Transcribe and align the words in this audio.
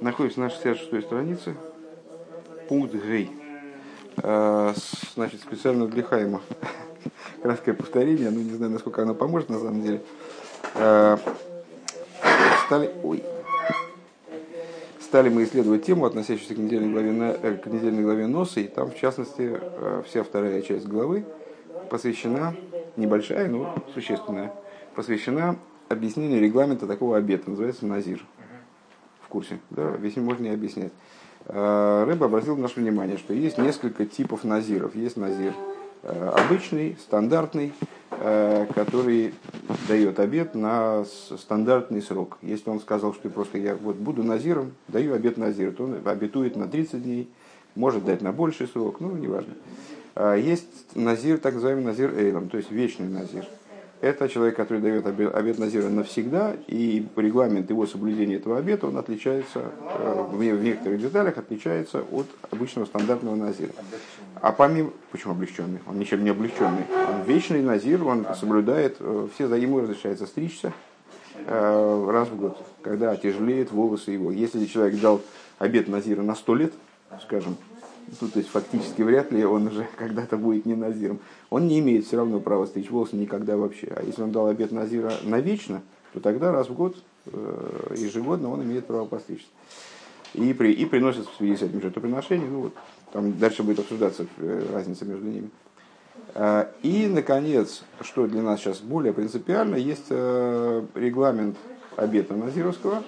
Находимся 0.00 0.40
на 0.40 0.48
66 0.48 1.04
странице, 1.04 1.54
пункт 2.68 2.94
Гей. 2.94 3.30
А, 4.22 4.72
значит, 5.14 5.40
специально 5.40 5.86
для 5.86 6.02
Хайма. 6.02 6.40
Краткое 7.42 7.74
повторение, 7.74 8.30
ну 8.30 8.40
не 8.40 8.52
знаю, 8.52 8.72
насколько 8.72 9.02
оно 9.02 9.14
поможет 9.14 9.50
на 9.50 9.58
самом 9.58 9.82
деле. 9.82 10.00
А, 10.74 11.18
стали, 12.64 12.90
ой, 13.02 13.22
стали 15.02 15.28
мы 15.28 15.44
исследовать 15.44 15.84
тему, 15.84 16.06
относящуюся 16.06 16.54
к 16.54 16.58
недельной 16.58 16.92
главе, 16.92 17.38
э, 17.42 17.56
к 17.56 17.66
недельной 17.66 18.02
главе 18.02 18.26
Носа, 18.26 18.60
и 18.60 18.68
там, 18.68 18.90
в 18.90 18.96
частности, 18.96 19.50
э, 19.52 20.02
вся 20.06 20.24
вторая 20.24 20.62
часть 20.62 20.86
главы 20.86 21.26
посвящена, 21.90 22.54
небольшая, 22.96 23.48
но 23.48 23.74
существенная, 23.92 24.54
посвящена 24.94 25.58
объяснению 25.90 26.40
регламента 26.40 26.86
такого 26.86 27.18
обета, 27.18 27.50
называется 27.50 27.84
Назир 27.84 28.24
курсе, 29.30 29.60
да, 29.70 29.92
весь 29.92 30.16
можно 30.16 30.44
не 30.44 30.50
объяснять. 30.50 30.92
А, 31.46 32.04
Рэб 32.04 32.22
обратил 32.22 32.56
наше 32.56 32.80
внимание, 32.80 33.16
что 33.16 33.32
есть 33.32 33.56
несколько 33.56 34.04
типов 34.04 34.44
назиров. 34.44 34.94
Есть 34.94 35.16
назир 35.16 35.54
э, 36.02 36.32
обычный, 36.36 36.96
стандартный, 37.00 37.72
э, 38.10 38.66
который 38.74 39.32
дает 39.88 40.20
обед 40.20 40.54
на 40.54 41.04
стандартный 41.38 42.02
срок. 42.02 42.38
Если 42.42 42.68
он 42.68 42.80
сказал, 42.80 43.14
что 43.14 43.30
просто 43.30 43.56
я 43.56 43.74
вот 43.74 43.96
буду 43.96 44.22
назиром, 44.22 44.72
даю 44.88 45.14
обед 45.14 45.38
назир, 45.38 45.72
то 45.72 45.84
он 45.84 45.96
обетует 46.04 46.56
на 46.56 46.68
30 46.68 47.02
дней, 47.02 47.30
может 47.74 48.04
дать 48.04 48.20
на 48.20 48.32
больший 48.32 48.66
срок, 48.66 49.00
ну, 49.00 49.16
неважно. 49.16 49.54
А, 50.14 50.34
есть 50.36 50.94
назир, 50.94 51.38
так 51.38 51.54
называемый 51.54 51.84
назир 51.84 52.12
эйлом, 52.16 52.50
то 52.50 52.58
есть 52.58 52.70
вечный 52.70 53.08
назир– 53.08 53.46
это 54.00 54.28
человек, 54.28 54.56
который 54.56 54.80
дает 54.80 55.06
обет 55.06 55.58
Назира 55.58 55.88
навсегда, 55.88 56.56
и 56.66 57.06
регламент 57.16 57.68
его 57.68 57.86
соблюдения 57.86 58.36
этого 58.36 58.56
обета, 58.56 58.86
он 58.86 58.96
отличается, 58.96 59.72
э, 59.82 60.24
в 60.30 60.42
некоторых 60.42 61.00
деталях 61.00 61.36
отличается 61.36 62.02
от 62.10 62.26
обычного 62.50 62.86
стандартного 62.86 63.34
Назира. 63.36 63.72
А 64.40 64.52
помимо... 64.52 64.90
Почему 65.12 65.34
облегченный? 65.34 65.80
Он 65.86 65.98
ничем 65.98 66.24
не 66.24 66.30
облегченный. 66.30 66.84
Он 67.08 67.22
вечный 67.26 67.62
Назир, 67.62 68.02
он 68.06 68.26
соблюдает, 68.34 68.96
э, 69.00 69.28
все 69.34 69.48
за 69.48 69.56
ему 69.56 69.80
разрешается 69.80 70.26
стричься 70.26 70.72
э, 71.46 72.10
раз 72.10 72.28
в 72.28 72.36
год, 72.36 72.56
когда 72.80 73.14
тяжелеет 73.16 73.70
волосы 73.70 74.12
его. 74.12 74.32
Если 74.32 74.64
человек 74.64 74.98
дал 75.00 75.20
обет 75.58 75.88
Назира 75.88 76.22
на 76.22 76.34
сто 76.34 76.54
лет, 76.54 76.72
скажем, 77.20 77.56
ну, 78.20 78.28
то 78.28 78.38
есть 78.38 78.50
фактически 78.50 79.02
вряд 79.02 79.30
ли 79.30 79.44
он 79.44 79.68
уже 79.68 79.86
когда-то 79.96 80.36
будет 80.36 80.66
не 80.66 80.74
назиром, 80.74 81.20
он 81.48 81.68
не 81.68 81.78
имеет 81.78 82.06
все 82.06 82.16
равно 82.16 82.40
права 82.40 82.66
стричь 82.66 82.90
волосы 82.90 83.16
никогда 83.16 83.56
вообще. 83.56 83.88
А 83.94 84.02
если 84.02 84.22
он 84.22 84.32
дал 84.32 84.46
обед 84.46 84.72
назира 84.72 85.12
навечно, 85.22 85.82
то 86.12 86.20
тогда 86.20 86.52
раз 86.52 86.68
в 86.68 86.74
год, 86.74 86.96
э, 87.26 87.94
ежегодно 87.96 88.50
он 88.50 88.62
имеет 88.62 88.86
право 88.86 89.04
постричься. 89.06 89.48
И, 90.34 90.52
при, 90.52 90.72
и 90.72 90.84
приносит 90.86 91.26
в 91.26 91.36
связи 91.36 91.56
с 91.56 91.62
этим 91.62 91.80
жертвоприношение, 91.80 92.48
ну 92.48 92.60
вот, 92.62 92.74
там 93.12 93.36
дальше 93.38 93.62
будет 93.62 93.80
обсуждаться 93.80 94.26
э, 94.38 94.66
разница 94.72 95.04
между 95.04 95.26
ними. 95.26 95.50
А, 96.34 96.70
и, 96.82 97.06
наконец, 97.08 97.82
что 98.00 98.26
для 98.26 98.42
нас 98.42 98.60
сейчас 98.60 98.78
более 98.78 99.12
принципиально, 99.12 99.76
есть 99.76 100.06
э, 100.10 100.84
регламент 100.94 101.56
обета 101.96 102.34
Назировского, 102.34 103.02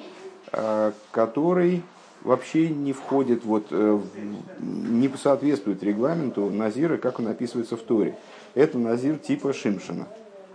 который 1.13 1.83
вообще 2.25 2.69
не 2.69 2.93
входит, 2.93 3.45
вот, 3.45 3.67
э, 3.71 4.01
не 4.61 5.09
соответствует 5.17 5.83
регламенту 5.83 6.51
Назира, 6.51 6.97
как 6.97 7.19
он 7.19 7.29
описывается 7.29 7.77
в 7.77 7.81
Торе. 7.81 8.17
Это 8.55 8.79
Назир 8.79 9.19
типа 9.19 9.53
Шимшина. 9.53 10.07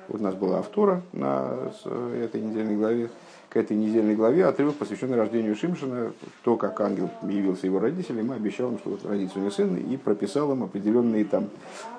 Вот 0.07 0.21
у 0.21 0.23
нас 0.23 0.35
была 0.35 0.59
автора 0.59 1.01
на 1.11 1.71
этой 2.15 2.39
недельной 2.41 2.77
главе, 2.77 3.09
к 3.49 3.57
этой 3.57 3.75
недельной 3.75 4.15
главе 4.15 4.45
отрывок, 4.45 4.75
посвященный 4.75 5.17
рождению 5.17 5.55
Шимшина, 5.55 6.13
то, 6.43 6.55
как 6.55 6.79
ангел 6.79 7.09
явился 7.23 7.65
его 7.65 7.79
родителям, 7.79 8.31
и 8.31 8.35
обещал 8.35 8.71
им, 8.71 8.79
что 8.79 8.91
вот 8.91 9.05
родится 9.05 9.37
у 9.37 9.41
него 9.41 9.51
сын, 9.51 9.75
и 9.75 9.97
прописал 9.97 10.51
им 10.53 10.63
определенные, 10.63 11.25
там, 11.25 11.49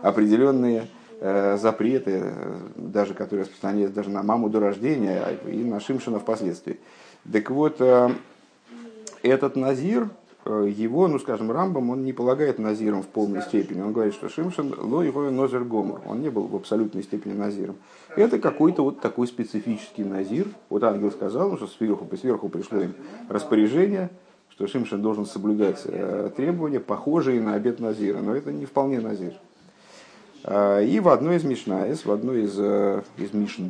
определенные 0.00 0.88
э, 1.20 1.58
запреты, 1.58 2.22
э, 2.22 2.58
даже 2.76 3.12
которые 3.12 3.42
распространяются 3.42 3.96
даже 3.96 4.10
на 4.10 4.22
маму 4.22 4.48
до 4.48 4.60
рождения, 4.60 5.22
а 5.22 5.50
и 5.50 5.64
на 5.64 5.80
Шимшина 5.80 6.18
впоследствии. 6.18 6.78
Так 7.30 7.50
вот, 7.50 7.76
э, 7.80 8.10
этот 9.22 9.56
назир, 9.56 10.08
э, 10.44 10.70
его, 10.74 11.08
ну 11.08 11.18
скажем, 11.18 11.50
Рамбам, 11.50 11.90
он 11.90 12.04
не 12.04 12.12
полагает 12.12 12.58
назиром 12.58 13.02
в 13.02 13.06
полной 13.06 13.42
степени. 13.42 13.80
Он 13.80 13.92
говорит, 13.92 14.14
что 14.14 14.28
Шимшин 14.28 14.74
ло 14.78 15.02
его 15.02 15.30
нозер 15.30 15.64
гомор. 15.64 16.00
Он 16.06 16.20
не 16.20 16.30
был 16.30 16.46
в 16.46 16.56
абсолютной 16.56 17.02
степени 17.02 17.34
назиром. 17.34 17.76
Это 18.16 18.38
какой-то 18.38 18.82
вот 18.82 19.00
такой 19.00 19.26
специфический 19.26 20.04
назир. 20.04 20.46
Вот 20.70 20.82
ангел 20.84 21.10
сказал, 21.10 21.56
что 21.56 21.66
сверху, 21.66 22.06
сверху 22.16 22.48
пришло 22.48 22.80
им 22.80 22.94
распоряжение, 23.28 24.10
что 24.50 24.66
Шимшин 24.66 25.02
должен 25.02 25.26
соблюдать 25.26 25.82
э, 25.84 26.30
требования, 26.36 26.80
похожие 26.80 27.40
на 27.40 27.54
обет 27.54 27.80
назира. 27.80 28.18
Но 28.18 28.34
это 28.34 28.52
не 28.52 28.66
вполне 28.66 29.00
назир. 29.00 29.34
Э, 30.44 30.84
и 30.84 31.00
в 31.00 31.08
одной 31.08 31.36
из 31.36 31.44
Мишнаес, 31.44 32.04
в 32.04 32.12
одной 32.12 32.44
из, 32.44 32.58
из 32.58 33.32
Мишн, 33.32 33.66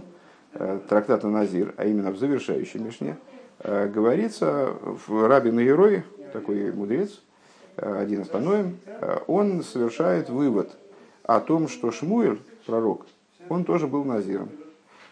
трактата 0.89 1.29
Назир, 1.29 1.75
а 1.77 1.85
именно 1.85 2.11
в 2.11 2.19
завершающей 2.19 2.81
Мишне, 2.81 3.17
Э, 3.17 3.38
говорится 3.63 4.75
в 4.83 5.27
Раби 5.27 5.51
Герой, 5.51 6.05
такой 6.33 6.73
мудрец, 6.73 7.21
э, 7.77 8.01
один 8.01 8.23
из 8.23 8.29
Таноем, 8.29 8.79
э, 8.87 9.19
он 9.27 9.63
совершает 9.63 10.29
вывод 10.29 10.71
о 11.25 11.41
том, 11.41 11.69
что 11.69 11.91
Шмуэль, 11.91 12.41
пророк, 12.67 13.07
он 13.49 13.65
тоже 13.65 13.87
был 13.87 14.05
назиром. 14.05 14.49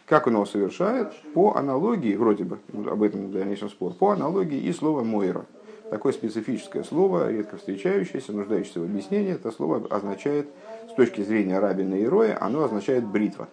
Как 0.07 0.27
он 0.27 0.35
его 0.35 0.47
совершает? 0.47 1.13
По 1.35 1.57
аналогии, 1.57 2.15
вроде 2.15 2.45
бы, 2.45 2.59
об 2.73 3.03
этом 3.03 3.33
дальнейшем 3.33 3.69
спор, 3.69 3.93
по 3.93 4.11
аналогии 4.11 4.59
и 4.59 4.73
слова 4.73 5.03
Мойра. 5.03 5.45
Такое 5.91 6.13
специфическое 6.13 6.85
слово, 6.85 7.31
редко 7.31 7.57
встречающееся, 7.57 8.33
нуждающееся 8.33 8.81
в 8.81 8.85
объяснении. 8.85 9.33
Это 9.33 9.51
слово 9.51 9.87
означает, 9.89 10.49
с 10.91 10.95
точки 10.95 11.23
зрения 11.23 11.59
Рабина 11.59 11.95
и 11.95 12.07
Роя, 12.07 12.37
оно 12.41 12.65
означает 12.65 13.05
бритва. 13.05 13.49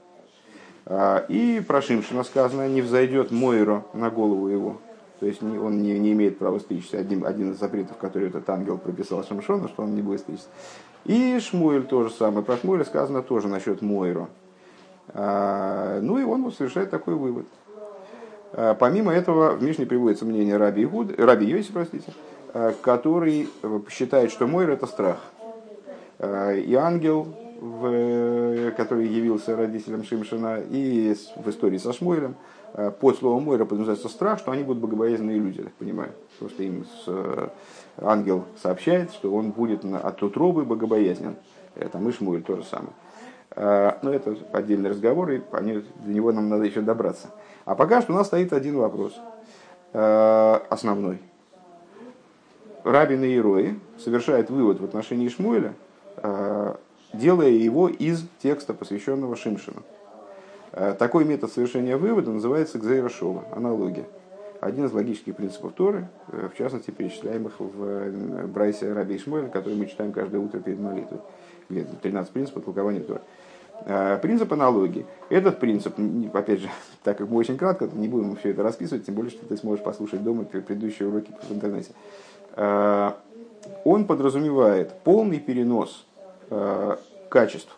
А, 0.85 1.25
и 1.29 1.61
про 1.61 1.81
Шимшина 1.81 2.23
сказано, 2.23 2.67
не 2.67 2.81
взойдет 2.81 3.31
Мойро 3.31 3.85
на 3.93 4.09
голову 4.09 4.47
его. 4.47 4.77
То 5.19 5.27
есть 5.27 5.41
он 5.41 5.81
не, 5.81 5.97
не 5.99 6.11
имеет 6.11 6.37
права 6.37 6.59
стричься. 6.59 6.97
Один, 6.97 7.25
один 7.25 7.51
из 7.51 7.59
запретов, 7.59 7.97
который 7.97 8.27
этот 8.27 8.49
ангел 8.49 8.77
прописал 8.77 9.23
Шимшону, 9.23 9.69
что 9.69 9.83
он 9.83 9.95
не 9.95 10.01
будет 10.01 10.19
стричься. 10.19 10.47
И 11.05 11.39
Шмуэль 11.39 11.83
тоже 11.83 12.09
самое. 12.09 12.45
Про 12.45 12.57
Шмуэля 12.57 12.83
сказано 12.83 13.21
тоже 13.21 13.47
насчет 13.47 13.81
Мойро. 13.81 14.27
А, 15.09 15.99
ну 16.01 16.17
и 16.17 16.23
он 16.23 16.43
вот 16.43 16.55
совершает 16.55 16.89
такой 16.89 17.15
вывод. 17.15 17.45
А, 18.51 18.73
помимо 18.73 19.13
этого, 19.13 19.53
в 19.53 19.63
Мишне 19.63 19.85
приводится 19.85 20.25
мнение 20.25 20.57
Раби, 20.57 20.83
Игуд, 20.83 21.17
Раби 21.17 21.45
Йоси, 21.45 21.71
простите, 21.71 22.11
который 22.81 23.49
считает, 23.89 24.31
что 24.31 24.47
Мойр 24.47 24.71
это 24.71 24.85
страх. 24.87 25.17
И 26.19 26.75
ангел 26.75 27.27
в, 27.63 28.71
который 28.71 29.07
явился 29.07 29.55
родителем 29.55 30.03
Шимшина, 30.03 30.59
и 30.69 31.15
в 31.37 31.49
истории 31.49 31.77
со 31.77 31.93
Шмуэлем, 31.93 32.35
э, 32.73 32.91
под 32.91 33.17
словом 33.17 33.45
Мойра 33.45 33.63
подразумевается 33.63 34.09
страх, 34.09 34.39
что 34.39 34.51
они 34.51 34.63
будут 34.63 34.81
богобоязненные 34.81 35.39
люди, 35.39 35.59
я 35.59 35.63
так 35.63 35.73
понимаю. 35.73 36.11
Просто 36.39 36.63
им 36.63 36.83
с, 36.83 37.03
э, 37.07 37.47
ангел 37.99 38.43
сообщает, 38.61 39.13
что 39.13 39.33
он 39.33 39.51
будет 39.51 39.85
от 39.85 40.21
утробы 40.21 40.65
богобоязнен. 40.65 41.37
Это 41.75 41.99
мы 41.99 42.11
Шмуэль 42.11 42.43
то 42.43 42.57
же 42.57 42.65
самое. 42.65 42.91
Э, 43.51 43.93
но 44.01 44.11
это 44.11 44.35
отдельный 44.51 44.89
разговор, 44.89 45.31
и 45.31 45.41
они, 45.53 45.85
до 46.03 46.11
него 46.11 46.33
нам 46.33 46.49
надо 46.49 46.65
еще 46.65 46.81
добраться. 46.81 47.29
А 47.63 47.75
пока 47.75 48.01
что 48.01 48.11
у 48.11 48.15
нас 48.17 48.27
стоит 48.27 48.51
один 48.51 48.75
вопрос, 48.75 49.17
основной. 49.93 51.19
Рабин 52.83 53.23
и 53.23 53.27
Иерои 53.27 53.79
совершает 53.99 54.49
вывод 54.49 54.81
в 54.81 54.83
отношении 54.83 55.29
Шмуэля, 55.29 55.75
делая 57.13 57.49
его 57.49 57.87
из 57.87 58.25
текста, 58.41 58.73
посвященного 58.73 59.35
Шимшину. 59.35 59.83
Э, 60.71 60.95
такой 60.97 61.23
метод 61.23 61.51
совершения 61.51 61.97
вывода 61.97 62.31
называется 62.31 62.79
Гзейрошова, 62.79 63.45
аналогия. 63.51 64.05
Один 64.59 64.85
из 64.85 64.93
логических 64.93 65.35
принципов 65.35 65.73
Торы, 65.73 66.07
э, 66.31 66.49
в 66.51 66.57
частности, 66.57 66.89
перечисляемых 66.89 67.59
в 67.59 67.83
э, 67.83 68.47
Брайсе 68.47 68.91
Раби 68.91 69.17
Ишмуэль, 69.17 69.49
который 69.49 69.75
мы 69.75 69.85
читаем 69.85 70.11
каждое 70.11 70.39
утро 70.39 70.59
перед 70.59 70.79
молитвой. 70.79 71.19
13 72.01 72.31
принципов 72.33 72.65
толкования 72.65 72.99
Торы. 72.99 73.21
Принцип 74.21 74.51
аналогии. 74.53 75.05
Этот 75.29 75.59
принцип, 75.59 75.95
опять 76.33 76.61
же, 76.61 76.69
так 77.03 77.17
как 77.17 77.29
мы 77.29 77.37
очень 77.37 77.57
кратко, 77.57 77.87
не 77.93 78.07
будем 78.07 78.35
все 78.35 78.49
это 78.49 78.63
расписывать, 78.63 79.05
тем 79.05 79.15
более, 79.15 79.31
что 79.31 79.45
ты 79.45 79.57
сможешь 79.57 79.83
послушать 79.83 80.23
дома 80.23 80.43
предыдущие 80.43 81.07
уроки 81.07 81.31
в 81.49 81.53
интернете. 81.53 81.91
Он 82.55 84.05
подразумевает 84.05 84.93
полный 85.03 85.39
перенос 85.39 86.05
качеств 87.29 87.75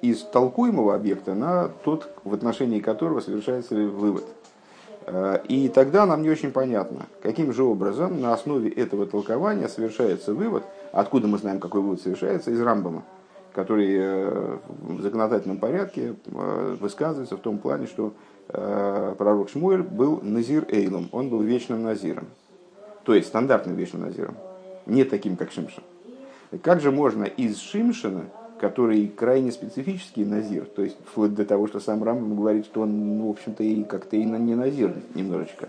из 0.00 0.22
толкуемого 0.22 0.94
объекта 0.94 1.34
на 1.34 1.68
тот, 1.84 2.10
в 2.24 2.32
отношении 2.34 2.80
которого 2.80 3.20
совершается 3.20 3.74
вывод. 3.74 4.24
Э, 5.06 5.40
и 5.48 5.68
тогда 5.68 6.06
нам 6.06 6.22
не 6.22 6.30
очень 6.30 6.52
понятно, 6.52 7.06
каким 7.22 7.52
же 7.52 7.62
образом 7.64 8.20
на 8.20 8.32
основе 8.32 8.70
этого 8.70 9.06
толкования 9.06 9.68
совершается 9.68 10.34
вывод, 10.34 10.64
откуда 10.92 11.26
мы 11.26 11.38
знаем, 11.38 11.60
какой 11.60 11.80
вывод 11.80 12.00
совершается, 12.00 12.50
из 12.50 12.60
Рамбама, 12.60 13.04
который 13.52 13.94
э, 13.96 14.58
в 14.68 15.02
законодательном 15.02 15.58
порядке 15.58 16.14
высказывается 16.26 17.36
в 17.36 17.40
том 17.40 17.58
плане, 17.58 17.86
что 17.86 18.12
пророк 18.48 19.48
Шмуэль 19.48 19.82
был 19.82 20.20
Назир 20.22 20.66
Эйлом, 20.70 21.08
он 21.10 21.30
был 21.30 21.42
вечным 21.42 21.82
Назиром. 21.82 22.28
то 23.02 23.12
есть 23.12 23.26
стандартным 23.26 23.74
вечным 23.74 24.02
назиром, 24.02 24.36
не 24.86 25.02
таким, 25.02 25.36
как 25.36 25.50
Шимшин. 25.50 25.82
Как 26.62 26.80
же 26.80 26.90
можно 26.90 27.24
из 27.24 27.58
Шимшина, 27.58 28.26
который 28.60 29.06
крайне 29.08 29.52
специфический 29.52 30.24
назир, 30.24 30.64
то 30.64 30.82
есть 30.82 30.96
вплоть 31.04 31.34
до 31.34 31.44
того, 31.44 31.66
что 31.66 31.80
сам 31.80 32.02
Рамбам 32.02 32.36
говорит, 32.36 32.66
что 32.66 32.82
он, 32.82 33.18
ну, 33.18 33.28
в 33.28 33.30
общем-то, 33.30 33.62
и 33.62 33.84
как-то 33.84 34.16
и 34.16 34.24
не 34.24 34.54
назир 34.54 34.94
немножечко, 35.14 35.68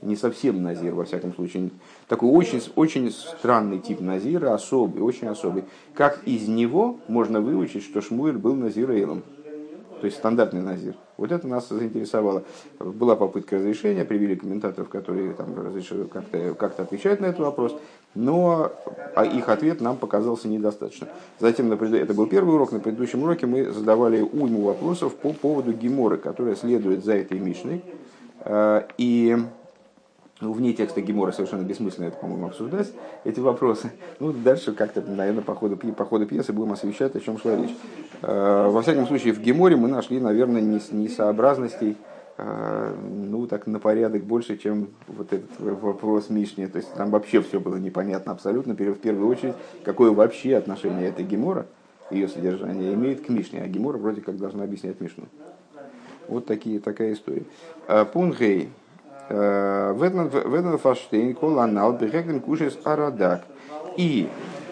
не 0.00 0.16
совсем 0.16 0.62
назир, 0.62 0.94
во 0.94 1.04
всяком 1.04 1.34
случае, 1.34 1.70
такой 2.08 2.30
очень, 2.30 2.62
очень 2.76 3.10
странный 3.10 3.78
тип 3.78 4.00
назира, 4.00 4.54
особый, 4.54 5.02
очень 5.02 5.28
особый. 5.28 5.64
Как 5.94 6.20
из 6.24 6.48
него 6.48 6.98
можно 7.08 7.40
выучить, 7.40 7.84
что 7.84 8.00
Шмуэль 8.00 8.38
был 8.38 8.54
назир 8.54 8.90
Эйлом? 8.90 9.22
то 10.02 10.06
есть 10.06 10.18
стандартный 10.18 10.62
назир. 10.62 10.96
Вот 11.16 11.30
это 11.30 11.46
нас 11.46 11.68
заинтересовало. 11.68 12.42
Была 12.80 13.14
попытка 13.14 13.54
разрешения, 13.54 14.04
привели 14.04 14.34
комментаторов, 14.34 14.88
которые 14.88 15.32
там 15.32 15.54
как-то 16.12 16.54
как 16.54 16.80
отвечают 16.80 17.20
на 17.20 17.26
этот 17.26 17.38
вопрос, 17.38 17.76
но 18.14 18.72
а 19.14 19.24
их 19.24 19.48
ответ 19.48 19.80
нам 19.80 19.96
показался 19.96 20.48
недостаточно. 20.48 21.08
Затем, 21.38 21.68
на 21.68 21.74
это 21.74 22.14
был 22.14 22.26
первый 22.26 22.54
урок, 22.54 22.72
на 22.72 22.80
предыдущем 22.80 23.22
уроке 23.22 23.46
мы 23.46 23.70
задавали 23.70 24.20
уйму 24.20 24.62
вопросов 24.62 25.14
по 25.16 25.32
поводу 25.32 25.72
геморы, 25.72 26.16
которая 26.16 26.54
следует 26.54 27.04
за 27.04 27.14
этой 27.14 27.38
Мишной. 27.38 27.82
Э, 28.44 28.82
и 28.98 29.36
ну, 30.40 30.52
вне 30.52 30.72
текста 30.72 31.00
Гемора 31.00 31.30
совершенно 31.32 31.62
бессмысленно 31.62 32.06
это, 32.06 32.16
по-моему, 32.16 32.46
обсуждать, 32.46 32.92
эти 33.24 33.38
вопросы. 33.38 33.92
Ну, 34.18 34.32
дальше 34.32 34.72
как-то, 34.72 35.00
наверное, 35.00 35.42
по 35.42 35.54
ходу, 35.54 35.76
по 35.76 36.04
ходу 36.04 36.26
пьесы 36.26 36.52
будем 36.52 36.72
освещать, 36.72 37.14
о 37.14 37.20
чем 37.20 37.38
шла 37.38 37.56
речь. 37.56 37.74
Э, 38.22 38.68
во 38.68 38.82
всяком 38.82 39.06
случае, 39.06 39.34
в 39.34 39.40
Геморе 39.40 39.76
мы 39.76 39.88
нашли, 39.88 40.18
наверное, 40.18 40.60
несообразностей, 40.60 41.96
ну, 42.38 43.46
так 43.46 43.66
на 43.66 43.78
порядок 43.78 44.24
больше, 44.24 44.56
чем 44.56 44.88
вот 45.06 45.32
этот 45.32 45.50
вопрос 45.58 46.30
Мишни. 46.30 46.66
То 46.66 46.78
есть 46.78 46.92
там 46.94 47.10
вообще 47.10 47.42
все 47.42 47.60
было 47.60 47.76
непонятно 47.76 48.32
абсолютно. 48.32 48.74
В 48.74 48.94
первую 48.94 49.28
очередь, 49.28 49.54
какое 49.84 50.10
вообще 50.10 50.56
отношение 50.56 51.08
этой 51.08 51.24
Гемора, 51.24 51.66
ее 52.10 52.28
содержание, 52.28 52.94
имеет 52.94 53.24
к 53.24 53.28
Мишне. 53.28 53.62
А 53.62 53.68
Гемора 53.68 53.98
вроде 53.98 54.20
как 54.22 54.38
должна 54.38 54.64
объяснять 54.64 55.00
Мишну. 55.00 55.24
Вот 56.28 56.46
такие, 56.46 56.80
такая 56.80 57.12
история. 57.12 57.44
Э, 57.88 58.04
Пунгей. 58.04 58.70
Веден 59.28 60.78
фаштейн 60.78 61.34
коланал 61.34 61.92
бегеген 61.92 62.40
кушес 62.40 62.78
арадак. 62.84 63.44
И 63.96 64.28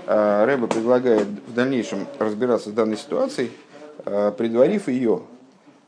э, 0.07 0.45
Рэба 0.45 0.67
предлагает 0.67 1.27
в 1.47 1.55
дальнейшем 1.55 2.07
разбираться 2.19 2.71
с 2.71 2.73
данной 2.73 2.97
ситуацией, 2.97 3.51
э, 4.05 4.33
предварив 4.37 4.89
ее 4.89 5.23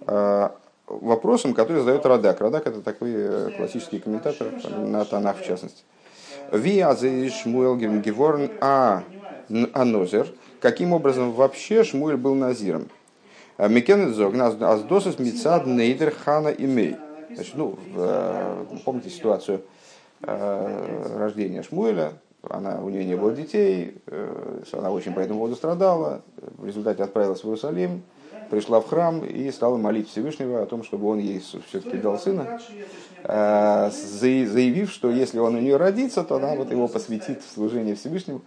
э, 0.06 0.48
вопросом, 1.00 1.54
который 1.54 1.78
задает 1.78 2.04
Радак. 2.06 2.40
Радак 2.40 2.66
это 2.66 2.82
такой 2.82 3.52
классический 3.56 3.98
комментатор 3.98 4.48
на 4.76 5.04
Танах 5.04 5.38
в 5.38 5.44
частности. 5.44 5.82
Виазы 6.50 7.30
Шмуэл 7.30 7.76
Геворн 7.76 8.50
А 8.60 9.04
Анозер. 9.72 10.26
Каким 10.60 10.92
образом 10.92 11.32
вообще 11.32 11.82
Шмуэль 11.82 12.16
был 12.16 12.34
назиром? 12.34 12.88
Микенет 13.58 14.14
Зогназ 14.14 14.60
Аздосус 14.60 15.18
Мицад 15.18 15.66
Нейдер 15.66 16.12
Хана 16.14 16.48
Имей. 16.48 16.96
Значит, 17.34 17.54
ну, 17.54 17.78
э, 17.96 18.64
помните 18.84 19.10
ситуацию 19.10 19.62
э, 20.22 21.16
рождения 21.18 21.62
Шмуэля, 21.62 22.12
она, 22.42 22.80
у 22.82 22.88
нее 22.88 23.04
не 23.04 23.16
было 23.16 23.32
детей, 23.32 23.96
э, 24.06 24.62
она 24.72 24.90
очень 24.90 25.14
по 25.14 25.20
этому 25.20 25.40
поводу 25.40 25.56
страдала, 25.56 26.22
в 26.36 26.66
результате 26.66 27.02
отправилась 27.02 27.42
в 27.42 27.46
Иерусалим, 27.46 28.02
пришла 28.52 28.82
в 28.82 28.86
храм 28.86 29.24
и 29.24 29.50
стала 29.50 29.78
молить 29.78 30.10
Всевышнего 30.10 30.62
о 30.62 30.66
том, 30.66 30.84
чтобы 30.84 31.08
он 31.08 31.18
ей 31.18 31.40
все-таки 31.40 31.96
дал 31.96 32.18
сына, 32.18 32.60
заявив, 33.24 34.92
что 34.92 35.10
если 35.10 35.38
он 35.38 35.54
у 35.54 35.58
нее 35.58 35.78
родится, 35.78 36.22
то 36.22 36.36
она 36.36 36.54
вот 36.54 36.70
его 36.70 36.86
посвятит 36.86 37.40
в 37.42 37.50
служение 37.50 37.94
Всевышнему. 37.94 38.42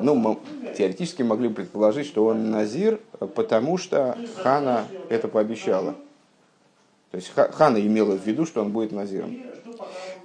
Ну, 0.00 0.14
мы 0.14 0.38
теоретически 0.74 1.20
могли 1.20 1.50
предположить, 1.50 2.06
что 2.06 2.24
он 2.24 2.50
назир, 2.50 2.98
потому 3.34 3.76
что 3.76 4.16
Хана 4.38 4.86
это 5.10 5.28
пообещала. 5.28 5.96
То 7.10 7.16
есть 7.18 7.30
Хана 7.34 7.76
имела 7.76 8.16
в 8.16 8.26
виду, 8.26 8.46
что 8.46 8.62
он 8.62 8.72
будет 8.72 8.90
назиром. 8.90 9.36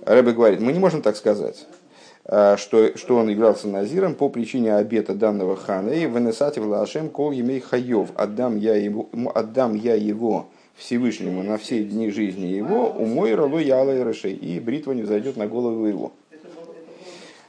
Рэбе 0.06 0.32
говорит, 0.32 0.62
мы 0.62 0.72
не 0.72 0.80
можем 0.80 1.02
так 1.02 1.18
сказать, 1.18 1.68
а, 1.68 1.87
что, 2.28 2.98
что 2.98 3.16
он 3.16 3.30
являлся 3.30 3.68
назиром 3.68 4.14
по 4.14 4.30
причине 4.30 4.76
обета 4.76 5.14
данного 5.14 5.56
хана. 5.56 5.92
И 5.92 6.06
венесати 6.06 6.60
влашем 6.60 7.10
кол 7.10 7.32
емей 7.32 7.60
хаев. 7.62 8.10
Отдам 8.16 8.58
я 8.58 8.76
его, 8.76 9.10
отдам 9.34 9.76
я 9.76 9.96
его 9.96 10.48
Всевышнему 10.76 11.42
на 11.42 11.58
все 11.58 11.84
дни 11.84 12.12
жизни 12.12 12.48
его, 12.48 12.92
у 12.92 13.06
мой 13.06 13.34
ролу 13.34 13.58
яла 13.58 13.96
и 13.96 14.04
решей, 14.04 14.34
и 14.34 14.60
бритва 14.60 14.92
не 14.92 15.04
зайдет 15.04 15.38
на 15.38 15.48
голову 15.48 15.86
его. 15.86 16.12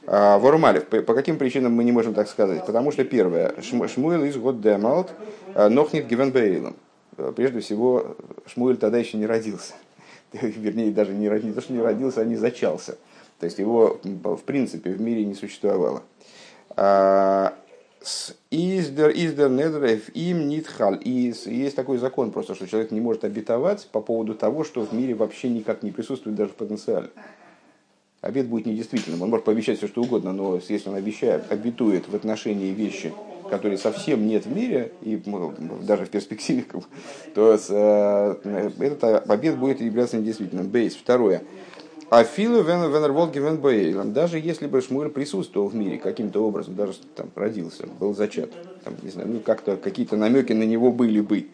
А, 0.07 0.39
Вормалев, 0.39 0.85
по 0.85 1.13
каким 1.13 1.37
причинам 1.37 1.73
мы 1.73 1.83
не 1.83 1.91
можем 1.91 2.13
так 2.13 2.27
сказать? 2.27 2.65
Потому 2.65 2.91
что 2.91 3.03
первое, 3.03 3.53
Шмуэл 3.61 4.23
из 4.23 4.37
год 4.37 4.61
демалт, 4.61 5.11
а, 5.53 5.69
нохнит 5.69 6.07
гивен 6.07 6.31
бейлом 6.31 6.75
прежде 7.35 7.59
всего, 7.59 8.15
Шмуэль 8.45 8.77
тогда 8.77 8.97
еще 8.97 9.17
не 9.17 9.25
родился. 9.25 9.73
Вернее, 10.31 10.91
даже 10.91 11.13
не, 11.13 11.27
не 11.27 11.51
то, 11.51 11.61
что 11.61 11.73
не 11.73 11.81
родился, 11.81 12.21
а 12.21 12.25
не 12.25 12.35
зачался. 12.35 12.97
То 13.39 13.45
есть 13.45 13.59
его, 13.59 13.99
в 14.03 14.43
принципе, 14.43 14.91
в 14.91 15.01
мире 15.01 15.25
не 15.25 15.33
существовало. 15.33 16.03
А, 16.75 17.53
издер, 18.51 19.11
издер, 19.11 19.51
им 20.13 20.47
нитхал. 20.47 20.95
И 20.95 21.33
есть 21.45 21.75
такой 21.75 21.97
закон 21.97 22.31
просто, 22.31 22.55
что 22.55 22.67
человек 22.67 22.91
не 22.91 23.01
может 23.01 23.23
обетовать 23.23 23.87
по 23.91 24.01
поводу 24.01 24.35
того, 24.35 24.63
что 24.63 24.85
в 24.85 24.93
мире 24.93 25.15
вообще 25.15 25.49
никак 25.49 25.83
не 25.83 25.91
присутствует 25.91 26.35
даже 26.35 26.51
в 26.51 26.55
потенциале. 26.55 27.09
Обед 28.21 28.47
будет 28.47 28.65
недействительным. 28.65 29.21
Он 29.21 29.29
может 29.29 29.45
пообещать 29.45 29.77
все, 29.77 29.87
что 29.87 30.01
угодно, 30.01 30.33
но 30.33 30.59
если 30.67 30.89
он 30.89 30.95
обещает, 30.95 31.49
обетует 31.49 32.09
в 32.09 32.15
отношении 32.15 32.71
вещи, 32.71 33.13
которой 33.49 33.77
совсем 33.77 34.27
нет 34.27 34.45
в 34.45 34.53
мире, 34.53 34.91
и 35.01 35.21
даже 35.81 36.05
в 36.05 36.09
перспективе, 36.09 36.65
то 37.35 37.57
э, 37.69 38.69
этот 38.79 39.29
обед 39.29 39.57
будет 39.57 39.79
являться 39.79 40.17
недействительным. 40.17 40.67
Бейс. 40.67 40.95
Второе. 40.95 41.43
Афилу 42.09 42.63
венерволги 42.63 43.37
вен 43.37 44.13
Даже 44.13 44.39
если 44.39 44.65
бы 44.65 44.81
Шмуэль 44.81 45.09
присутствовал 45.09 45.67
в 45.67 45.75
мире 45.75 45.99
каким-то 45.99 46.43
образом, 46.43 46.75
даже 46.75 46.93
там 47.15 47.27
родился, 47.35 47.85
был 47.99 48.15
зачат, 48.15 48.49
там, 48.83 48.95
не 49.03 49.11
знаю, 49.11 49.29
ну 49.29 49.39
как-то 49.39 49.77
какие-то 49.77 50.17
намеки 50.17 50.53
на 50.53 50.63
него 50.63 50.91
были 50.91 51.21
бы. 51.21 51.47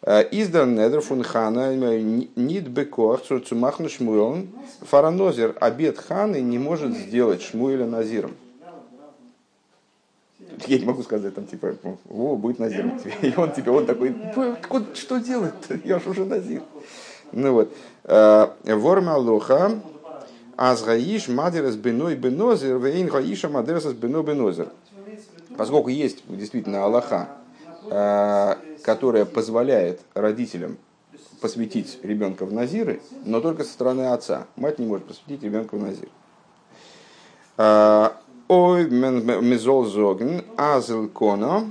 Э, 0.00 0.22
Издан 0.30 0.74
недер 0.74 1.02
фун 1.02 1.22
хана 1.22 1.74
нит 1.74 2.68
бекоах 2.68 3.20
цумахну 3.22 3.88
шмуэлн 3.88 4.48
фаранозер 4.80 5.54
обед 5.60 5.98
ханы 5.98 6.40
не 6.40 6.58
может 6.58 6.96
сделать 6.96 7.42
шмуэля 7.42 7.86
назиром 7.86 8.32
я 10.66 10.78
не 10.78 10.84
могу 10.84 11.02
сказать, 11.02 11.34
там, 11.34 11.46
типа, 11.46 11.74
о, 12.08 12.36
будет 12.36 12.58
назир. 12.58 12.86
И 13.22 13.32
он, 13.36 13.52
типа, 13.52 13.70
он 13.70 13.86
такой, 13.86 14.14
что 14.94 15.18
делать-то? 15.18 15.78
Я 15.84 15.98
же 15.98 16.10
уже 16.10 16.24
назир. 16.24 16.62
Ну 17.32 17.52
вот. 17.52 17.72
Э, 18.04 18.48
Ворма 18.64 19.16
лоха, 19.16 19.80
азгаиш 20.56 21.28
мадерес 21.28 21.76
беной 21.76 22.14
бенозер, 22.14 22.78
вейн 22.78 23.08
гаиша 23.08 23.48
мадерес 23.48 23.84
бено 23.86 24.22
бенозер. 24.22 24.68
Поскольку 25.56 25.88
есть 25.88 26.22
действительно 26.28 26.84
Аллаха, 26.84 27.28
э, 27.90 28.54
которая 28.82 29.24
позволяет 29.24 30.00
родителям 30.14 30.78
посвятить 31.40 31.98
ребенка 32.02 32.46
в 32.46 32.52
назиры, 32.52 33.00
но 33.24 33.40
только 33.40 33.64
со 33.64 33.72
стороны 33.72 34.12
отца. 34.12 34.46
Мать 34.56 34.78
не 34.78 34.86
может 34.86 35.06
посвятить 35.06 35.42
ребенка 35.42 35.76
в 35.76 35.82
назир. 35.82 36.08
Э, 37.58 38.10
Ой, 38.48 38.90
мезол 38.90 39.86
зоген, 39.86 40.44
азел 40.58 41.08
коно, 41.08 41.70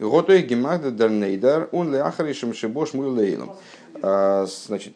готой 0.00 0.40
гемагда 0.40 0.90
дарнейдар, 0.90 1.68
он 1.72 1.92
леахаришем 1.92 2.54
мой 2.94 3.08
лейлом. 3.08 3.52
Значит, 4.02 4.94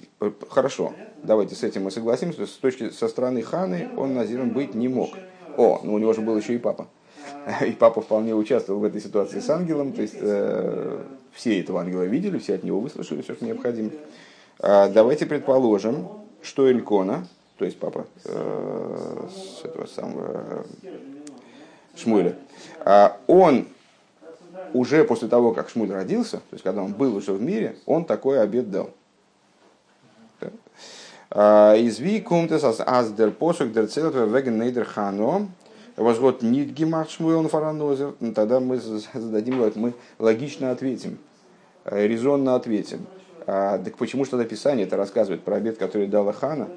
хорошо, 0.48 0.92
давайте 1.22 1.54
с 1.54 1.62
этим 1.62 1.84
мы 1.84 1.90
согласимся, 1.90 2.46
с 2.46 2.50
точки 2.50 2.90
со 2.90 3.08
стороны 3.08 3.42
ханы 3.42 3.90
он 3.96 4.14
назиром 4.14 4.50
быть 4.50 4.74
не 4.74 4.88
мог. 4.88 5.10
О, 5.56 5.80
ну 5.82 5.94
у 5.94 5.98
него 5.98 6.12
же 6.12 6.20
был 6.20 6.36
еще 6.36 6.54
и 6.54 6.58
папа. 6.58 6.88
И 7.66 7.72
папа 7.72 8.00
вполне 8.00 8.34
участвовал 8.34 8.80
в 8.80 8.84
этой 8.84 9.00
ситуации 9.00 9.40
с 9.40 9.50
ангелом, 9.50 9.92
то 9.92 10.02
есть 10.02 10.16
э, 10.18 10.98
все 11.32 11.60
этого 11.60 11.80
ангела 11.80 12.02
видели, 12.02 12.38
все 12.38 12.54
от 12.54 12.64
него 12.64 12.80
выслушали 12.80 13.22
все, 13.22 13.34
что 13.34 13.44
необходимо. 13.44 13.90
А, 14.58 14.88
давайте 14.88 15.26
предположим, 15.26 16.08
что 16.42 16.68
Элькона, 16.68 17.26
то 17.58 17.64
есть 17.64 17.78
папа 17.78 18.06
э, 18.24 19.26
с 19.30 19.64
этого 19.64 19.86
самого 19.86 20.64
э, 20.82 20.96
Шмуэля, 21.96 22.36
а 22.80 23.16
он 23.26 23.66
уже 24.72 25.04
после 25.04 25.28
того, 25.28 25.52
как 25.52 25.68
Шмуль 25.68 25.90
родился, 25.90 26.38
то 26.38 26.52
есть 26.52 26.64
когда 26.64 26.82
он 26.82 26.92
был 26.92 27.16
уже 27.16 27.32
в 27.32 27.42
мире, 27.42 27.76
он 27.86 28.04
такой 28.04 28.40
обед 28.40 28.70
дал. 28.70 28.90
А, 31.32 31.76
из 31.76 32.00
викумтес 32.00 32.64
аздер 32.80 33.30
посук 33.30 33.72
дер 33.72 33.84
веген 33.84 34.58
нейдер 34.58 34.84
хано, 34.84 35.48
возгод 35.96 36.42
нит 36.42 36.70
гимах 36.70 37.08
Шмуэл 37.08 37.48
фаранозер, 37.48 38.14
ну, 38.18 38.32
тогда 38.32 38.58
мы 38.58 38.78
зададим, 38.78 39.72
мы 39.76 39.92
логично 40.18 40.72
ответим, 40.72 41.18
э, 41.84 42.06
резонно 42.06 42.56
ответим. 42.56 43.06
А, 43.46 43.78
так 43.78 43.96
почему 43.96 44.24
что 44.24 44.36
написание 44.36 44.86
это 44.86 44.96
рассказывает 44.96 45.42
про 45.42 45.56
обед, 45.56 45.78
который 45.78 46.08
дала 46.08 46.32
Хана? 46.32 46.68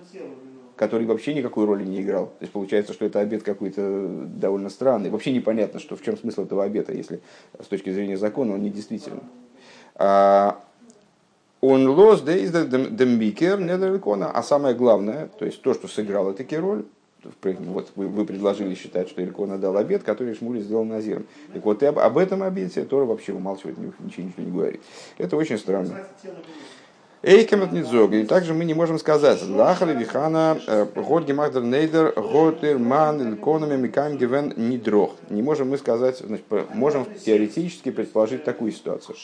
Который 0.75 1.05
вообще 1.05 1.33
никакой 1.33 1.65
роли 1.65 1.83
не 1.83 2.01
играл. 2.01 2.27
То 2.27 2.41
есть 2.41 2.53
получается, 2.53 2.93
что 2.93 3.05
это 3.05 3.19
обед 3.19 3.43
какой-то 3.43 4.07
довольно 4.25 4.69
странный. 4.69 5.09
Вообще 5.09 5.31
непонятно, 5.31 5.79
что, 5.79 5.95
в 5.95 6.01
чем 6.01 6.17
смысл 6.17 6.43
этого 6.43 6.63
обета, 6.63 6.93
если 6.93 7.21
с 7.61 7.67
точки 7.67 7.91
зрения 7.91 8.17
закона 8.17 8.53
он 8.53 8.61
не 8.61 8.69
действительный. 8.69 9.21
А, 9.95 10.63
он 11.61 11.87
лос 11.87 12.21
дембикер 12.21 13.61
недалькона, 13.61 14.31
а 14.31 14.43
самое 14.43 14.75
главное, 14.75 15.29
то 15.39 15.45
есть 15.45 15.61
то, 15.61 15.73
что 15.73 15.87
сыграло 15.87 16.33
таки 16.33 16.57
роль, 16.57 16.85
вот 17.41 17.91
вы, 17.95 18.07
вы 18.07 18.25
предложили 18.25 18.75
считать, 18.75 19.07
что 19.09 19.23
Илькона 19.23 19.57
дал 19.57 19.77
обед, 19.77 20.03
который 20.03 20.33
Шмули 20.35 20.59
сделал 20.59 20.83
Назиром. 20.83 21.25
Так 21.53 21.63
вот, 21.63 21.81
и 21.81 21.85
об, 21.85 21.99
об 21.99 22.17
этом 22.17 22.43
обете 22.43 22.83
Тора 22.83 23.05
вообще 23.05 23.33
умалчивает, 23.33 23.77
ничего, 23.77 24.25
ничего 24.25 24.43
не 24.43 24.51
говорит. 24.51 24.81
Это 25.17 25.37
очень 25.37 25.57
странно. 25.57 26.05
Эйкемет 27.23 27.71
Нидзога. 27.71 28.17
И 28.17 28.25
также 28.25 28.53
мы 28.53 28.65
не 28.65 28.73
можем 28.73 28.99
сказать, 28.99 29.41
Лахали 29.47 29.97
Вихана, 29.97 30.59
э, 30.67 30.85
Год 30.93 31.23
Гемахдер 31.23 31.63
Нейдер, 31.63 32.13
Готер 32.17 32.77
Ман, 32.77 33.21
Ильконами, 33.21 33.77
Микаем 33.77 34.17
Гивен 34.17 34.53
Нидрох. 34.57 35.15
Не 35.29 35.41
можем 35.41 35.69
мы 35.69 35.77
сказать, 35.77 36.17
значит, 36.17 36.43
можем 36.73 37.05
теоретически 37.25 37.91
предположить 37.91 38.43
такую 38.43 38.73
ситуацию. 38.73 39.15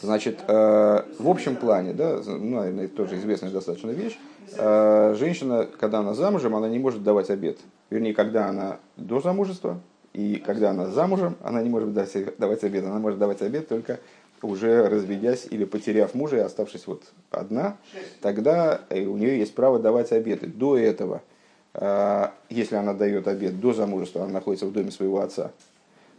Значит, 0.00 0.40
э, 0.48 1.02
в 1.18 1.28
общем 1.28 1.56
плане, 1.56 1.92
да, 1.92 2.22
ну, 2.26 2.56
наверное, 2.56 2.86
это 2.86 2.96
тоже 2.96 3.16
известная 3.16 3.50
достаточно 3.50 3.90
вещь, 3.90 4.18
э, 4.56 5.14
женщина, 5.18 5.68
когда 5.78 5.98
она 5.98 6.14
замужем, 6.14 6.56
она 6.56 6.70
не 6.70 6.78
может 6.78 7.02
давать 7.02 7.28
обед. 7.28 7.58
Вернее, 7.90 8.14
когда 8.14 8.48
она 8.48 8.78
до 8.96 9.20
замужества, 9.20 9.80
и 10.12 10.36
когда 10.36 10.70
она 10.70 10.86
замужем, 10.86 11.36
она 11.40 11.62
не 11.62 11.70
может 11.70 11.92
давать 11.92 12.64
обед. 12.64 12.84
Она 12.84 12.98
может 12.98 13.18
давать 13.18 13.42
обед 13.42 13.68
только 13.68 14.00
уже 14.42 14.88
разведясь 14.88 15.46
или 15.50 15.64
потеряв 15.64 16.14
мужа 16.14 16.36
и 16.36 16.40
оставшись 16.40 16.86
вот 16.86 17.04
одна, 17.30 17.76
тогда 18.20 18.80
э, 18.88 19.04
у 19.04 19.16
нее 19.16 19.38
есть 19.38 19.54
право 19.54 19.78
давать 19.78 20.12
обеты. 20.12 20.46
До 20.46 20.76
этого, 20.76 21.22
э, 21.74 22.28
если 22.48 22.76
она 22.76 22.94
дает 22.94 23.28
обед 23.28 23.60
до 23.60 23.72
замужества, 23.72 24.24
она 24.24 24.32
находится 24.32 24.66
в 24.66 24.72
доме 24.72 24.90
своего 24.90 25.20
отца, 25.20 25.52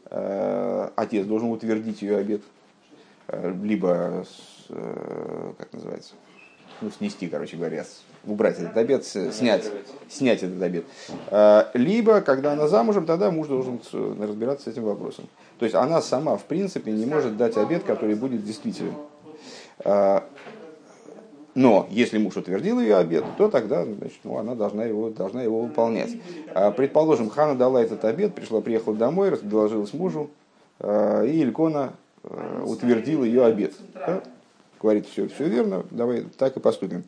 э, 0.10 0.90
отец 0.96 1.26
должен 1.26 1.50
утвердить 1.50 2.02
ее 2.02 2.18
обед, 2.18 2.42
либо, 3.64 4.26
как 4.68 5.72
называется, 5.72 6.16
ну, 6.82 6.92
снести, 6.92 7.28
короче 7.28 7.56
говоря, 7.56 7.86
убрать 8.26 8.60
этот 8.60 8.78
обед, 8.78 9.06
снять, 9.06 9.70
снять 10.10 10.44
этот 10.44 10.62
обед. 10.62 10.86
Либо, 11.74 12.22
когда 12.22 12.54
она 12.54 12.68
замужем, 12.68 13.06
тогда 13.06 13.32
муж 13.32 13.48
должен 13.48 13.80
разбираться 14.20 14.70
с 14.70 14.74
этим 14.74 14.84
вопросом. 14.84 15.26
То 15.62 15.66
есть 15.66 15.76
она 15.76 16.02
сама, 16.02 16.38
в 16.38 16.46
принципе, 16.46 16.92
не 16.92 17.06
может 17.06 17.38
дать 17.38 17.56
обед, 17.56 17.84
который 17.84 18.16
будет 18.16 18.44
действителен. 18.44 18.96
А, 19.84 20.24
но 21.54 21.88
если 21.92 22.18
муж 22.18 22.36
утвердил 22.38 22.80
ее 22.80 22.98
обед, 22.98 23.24
то 23.38 23.48
тогда 23.48 23.86
значит, 23.86 24.20
ну, 24.24 24.38
она 24.38 24.56
должна 24.56 24.86
его, 24.86 25.12
должна 25.12 25.44
его 25.44 25.62
выполнять. 25.62 26.18
А, 26.56 26.72
предположим, 26.72 27.30
Хана 27.30 27.56
дала 27.56 27.82
этот 27.82 28.04
обед, 28.06 28.34
пришла, 28.34 28.62
приехала 28.62 28.96
домой, 28.96 29.38
доложилась 29.42 29.94
мужу, 29.94 30.32
а, 30.80 31.24
и 31.24 31.44
Илькона 31.44 31.94
утвердил 32.64 33.24
ее 33.24 33.46
обед. 33.46 33.74
Говорит, 34.82 35.08
все, 35.08 35.28
все 35.28 35.48
верно, 35.48 35.86
давай 35.92 36.22
так 36.38 36.58
и 36.58 36.60
поступим. 36.60 37.04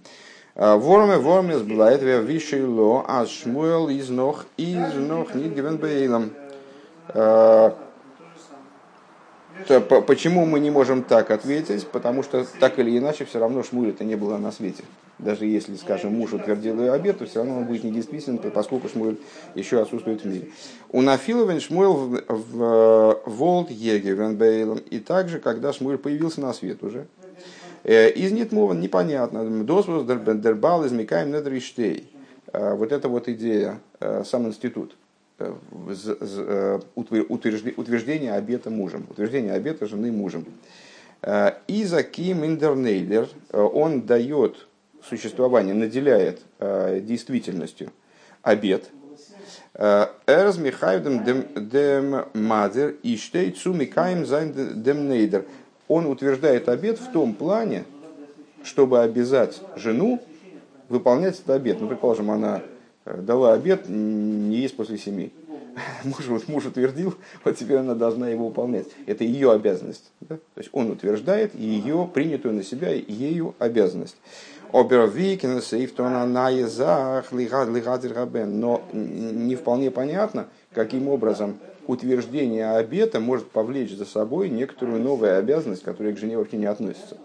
Ворме, 0.55 1.17
ворме, 1.17 1.57
сблает, 1.57 2.01
вишило, 2.01 3.03
а 3.07 3.25
шмуэл 3.25 3.89
из 3.89 4.09
ног, 4.09 4.45
из 4.57 4.93
ног, 4.93 5.33
нит 5.33 5.55
гивен 5.55 5.77
бейлом. 5.77 6.31
То, 9.67 10.01
почему 10.01 10.45
мы 10.45 10.59
не 10.59 10.71
можем 10.71 11.03
так 11.03 11.31
ответить? 11.31 11.87
Потому 11.87 12.23
что 12.23 12.45
так 12.59 12.79
или 12.79 12.97
иначе 12.97 13.25
все 13.25 13.39
равно 13.39 13.63
Шмуля-то 13.63 14.03
не 14.03 14.15
было 14.15 14.37
на 14.37 14.51
свете. 14.51 14.83
Даже 15.19 15.45
если, 15.45 15.75
скажем, 15.75 16.13
муж 16.15 16.33
утвердил 16.33 16.79
ее 16.81 16.91
обед, 16.91 17.19
то 17.19 17.25
все 17.25 17.39
равно 17.39 17.57
он 17.59 17.65
будет 17.65 17.83
недействителен, 17.83 18.39
поскольку 18.39 18.89
Шмуэль 18.89 19.19
еще 19.53 19.79
отсутствует 19.79 20.23
в 20.23 20.25
мире. 20.25 20.49
У 20.89 21.01
Нафиловен 21.01 21.59
Шмуэл 21.59 21.93
в, 21.93 22.23
в 22.27 23.21
Волт 23.25 23.69
Егевенбейлом, 23.69 24.79
и 24.79 24.99
также, 24.99 25.39
когда 25.39 25.71
Шмуэль 25.71 25.99
появился 25.99 26.41
на 26.41 26.51
свет 26.53 26.83
уже. 26.83 27.05
Э, 27.83 28.09
из 28.09 28.31
Нитмован 28.31 28.79
непонятно. 28.79 29.63
Досвус 29.63 30.05
дербал 30.05 30.85
измекаем 30.85 31.31
недриштей. 31.31 32.09
Э, 32.51 32.75
вот 32.75 32.91
эта 32.91 33.09
вот 33.09 33.27
идея, 33.27 33.79
э, 33.99 34.23
сам 34.25 34.47
институт– 34.47 34.95
Э, 35.39 36.79
утверждение 36.95 38.33
обета 38.33 38.69
мужем, 38.69 39.07
утверждение 39.09 39.53
обета 39.53 39.87
жены 39.87 40.11
мужем. 40.11 40.45
Э, 41.21 41.53
Иза 41.67 42.03
Ким 42.03 42.45
Индернейлер, 42.45 43.27
он 43.51 44.01
дает 44.01 44.67
существование, 45.07 45.73
наделяет 45.73 46.41
действительностью 46.59 47.91
обет. 48.41 48.89
Эрз 49.73 50.57
Михайдем 50.57 51.23
дем 51.69 52.25
мадер 52.33 52.95
и 53.01 53.17
штейт 53.17 53.57
сумикаем 53.57 54.25
зайн 54.25 54.81
дем 54.81 55.09
нейдер. 55.09 55.45
Он 55.93 56.07
утверждает 56.07 56.69
обет 56.69 56.97
в 56.97 57.11
том 57.11 57.35
плане, 57.35 57.83
чтобы 58.63 59.01
обязать 59.01 59.61
жену 59.75 60.19
выполнять 60.89 61.35
этот 61.35 61.51
обет. 61.51 61.79
Ну, 61.79 61.87
предположим, 61.87 62.31
она 62.31 62.63
дала 63.05 63.53
обед 63.53 63.87
не 63.87 64.55
есть 64.55 64.75
после 64.75 64.97
семи. 64.97 65.31
Муж, 66.03 66.25
вот 66.27 66.47
муж 66.47 66.65
утвердил, 66.65 67.13
вот 67.43 67.57
теперь 67.57 67.77
она 67.77 67.93
должна 67.93 68.27
его 68.27 68.47
выполнять. 68.47 68.87
Это 69.05 69.23
ее 69.23 69.51
обязанность. 69.51 70.11
Да? 70.21 70.37
То 70.37 70.57
есть 70.57 70.71
он 70.71 70.89
утверждает 70.89 71.53
ее, 71.53 72.09
принятую 72.11 72.55
на 72.55 72.63
себя, 72.63 72.91
ею 72.91 73.53
обязанность. 73.59 74.17
Но 78.45 78.81
не 78.93 79.55
вполне 79.55 79.91
понятно, 79.91 80.47
каким 80.73 81.07
образом 81.07 81.59
утверждение 81.87 82.71
обета 82.71 83.19
может 83.19 83.49
повлечь 83.49 83.95
за 83.95 84.05
собой 84.05 84.49
некоторую 84.49 85.01
новую 85.01 85.37
обязанность, 85.37 85.83
которая 85.83 86.13
к 86.13 86.17
жене 86.17 86.37
вообще 86.37 86.57
не 86.57 86.65
относится. 86.65 87.17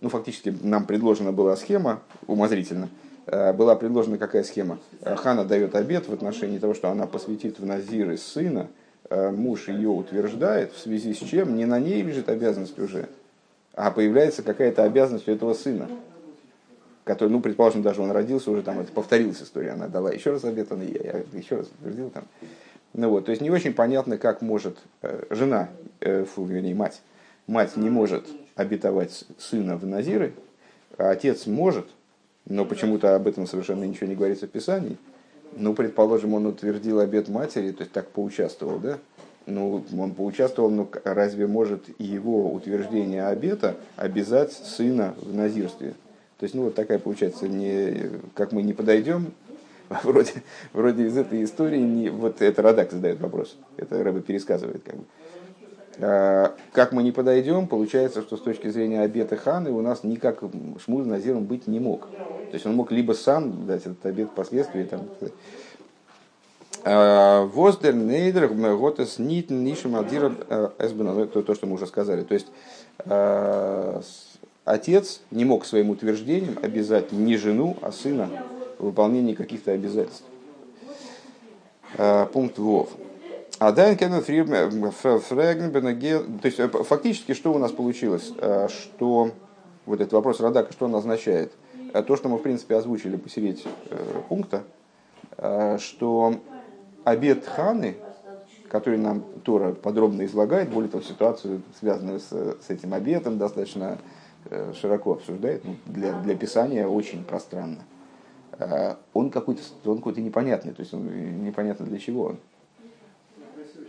Ну, 0.00 0.08
фактически 0.08 0.54
нам 0.62 0.86
предложена 0.86 1.32
была 1.32 1.56
схема 1.56 2.00
умозрительно– 2.26 2.88
Э, 3.26 3.52
была 3.52 3.76
предложена 3.76 4.18
какая 4.18 4.42
схема? 4.42 4.78
Э, 5.00 5.14
Хана 5.14 5.44
дает 5.44 5.74
обед 5.74 6.08
в 6.08 6.12
отношении 6.12 6.58
того, 6.58 6.74
что 6.74 6.90
она 6.90 7.06
посвятит 7.06 7.58
в 7.58 7.64
Назиры 7.64 8.16
сына, 8.16 8.68
э, 9.10 9.30
муж 9.30 9.68
ее 9.68 9.88
утверждает, 9.88 10.72
в 10.72 10.78
связи 10.78 11.14
с 11.14 11.18
чем 11.18 11.56
не 11.56 11.64
на 11.64 11.78
ней 11.78 12.02
лежит 12.02 12.28
обязанность 12.28 12.78
уже, 12.78 13.08
а 13.74 13.90
появляется 13.90 14.42
какая-то 14.42 14.82
обязанность 14.82 15.28
у 15.28 15.32
этого 15.32 15.54
сына, 15.54 15.88
который, 17.04 17.28
ну, 17.28 17.40
предположим, 17.40 17.82
даже 17.82 18.02
он 18.02 18.10
родился, 18.10 18.50
уже 18.50 18.62
там 18.62 18.80
это 18.80 18.92
повторилась 18.92 19.40
история, 19.40 19.70
она 19.70 19.86
дала 19.86 20.12
еще 20.12 20.32
раз 20.32 20.44
обед, 20.44 20.72
он 20.72 20.82
я, 20.82 21.22
я 21.32 21.38
еще 21.38 21.56
раз 21.56 21.68
утвердил 21.78 22.10
там. 22.10 22.24
Ну 22.94 23.08
вот, 23.08 23.26
то 23.26 23.30
есть 23.30 23.40
не 23.40 23.50
очень 23.50 23.72
понятно, 23.72 24.18
как 24.18 24.42
может 24.42 24.78
жена, 25.30 25.70
фу, 26.00 26.44
вернее, 26.44 26.74
мать, 26.74 27.00
мать 27.46 27.76
не 27.76 27.88
может 27.88 28.26
обетовать 28.54 29.24
сына 29.38 29.76
в 29.76 29.86
Назиры, 29.86 30.34
а 30.98 31.10
отец 31.10 31.46
может– 31.46 31.86
но 32.46 32.64
почему-то 32.64 33.14
об 33.14 33.26
этом 33.26 33.46
совершенно 33.46 33.84
ничего 33.84 34.06
не 34.08 34.14
говорится 34.14 34.46
в 34.46 34.50
Писании. 34.50 34.96
Ну, 35.56 35.74
предположим, 35.74 36.34
он 36.34 36.46
утвердил 36.46 37.00
обет 37.00 37.28
матери, 37.28 37.72
то 37.72 37.82
есть 37.82 37.92
так 37.92 38.08
поучаствовал, 38.08 38.78
да? 38.78 38.98
Ну, 39.46 39.84
он 39.98 40.14
поучаствовал, 40.14 40.70
но 40.70 40.88
разве 41.04 41.46
может 41.46 41.84
его 42.00 42.52
утверждение 42.52 43.26
обета 43.26 43.76
обязать 43.96 44.52
сына 44.52 45.14
в 45.20 45.34
назирстве? 45.34 45.94
То 46.38 46.44
есть, 46.44 46.54
ну, 46.54 46.64
вот 46.64 46.74
такая 46.74 46.98
получается, 46.98 47.48
не, 47.48 48.10
как 48.34 48.52
мы 48.52 48.62
не 48.62 48.72
подойдем, 48.72 49.32
вроде, 50.02 50.42
вроде 50.72 51.06
из 51.06 51.16
этой 51.16 51.44
истории, 51.44 51.80
не, 51.80 52.10
вот 52.10 52.42
это 52.42 52.62
Радак 52.62 52.90
задает 52.92 53.20
вопрос, 53.20 53.56
это 53.76 54.02
Рэба 54.02 54.20
пересказывает 54.20 54.82
как 54.84 54.96
бы. 54.96 55.04
А, 55.98 56.54
как 56.72 56.92
мы 56.92 57.02
не 57.02 57.12
подойдем, 57.12 57.66
получается, 57.66 58.22
что 58.22 58.36
с 58.36 58.40
точки 58.40 58.68
зрения 58.68 59.02
обета 59.02 59.36
ханы 59.36 59.70
у 59.70 59.82
нас 59.82 60.04
никак 60.04 60.42
Шмуль 60.84 61.06
Назиром 61.06 61.44
быть 61.44 61.66
не 61.66 61.80
мог. 61.80 62.08
То 62.08 62.54
есть 62.54 62.66
он 62.66 62.74
мог 62.74 62.90
либо 62.90 63.12
сам 63.12 63.66
дать 63.66 63.82
этот 63.82 64.04
обет 64.06 64.28
впоследствии. 64.30 64.84
Там, 64.84 65.08
а, 66.84 67.44
Воздер 67.46 67.94
нейдер 67.94 68.48
готес 68.48 69.18
нит 69.18 69.50
нишем 69.50 69.96
адира 69.96 70.32
эсбена. 70.78 71.12
Ну, 71.12 71.24
это 71.24 71.42
то, 71.42 71.54
что 71.54 71.66
мы 71.66 71.74
уже 71.74 71.86
сказали. 71.86 72.22
То 72.22 72.34
есть 72.34 72.46
а, 73.00 74.00
отец 74.64 75.20
не 75.30 75.44
мог 75.44 75.66
своим 75.66 75.90
утверждением 75.90 76.58
обязать 76.62 77.12
не 77.12 77.36
жену, 77.36 77.76
а 77.82 77.92
сына 77.92 78.30
выполнении 78.86 79.34
каких-то 79.34 79.72
обязательств. 79.72 80.24
Пункт 82.32 82.58
ВОВ. 82.58 82.88
А 83.64 83.70
Дайн 83.70 83.96
то 83.96 84.06
есть 86.42 86.58
э, 86.58 86.68
фактически 86.68 87.32
что 87.32 87.52
у 87.52 87.58
нас 87.58 87.70
получилось? 87.70 88.32
Э, 88.38 88.66
что 88.68 89.30
вот 89.86 90.00
этот 90.00 90.14
вопрос 90.14 90.40
Радака, 90.40 90.72
что 90.72 90.86
он 90.86 90.96
означает? 90.96 91.52
Э, 91.94 92.02
то, 92.02 92.16
что 92.16 92.28
мы 92.28 92.38
в 92.38 92.42
принципе 92.42 92.74
озвучили 92.74 93.16
посередине 93.16 93.70
пункта, 94.28 94.64
что 95.78 96.40
обед 97.04 97.46
Ханы, 97.46 97.94
который 98.68 98.98
нам 98.98 99.22
Тора 99.44 99.74
подробно 99.74 100.24
излагает, 100.24 100.70
более 100.70 100.90
того, 100.90 101.04
ситуацию, 101.04 101.62
связанную 101.78 102.18
с, 102.18 102.32
с 102.32 102.68
этим 102.68 102.94
обетом, 102.94 103.38
достаточно 103.38 103.98
широко 104.74 105.12
обсуждает, 105.12 105.64
ну, 105.64 105.76
для, 105.86 106.14
для 106.14 106.34
писания 106.34 106.88
очень 106.88 107.22
пространно. 107.22 107.84
Он 109.12 109.30
какой-то 109.30 109.62
он 109.84 109.96
какой-то 109.98 110.20
непонятный, 110.20 110.72
то 110.72 110.80
есть 110.80 110.92
он 110.94 111.44
непонятно 111.44 111.86
для 111.86 111.98
чего 111.98 112.24
он. 112.24 112.38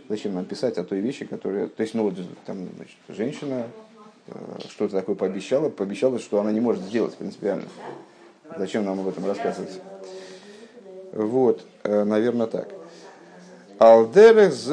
Зачем 0.08 0.34
нам 0.34 0.44
писать 0.44 0.76
о 0.76 0.84
той 0.84 1.00
вещи, 1.00 1.24
которая... 1.24 1.66
То 1.68 1.82
есть, 1.82 1.94
ну 1.94 2.02
вот 2.02 2.14
там, 2.44 2.68
значит, 2.76 2.96
женщина 3.08 3.66
что-то 4.68 4.96
такое 4.96 5.16
пообещала, 5.16 5.70
пообещала, 5.70 6.18
что 6.18 6.40
она 6.40 6.52
не 6.52 6.60
может 6.60 6.82
сделать 6.82 7.14
принципиально. 7.14 7.68
Зачем 8.58 8.84
нам 8.84 9.00
об 9.00 9.08
этом 9.08 9.24
рассказывать? 9.24 9.80
Вот, 11.12 11.64
наверное, 11.84 12.46
так. 12.46 12.68
Алдерес 13.78 14.64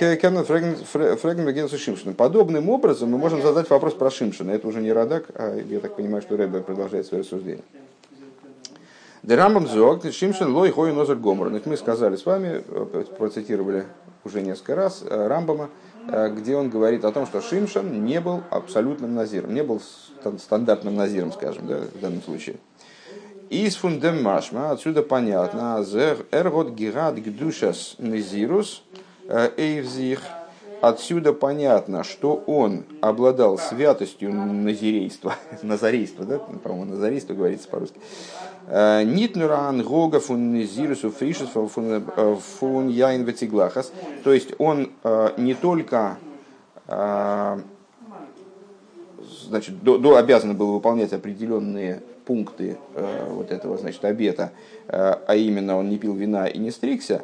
Фрегенбегенсу 0.00 1.76
Шимшина. 1.78 2.14
Подобным 2.14 2.70
образом 2.70 3.10
мы 3.10 3.18
можем 3.18 3.42
задать 3.42 3.68
вопрос 3.70 3.94
про 3.94 4.10
Шимшина. 4.10 4.52
Это 4.52 4.66
уже 4.66 4.80
не 4.80 4.92
Радак, 4.92 5.30
а 5.34 5.56
я 5.56 5.80
так 5.80 5.96
понимаю, 5.96 6.22
что 6.22 6.36
Рэбе 6.36 6.60
продолжает 6.60 7.06
свое 7.06 7.22
рассуждение. 7.22 7.64
Дерамбам 9.22 9.66
зог, 9.66 10.02
Шимшин 10.10 10.54
лой 10.54 10.70
хой 10.70 10.94
нозер 10.94 11.16
гомор. 11.16 11.50
Мы 11.50 11.76
сказали 11.76 12.16
с 12.16 12.24
вами, 12.24 12.62
процитировали 13.18 13.84
уже 14.24 14.40
несколько 14.40 14.74
раз 14.74 15.04
Рамбама, 15.06 15.68
где 16.06 16.56
он 16.56 16.70
говорит 16.70 17.04
о 17.04 17.12
том, 17.12 17.26
что 17.26 17.42
Шимшин 17.42 18.04
не 18.04 18.18
был 18.20 18.42
абсолютным 18.50 19.14
назиром, 19.14 19.52
не 19.52 19.62
был 19.62 19.82
стандартным 20.38 20.96
назиром, 20.96 21.32
скажем, 21.32 21.66
да, 21.66 21.80
в 21.94 22.00
данном 22.00 22.22
случае. 22.22 22.56
Из 23.50 23.76
фундем 23.76 24.22
машма, 24.22 24.70
отсюда 24.70 25.02
понятно, 25.02 25.84
эргот 26.30 26.70
гират 26.70 27.16
гдушас 27.16 27.96
назирус 27.98 28.84
эйвзих, 29.28 30.22
отсюда 30.80 31.34
понятно, 31.34 32.04
что 32.04 32.42
он 32.46 32.84
обладал 33.02 33.58
святостью 33.58 34.32
назирейства, 34.32 35.34
назарейства, 35.62 36.24
да, 36.24 36.38
по-моему, 36.38 36.92
назарейство 36.92 37.34
говорится 37.34 37.68
по-русски. 37.68 38.00
Нитнуран 38.70 39.82
гога 39.82 40.20
фун 40.20 40.52
назирусу 40.52 41.10
фришес 41.10 41.48
фун 41.50 42.88
яин 42.88 43.24
ветиглахас. 43.24 43.92
То 44.22 44.32
есть 44.32 44.54
он 44.58 44.92
не 45.36 45.54
только 45.54 46.18
значит, 49.50 49.82
до, 49.82 49.98
до 49.98 50.16
обязан 50.16 50.56
был 50.56 50.72
выполнять 50.72 51.12
определенные 51.12 52.02
пункты 52.24 52.78
э, 52.94 53.26
вот 53.28 53.50
этого, 53.50 53.76
значит, 53.76 54.04
обета, 54.04 54.52
э, 54.86 55.14
а 55.26 55.34
именно 55.34 55.76
он 55.76 55.88
не 55.88 55.98
пил 55.98 56.14
вина 56.14 56.46
и 56.46 56.58
не 56.58 56.70
стригся, 56.70 57.22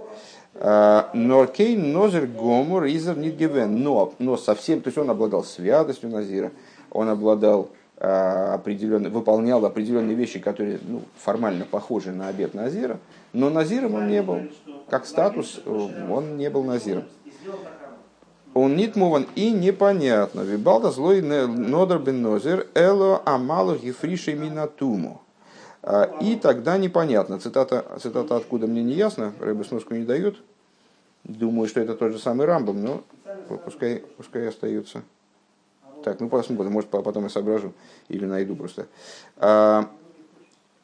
э, 0.55 1.03
Норкейн 1.15 1.93
Нозер 1.93 2.27
Гомур 2.27 2.85
Изер 2.87 3.17
Нидгевен. 3.17 3.83
Но, 3.83 4.13
но 4.19 4.37
совсем, 4.37 4.81
то 4.81 4.89
есть 4.89 4.99
он 4.99 5.09
обладал 5.11 5.45
святостью 5.45 6.11
Назира, 6.11 6.51
он 6.91 7.09
обладал 7.09 7.69
э, 7.69 7.86
определенно, 7.99 9.09
выполнял 9.09 9.65
определенные 9.65 10.15
вещи, 10.15 10.39
которые 10.39 10.79
ну, 10.83 11.03
формально 11.17 11.65
похожи 11.65 12.13
на 12.13 12.29
обет 12.29 12.55
Назира, 12.55 12.99
но 13.33 13.49
Назиром 13.51 13.95
он 13.95 14.09
не 14.09 14.23
был. 14.23 14.43
Как 14.91 15.07
статус 15.07 15.61
э, 15.65 15.89
он 16.11 16.37
не 16.37 16.51
был 16.51 16.63
Назиром 16.63 17.05
он 18.57 18.75
нит 18.75 18.97
муван 18.97 19.27
и 19.35 19.51
непонятно. 19.51 20.41
Вибалда 20.41 20.91
злой 20.91 21.21
нодер 21.21 21.99
бен 21.99 22.23
нозер 22.23 22.67
эло 22.75 23.21
амалу 23.27 23.77
гифриши 23.77 24.33
минатуму. 24.33 25.21
А, 25.83 26.05
и 26.23 26.37
тогда 26.37 26.79
непонятно. 26.79 27.39
Цитата, 27.39 27.85
цитата 28.01 28.35
откуда 28.35 28.67
мне 28.67 28.83
не 28.83 28.95
ясно, 28.95 29.35
рыбы 29.41 29.65
сноску 29.65 29.95
не 29.95 30.05
дают. 30.05 30.43
Думаю, 31.25 31.69
что 31.69 31.81
это 31.81 31.95
тот 31.95 32.13
же 32.13 32.19
самый 32.19 32.47
Рамбом, 32.47 32.83
но 32.83 33.03
пускай, 33.65 34.03
пускай 34.17 34.49
остаются. 34.49 35.03
Так, 36.07 36.21
ну 36.21 36.29
посмотрим, 36.29 36.71
может 36.71 36.89
потом 36.89 37.25
я 37.25 37.29
соображу 37.29 37.73
или 38.07 38.27
найду 38.27 38.55
просто. 38.55 38.87
А, 39.39 39.91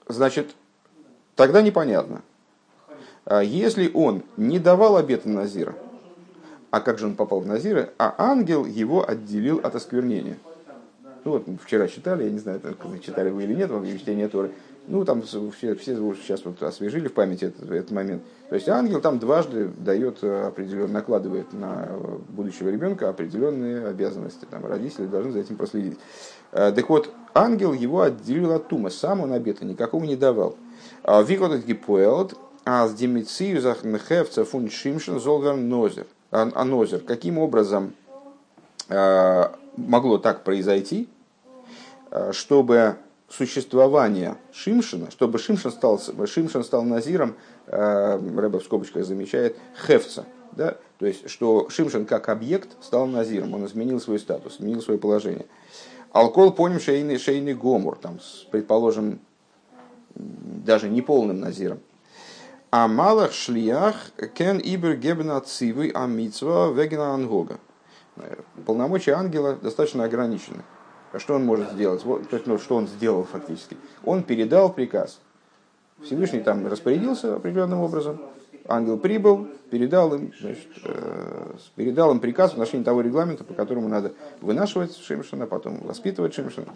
значит, 0.08 0.50
тогда 1.36 1.62
непонятно. 1.62 2.22
А, 3.24 3.40
если 3.40 3.88
он 3.94 4.24
не 4.36 4.58
давал 4.58 4.96
обета 4.96 5.28
Назира, 5.28 5.76
а 6.72 6.80
как 6.80 6.98
же 6.98 7.06
он 7.06 7.14
попал 7.14 7.38
в 7.38 7.46
Назиры? 7.46 7.90
А 7.98 8.16
ангел 8.18 8.64
его 8.64 9.08
отделил 9.08 9.60
от 9.62 9.76
осквернения. 9.76 10.38
Ну 11.24 11.30
вот 11.30 11.46
вчера 11.62 11.86
читали, 11.86 12.24
я 12.24 12.30
не 12.30 12.40
знаю, 12.40 12.60
читали 13.00 13.30
вы 13.30 13.44
или 13.44 13.54
нет 13.54 13.70
во 13.70 13.78
время 13.78 14.00
чтения 14.00 14.26
Торы. 14.26 14.50
Ну 14.88 15.04
там 15.04 15.22
все, 15.22 15.50
все 15.50 15.76
сейчас 15.76 16.44
вот 16.44 16.62
освежили 16.62 17.08
в 17.08 17.14
памяти 17.14 17.46
этот, 17.46 17.70
этот 17.70 17.90
момент. 17.92 18.22
То 18.48 18.56
есть 18.56 18.68
ангел 18.68 19.00
там 19.00 19.18
дважды 19.18 19.68
дает 19.78 20.22
определенно, 20.24 20.88
накладывает 20.88 21.52
на 21.52 21.88
будущего 22.28 22.68
ребенка 22.68 23.08
определенные 23.08 23.86
обязанности. 23.86 24.44
Там 24.50 24.66
родители 24.66 25.06
должны 25.06 25.32
за 25.32 25.38
этим 25.38 25.56
проследить. 25.56 25.98
Э, 26.50 26.72
так 26.72 26.88
вот, 26.88 27.10
ангел 27.32 27.72
его 27.72 28.02
отделил 28.02 28.52
от 28.52 28.68
тума, 28.68 28.90
сам 28.90 29.20
он 29.20 29.32
обета 29.32 29.64
никакого 29.64 30.04
не 30.04 30.16
давал. 30.16 30.56
А 31.04 31.22
Викот 31.22 31.64
гипуэлт, 31.64 32.34
а 32.64 32.88
с 32.88 32.94
демициюзах 32.94 33.84
нхевца 33.84 34.44
фун 34.44 34.68
шимшин 34.68 35.20
золвер 35.20 35.56
нозер 35.56 36.06
анозер, 36.32 37.00
каким 37.00 37.38
образом 37.38 37.92
э, 38.88 39.48
могло 39.76 40.18
так 40.18 40.44
произойти, 40.44 41.08
э, 42.10 42.32
чтобы 42.32 42.96
существование 43.32 44.36
Шимшина, 44.52 45.10
чтобы 45.10 45.38
Шимшин 45.38 45.70
стал, 45.70 46.00
Шимшин 46.26 46.62
стал 46.64 46.82
назиром, 46.82 47.34
э, 47.66 48.20
Рэба 48.36 48.60
в 48.60 48.64
скобочках 48.64 49.04
замечает, 49.04 49.56
хевца. 49.86 50.26
Да? 50.52 50.76
То 50.98 51.06
есть, 51.06 51.30
что 51.30 51.68
Шимшин 51.70 52.04
как 52.04 52.28
объект 52.28 52.68
стал 52.82 53.06
назиром, 53.06 53.54
он 53.54 53.64
изменил 53.66 54.00
свой 54.00 54.18
статус, 54.18 54.56
изменил 54.56 54.82
свое 54.82 55.00
положение. 55.00 55.46
Алкол 56.12 56.52
поним 56.52 56.78
шейный, 56.78 57.18
шейный 57.18 57.54
гомор, 57.54 57.96
там, 57.96 58.20
предположим, 58.50 59.18
даже 60.14 60.90
неполным 60.90 61.40
назиром. 61.40 61.80
А 62.70 62.86
малах 62.86 63.32
шлиях 63.32 64.12
кен 64.34 64.58
ибер 64.58 64.96
гебна 64.96 65.40
цивы 65.40 65.90
амитсва 65.90 66.70
вегна 66.72 67.14
ангога. 67.14 67.58
Полномочия 68.66 69.12
ангела 69.12 69.56
достаточно 69.56 70.04
ограничены. 70.04 70.62
А 71.12 71.18
что 71.18 71.34
он 71.34 71.44
может 71.44 71.72
сделать? 71.72 72.04
Вот, 72.04 72.28
то 72.28 72.36
есть, 72.36 72.46
ну, 72.46 72.58
что 72.58 72.76
он 72.76 72.88
сделал 72.88 73.24
фактически? 73.24 73.76
Он 74.04 74.22
передал 74.22 74.72
приказ. 74.72 75.20
Всевышний 76.02 76.40
там 76.40 76.66
распорядился 76.66 77.36
определенным 77.36 77.80
образом. 77.80 78.20
Ангел 78.66 78.96
прибыл, 78.96 79.48
передал 79.70 80.14
им, 80.14 80.32
значит, 80.40 80.68
э, 80.84 81.52
передал 81.76 82.12
им 82.12 82.20
приказ 82.20 82.50
в 82.50 82.54
отношении 82.54 82.84
того 82.84 83.00
регламента, 83.00 83.44
по 83.44 83.54
которому 83.54 83.88
надо 83.88 84.12
вынашивать 84.40 84.96
Шимшина, 84.96 85.46
потом 85.46 85.78
воспитывать 85.80 86.32
Шимшина. 86.34 86.68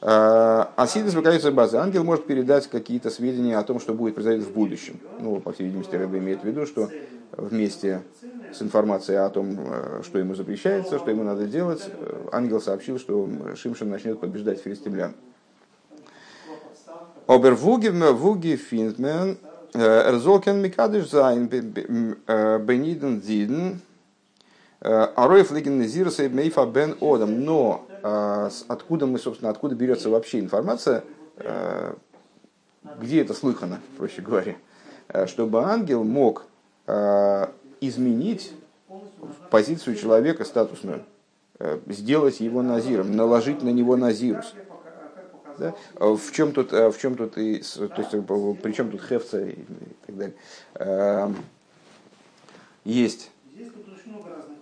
А, 0.00 0.72
Асидис 0.76 1.14
выкается 1.14 1.52
базы. 1.52 1.76
Ангел 1.76 2.02
может 2.02 2.26
передать 2.26 2.66
какие-то 2.66 3.10
сведения 3.10 3.56
о 3.56 3.62
том, 3.62 3.78
что 3.78 3.94
будет 3.94 4.16
происходить 4.16 4.44
в 4.44 4.52
будущем. 4.52 4.98
Ну, 5.20 5.38
по 5.40 5.52
всей 5.52 5.64
видимости, 5.64 5.94
Рэбе 5.94 6.18
имеет 6.18 6.42
в 6.42 6.44
виду, 6.44 6.66
что 6.66 6.90
вместе 7.36 8.02
с 8.52 8.62
информацией 8.62 9.18
о 9.18 9.28
том, 9.30 9.56
э, 9.58 10.02
что 10.04 10.18
ему 10.18 10.34
запрещается, 10.34 10.98
что 10.98 11.10
ему 11.10 11.22
надо 11.22 11.46
делать, 11.46 11.82
э, 11.86 12.28
ангел 12.32 12.60
сообщил, 12.60 12.98
что 12.98 13.28
Шимшин 13.56 13.90
начнет 13.90 14.20
побеждать 14.20 14.60
филистимлян. 14.60 15.14
Обервуги 17.26 17.88
вуги 17.88 18.56
финтмен 18.56 19.38
эрзолкен 19.74 20.60
микадыш 20.60 21.08
зайн 21.08 21.46
бениден 21.46 23.20
диден 23.20 23.80
ароев 24.80 25.52
лиген 25.52 25.80
незирса 25.80 26.28
мейфа 26.28 26.66
бен 26.66 26.96
одам. 27.00 27.44
Но 27.44 27.86
откуда 28.68 29.06
мы, 29.06 29.18
собственно, 29.18 29.50
откуда 29.50 29.76
берется 29.76 30.10
вообще 30.10 30.40
информация, 30.40 31.04
где 33.00 33.22
это 33.22 33.32
слыхано, 33.32 33.80
проще 33.96 34.20
говоря, 34.20 34.56
чтобы 35.26 35.62
ангел 35.62 36.02
мог 36.04 36.44
изменить 37.82 38.52
позицию 39.50 39.96
человека 39.96 40.44
статусную, 40.44 41.04
сделать 41.86 42.40
его 42.40 42.62
назиром, 42.62 43.14
наложить 43.14 43.62
на 43.62 43.70
него 43.70 43.96
назирус. 43.96 44.54
Да? 45.58 45.74
В 45.98 46.32
чем 46.32 46.52
тут, 46.52 46.72
в 46.72 46.94
чем 46.98 47.14
тут, 47.14 47.36
и, 47.36 47.58
то 47.58 47.94
есть, 47.98 48.62
при 48.62 48.72
чем 48.72 48.90
тут 48.90 49.02
хевца 49.02 49.40
и, 49.40 49.56
так 50.06 50.16
далее. 50.16 51.34
Есть 52.84 53.30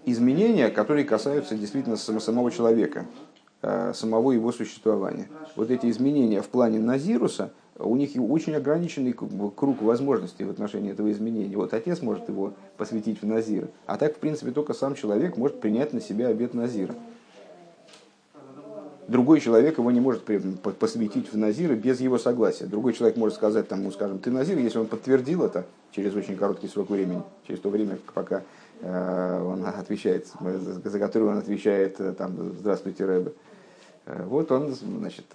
изменения, 0.04 0.68
которые 0.68 1.04
касаются 1.04 1.54
действительно 1.54 1.96
самого 1.96 2.50
человека. 2.50 3.06
Э, 3.62 3.92
самого 3.94 4.32
его 4.32 4.52
существования. 4.52 5.28
Вот 5.54 5.70
эти 5.70 5.90
изменения 5.90 6.40
в 6.40 6.48
плане 6.48 6.78
Назируса, 6.78 7.52
у 7.82 7.96
них 7.96 8.10
очень 8.16 8.54
ограниченный 8.54 9.12
круг 9.12 9.82
возможностей 9.82 10.44
в 10.44 10.50
отношении 10.50 10.92
этого 10.92 11.10
изменения. 11.10 11.56
Вот 11.56 11.74
отец 11.74 12.02
может 12.02 12.28
его 12.28 12.52
посвятить 12.76 13.22
в 13.22 13.26
Назира, 13.26 13.68
а 13.86 13.96
так, 13.96 14.16
в 14.16 14.18
принципе, 14.18 14.50
только 14.50 14.74
сам 14.74 14.94
человек 14.94 15.36
может 15.36 15.60
принять 15.60 15.92
на 15.92 16.00
себя 16.00 16.28
обет 16.28 16.54
Назира. 16.54 16.94
Другой 19.08 19.40
человек 19.40 19.78
его 19.78 19.90
не 19.90 19.98
может 19.98 20.22
посвятить 20.78 21.32
в 21.32 21.36
Назира 21.36 21.74
без 21.74 22.00
его 22.00 22.16
согласия. 22.16 22.66
Другой 22.66 22.92
человек 22.92 23.16
может 23.16 23.34
сказать, 23.34 23.66
тому, 23.66 23.90
скажем, 23.90 24.20
ты 24.20 24.30
Назир, 24.30 24.56
если 24.58 24.78
он 24.78 24.86
подтвердил 24.86 25.42
это 25.42 25.66
через 25.90 26.14
очень 26.14 26.36
короткий 26.36 26.68
срок 26.68 26.90
времени, 26.90 27.22
через 27.48 27.58
то 27.58 27.70
время, 27.70 27.98
пока 28.14 28.42
э, 28.80 29.42
он 29.42 29.66
отвечает, 29.66 30.28
за, 30.40 30.88
за 30.88 30.98
которое 31.00 31.24
он 31.24 31.38
отвечает, 31.38 31.96
э, 31.98 32.12
там, 32.12 32.52
здравствуйте, 32.56 33.04
Рэбе, 33.04 33.32
Вот 34.26 34.50
он, 34.50 34.72
значит, 34.72 35.26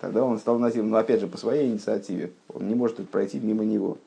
тогда 0.00 0.24
он 0.24 0.38
стал 0.38 0.58
назиром, 0.58 0.90
но 0.90 0.96
опять 0.96 1.20
же 1.20 1.26
по 1.26 1.36
своей 1.38 1.70
инициативе, 1.70 2.32
он 2.52 2.66
не 2.66 2.74
может 2.74 3.08
пройти 3.08 3.38
мимо 3.38 3.64
него. 3.64 3.98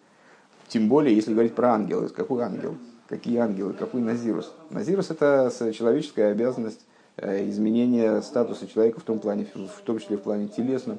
Тем 0.67 0.89
более, 0.89 1.15
если 1.15 1.31
говорить 1.31 1.55
про 1.55 1.73
ангелов, 1.73 2.11
какой 2.13 2.43
ангел, 2.43 2.75
какие 3.07 3.37
ангелы, 3.37 3.73
какой 3.73 4.01
назирус. 4.01 4.51
Назирус 4.71 5.11
это 5.11 5.51
человеческая 5.73 6.31
обязанность 6.31 6.81
изменения 7.17 8.21
статуса 8.21 8.67
человека 8.67 8.99
в 8.99 9.03
том 9.03 9.19
плане, 9.19 9.45
в 9.53 9.81
том 9.81 9.99
числе 9.99 10.17
в 10.17 10.21
плане 10.21 10.47
телесном, 10.47 10.97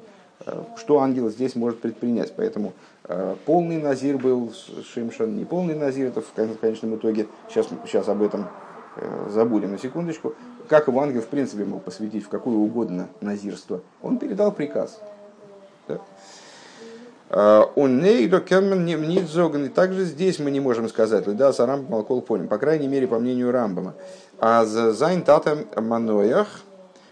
что 0.77 0.99
ангел 0.99 1.29
здесь 1.29 1.55
может 1.55 1.81
предпринять. 1.81 2.33
Поэтому 2.35 2.73
полный 3.45 3.81
назир 3.81 4.17
был 4.17 4.51
Шимшан, 4.93 5.35
не 5.37 5.45
полный 5.45 5.75
назир, 5.75 6.07
это 6.07 6.21
в 6.21 6.59
конечном 6.59 6.95
итоге, 6.95 7.27
сейчас, 7.49 7.67
сейчас 7.85 8.07
об 8.07 8.21
этом 8.21 8.47
забудем 9.29 9.71
на 9.71 9.77
секундочку, 9.77 10.35
как 10.67 10.87
его 10.87 11.01
ангел 11.01 11.21
в 11.21 11.27
принципе 11.27 11.63
мог 11.65 11.83
посвятить 11.83 12.25
в 12.25 12.29
какое 12.29 12.55
угодно 12.55 13.07
назирство? 13.21 13.81
Он 14.01 14.17
передал 14.17 14.51
приказ. 14.51 14.99
Он 17.29 18.01
нейдо 18.01 18.39
кеммен 18.39 18.85
не. 18.85 18.93
И 19.65 19.69
также 19.69 20.05
здесь 20.05 20.39
мы 20.39 20.51
не 20.51 20.59
можем 20.59 20.87
сказать, 20.87 21.25
да, 21.35 21.51
за 21.51 21.65
Рамбам 21.65 21.95
Алкол 21.95 22.21
поним, 22.21 22.47
по 22.47 22.57
крайней 22.57 22.87
мере, 22.87 23.07
по 23.07 23.19
мнению 23.19 23.51
Рамбама. 23.51 23.95
אז 24.39 24.93
זיין 24.93 25.23
טאטע 25.23 25.65
מנוח 25.75 26.47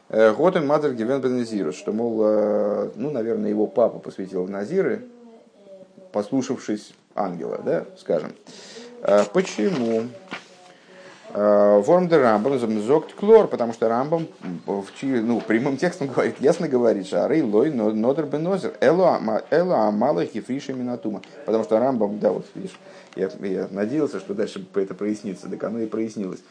э, 0.09 0.33
האט 0.33 0.67
אים 0.67 0.78
מדיר 0.78 0.93
געווען 0.93 1.73
что, 1.73 1.91
мол, 1.91 2.21
э, 2.23 2.89
ну, 2.95 3.11
наверное, 3.11 3.49
его 3.49 3.65
папа 3.65 3.99
посвятил 3.99 4.47
Назиры, 4.47 5.03
послушавшись 6.11 6.93
ангела, 7.15 7.59
да, 7.63 7.85
скажем. 7.97 8.33
Э, 9.01 9.23
почему? 9.33 10.03
ווארום 11.33 12.07
דער 12.07 12.17
רמב״ם 12.17 12.59
זאגט 12.59 13.13
קלאר, 13.13 13.47
потому 13.47 13.73
что 13.73 13.89
Рамбам 13.89 14.27
ну, 14.67 15.41
прямым 15.41 15.77
текстом 15.83 16.07
говорит, 16.07 16.35
ясно 16.39 16.67
говорит, 16.67 17.07
что 17.07 17.25
הרי 17.25 17.41
לא 17.41 17.71
נדר 17.71 18.25
בנזיר, 18.25 18.73
אלא 18.79 19.19
המלאך 19.87 20.35
הפרישו 20.35 20.41
מן 20.41 20.73
הטומאה. 20.73 21.21
Потому 21.45 21.63
что 21.63 21.79
Рамбам, 21.79 22.19
да, 22.19 22.31
вот 22.31 22.45
видишь, 22.53 22.77
я, 23.15 23.31
я 23.41 23.67
надеялся, 23.71 24.19
что 24.19 24.35
дальше 24.35 24.63
это 24.75 24.93
прояснится, 24.93 25.49
так 25.49 25.63
оно 25.63 25.79
и 25.79 25.87
прояснилось. 25.87 26.43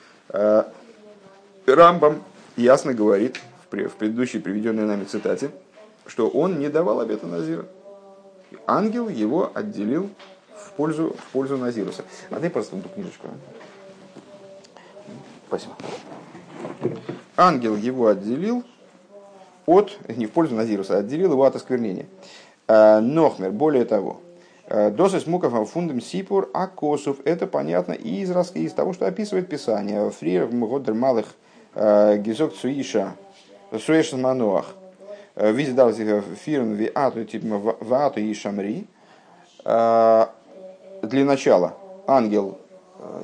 Рамбам 1.67 2.21
ясно 2.57 2.93
говорит 2.93 3.39
в 3.71 3.93
предыдущей 3.93 4.41
приведенной 4.41 4.85
нами 4.85 5.05
цитате, 5.05 5.51
что 6.07 6.29
он 6.29 6.59
не 6.59 6.69
давал 6.69 6.99
обета 6.99 7.27
Назира. 7.29 7.67
Ангел 8.67 9.09
его 9.09 9.53
отделил 9.55 10.11
в 10.57 10.73
пользу, 10.73 11.15
в 11.17 11.33
пользу 11.33 11.57
Назируса. 11.57 12.05
А 12.31 12.41
дай 12.41 12.51
просто 12.51 12.77
эту 12.77 12.89
книжечку. 12.89 13.29
Спасибо. 15.53 15.75
Ангел 17.37 17.77
его 17.77 18.07
отделил 18.07 18.65
от, 19.67 19.99
не 20.09 20.25
в 20.25 20.31
пользу 20.31 20.55
Назируса, 20.55 20.97
отделил 20.97 21.33
его 21.33 21.45
от 21.45 21.55
осквернения. 21.55 22.07
Э, 22.69 23.01
Нохмер, 23.01 23.51
более 23.51 23.85
того, 23.85 24.23
э, 24.67 24.91
Досыс 24.91 25.27
муков 25.27 25.71
фундам 25.71 26.01
сипур 26.01 26.49
акосов. 26.55 27.19
Это 27.27 27.47
понятно 27.47 27.93
и 27.93 28.23
из, 28.23 28.31
из 28.55 28.73
того, 28.73 28.95
что 28.95 29.07
описывает 29.07 29.51
Писание. 29.51 30.11
Фриер 30.11 30.47
мгодер 30.47 30.95
малых 30.95 31.27
э, 31.75 32.17
гизок 32.17 32.55
цуиша 32.55 33.13
суэшн 33.79 34.23
мануах. 34.23 34.75
Виздал 35.37 35.93
фирн 35.93 36.73
ви 36.73 36.91
ату 36.95 37.25
типа 37.27 37.77
вату 37.81 38.21
и 38.21 38.33
шамри. 38.33 38.87
Для 39.65 40.29
начала 41.03 41.75
ангел 42.07 42.59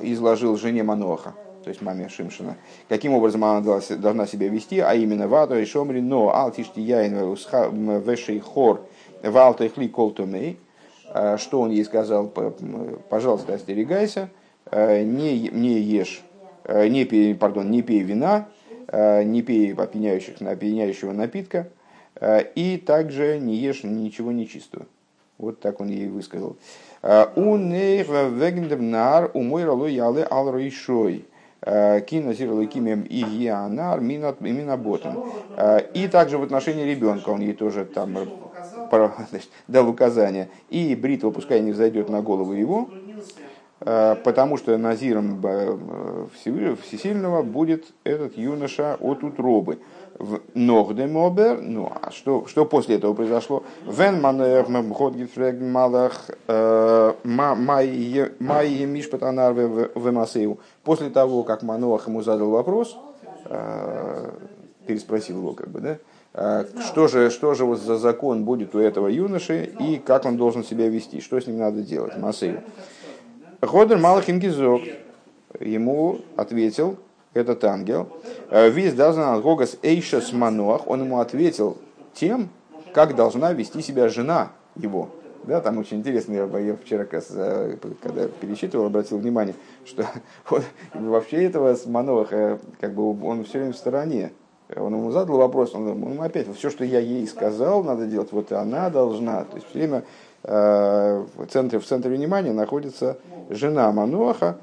изложил 0.01 0.57
жене 0.57 0.83
Маноха 0.83 1.33
то 1.69 1.71
есть 1.71 1.83
маме 1.83 2.09
Шимшина, 2.09 2.57
каким 2.87 3.13
образом 3.13 3.43
она 3.45 3.61
должна 3.61 4.25
себя 4.25 4.47
вести, 4.47 4.79
а 4.79 4.95
именно 4.95 5.27
вату 5.27 5.55
и 5.55 5.65
шомри, 5.65 6.01
но 6.01 6.35
алтишти 6.35 6.79
яин 6.81 7.35
вешей 7.99 8.39
хор 8.39 8.81
валта 9.21 9.65
и 9.65 9.87
колтумей, 9.87 10.57
э, 11.13 11.37
что 11.37 11.61
он 11.61 11.69
ей 11.69 11.85
сказал, 11.85 12.33
пожалуйста, 13.07 13.53
остерегайся, 13.53 14.31
э, 14.71 15.03
не, 15.03 15.47
не 15.49 15.79
ешь, 15.79 16.23
э, 16.63 16.87
не 16.87 17.05
пей, 17.05 17.35
пардон, 17.35 17.69
не 17.69 17.83
пей 17.83 17.99
вина, 17.99 18.47
не 18.91 19.43
пей 19.43 19.71
опьяняющих, 19.75 20.41
опьяняющего 20.41 21.11
напитка, 21.11 21.69
и 22.55 22.81
также 22.83 23.37
не 23.37 23.57
ешь 23.57 23.83
ничего 23.83 24.31
нечистого. 24.31 24.87
Вот 25.37 25.59
так 25.59 25.81
он 25.81 25.89
ей 25.89 26.07
высказал. 26.07 26.57
У 27.35 27.55
нейх 27.57 28.09
вегендемнар 28.09 29.29
умой 29.35 29.65
ралой 29.65 29.93
ялы 29.93 30.25
ал 30.27 30.51
рейшой. 30.57 31.25
Э, 31.61 31.99
Кина 32.01 32.33
Зирлыкимем 32.33 33.01
и 33.01 33.21
Гианар 33.21 33.99
Минаботом. 33.99 35.17
Э, 35.57 35.81
и 35.93 36.07
также 36.07 36.37
в 36.37 36.43
отношении 36.43 36.83
ребенка 36.83 37.29
он 37.29 37.41
ей 37.41 37.53
тоже 37.53 37.85
там 37.85 38.17
э, 38.17 38.25
дал 39.67 39.89
указание. 39.89 40.49
И 40.69 40.95
бритва 40.95 41.31
пускай 41.31 41.59
не 41.59 41.71
взойдет 41.71 42.09
на 42.09 42.21
голову 42.21 42.53
его, 42.53 42.89
потому 43.79 44.57
что 44.57 44.77
назиром 44.77 45.41
Всесильного 46.33 47.43
будет 47.43 47.85
этот 48.03 48.37
юноша 48.37 48.95
от 48.99 49.23
утробы 49.23 49.79
в 50.19 50.41
Ногдемобер. 50.53 51.61
Ну, 51.61 51.91
а 52.01 52.11
что, 52.11 52.45
что 52.45 52.65
после 52.65 52.97
этого 52.97 53.13
произошло? 53.13 53.63
Вен 53.85 54.21
малах 55.71 56.29
э, 56.47 57.13
май 57.23 58.85
мишпатанар 58.85 59.53
в 59.53 60.11
Масею. 60.11 60.59
После 60.83 61.09
того, 61.09 61.43
как 61.43 61.63
Мануах 61.63 62.07
ему 62.07 62.21
задал 62.21 62.49
вопрос, 62.49 62.97
э, 63.45 64.29
переспросил 64.85 65.37
его, 65.37 65.53
как 65.53 65.69
бы, 65.69 65.79
да, 65.79 65.97
э, 66.33 66.65
что 66.85 67.07
же, 67.07 67.29
что 67.29 67.53
же 67.53 67.65
вот 67.65 67.79
за 67.79 67.97
закон 67.97 68.43
будет 68.43 68.75
у 68.75 68.79
этого 68.79 69.07
юноши 69.07 69.71
и 69.79 69.97
как 69.97 70.25
он 70.25 70.35
должен 70.37 70.63
себя 70.63 70.89
вести, 70.89 71.21
что 71.21 71.39
с 71.39 71.47
ним 71.47 71.59
надо 71.59 71.81
делать, 71.81 72.17
Масею. 72.17 72.61
Ходер 73.61 73.97
Малахин 73.97 74.39
Гизок 74.39 74.81
ему 75.59 76.19
ответил, 76.35 76.97
этот 77.33 77.63
ангел, 77.63 78.09
э, 78.49 78.69
виз 78.69 78.93
дазан 78.93 79.41
гогас 79.41 79.77
эйшас 79.81 80.33
мануах, 80.33 80.87
он 80.87 81.01
ему 81.01 81.19
ответил 81.19 81.77
тем, 82.13 82.49
как 82.93 83.15
должна 83.15 83.53
вести 83.53 83.81
себя 83.81 84.09
жена 84.09 84.51
его. 84.75 85.09
Да, 85.43 85.61
там 85.61 85.77
очень 85.77 85.97
интересно, 85.97 86.33
я, 86.33 86.59
я 86.59 86.75
вчера, 86.75 87.05
э, 87.11 87.77
когда 88.01 88.27
пересчитывал, 88.27 88.87
обратил 88.87 89.17
внимание, 89.17 89.55
что 89.85 90.05
он, 90.49 90.63
вообще 90.93 91.45
этого 91.45 91.75
с 91.75 91.85
Мануаха, 91.85 92.59
как 92.79 92.93
бы 92.93 93.25
он 93.25 93.43
все 93.45 93.59
время 93.59 93.73
в 93.73 93.77
стороне. 93.77 94.31
Он 94.75 94.93
ему 94.93 95.09
задал 95.11 95.37
вопрос, 95.37 95.73
он, 95.73 96.03
он 96.03 96.21
опять, 96.21 96.47
все, 96.55 96.69
что 96.69 96.85
я 96.85 96.99
ей 96.99 97.25
сказал, 97.27 97.83
надо 97.83 98.05
делать, 98.05 98.31
вот 98.31 98.51
она 98.51 98.89
должна. 98.91 99.45
То 99.45 99.55
есть 99.55 99.67
все 99.69 99.79
время 99.79 100.03
э, 100.43 101.25
в, 101.35 101.47
центре, 101.47 101.79
в 101.79 101.85
центре 101.85 102.15
внимания 102.15 102.51
находится 102.51 103.17
жена 103.49 103.91
Мануаха, 103.91 104.57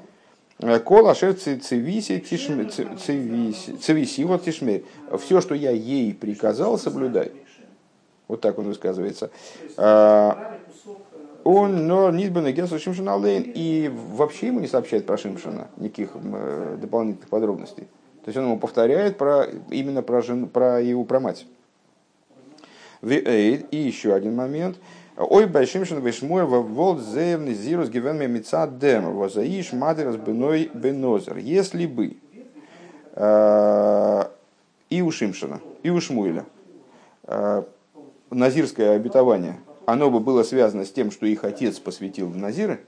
Кола 0.59 1.13
шер 1.13 1.35
цивиси 1.35 2.19
цивиси 2.19 4.23
вот 4.23 4.43
тишмер. 4.43 4.83
Все, 5.19 5.41
что 5.41 5.53
я 5.53 5.71
ей 5.71 6.13
приказал, 6.15 6.79
соблюдай. 6.79 7.31
Вот 8.27 8.41
так 8.41 8.57
он 8.57 8.65
высказывается. 8.65 9.29
А, 9.77 10.57
он, 11.43 11.87
но 11.87 12.11
Нидбен 12.11 12.47
и 12.47 12.79
Шимшина 12.79 13.15
Лейн, 13.15 13.51
и 13.55 13.89
вообще 13.89 14.47
ему 14.47 14.59
не 14.59 14.67
сообщает 14.67 15.05
про 15.05 15.17
Шимшина 15.17 15.67
никаких 15.77 16.09
э, 16.15 16.77
дополнительных 16.81 17.29
подробностей. 17.29 17.83
То 18.25 18.29
есть 18.29 18.37
он 18.37 18.45
ему 18.45 18.59
повторяет 18.59 19.17
про, 19.17 19.45
именно 19.69 20.01
про, 20.01 20.21
жен, 20.21 20.49
про 20.49 20.81
его 20.81 21.05
про 21.05 21.21
мать. 21.21 21.45
И 23.01 23.65
еще 23.71 24.13
один 24.13 24.35
момент. 24.35 24.77
Ой, 25.17 25.47
большимшин 25.47 25.99
вишмур 25.99 26.43
во 26.43 26.61
волт 26.61 27.01
зеевный 27.01 27.55
зирус 27.55 27.89
гивен 27.89 28.19
мемица 28.19 28.67
дем, 28.67 29.15
возаиш 29.15 29.73
матерас 29.73 30.15
беной 30.15 30.69
бенозер. 30.71 31.37
Если 31.37 31.87
бы 31.87 32.17
э, 33.15 34.23
и 34.91 35.01
у 35.01 35.09
Шимшина, 35.09 35.59
и 35.81 35.89
у 35.89 35.99
Шмуэля 35.99 36.45
э, 37.23 37.63
назирское 38.29 38.95
обетование, 38.95 39.57
оно 39.87 40.11
бы 40.11 40.19
было 40.19 40.43
связано 40.43 40.85
с 40.85 40.91
тем, 40.91 41.09
что 41.09 41.25
их 41.25 41.43
отец 41.43 41.79
посвятил 41.79 42.27
в 42.27 42.37
Назиры, 42.37 42.81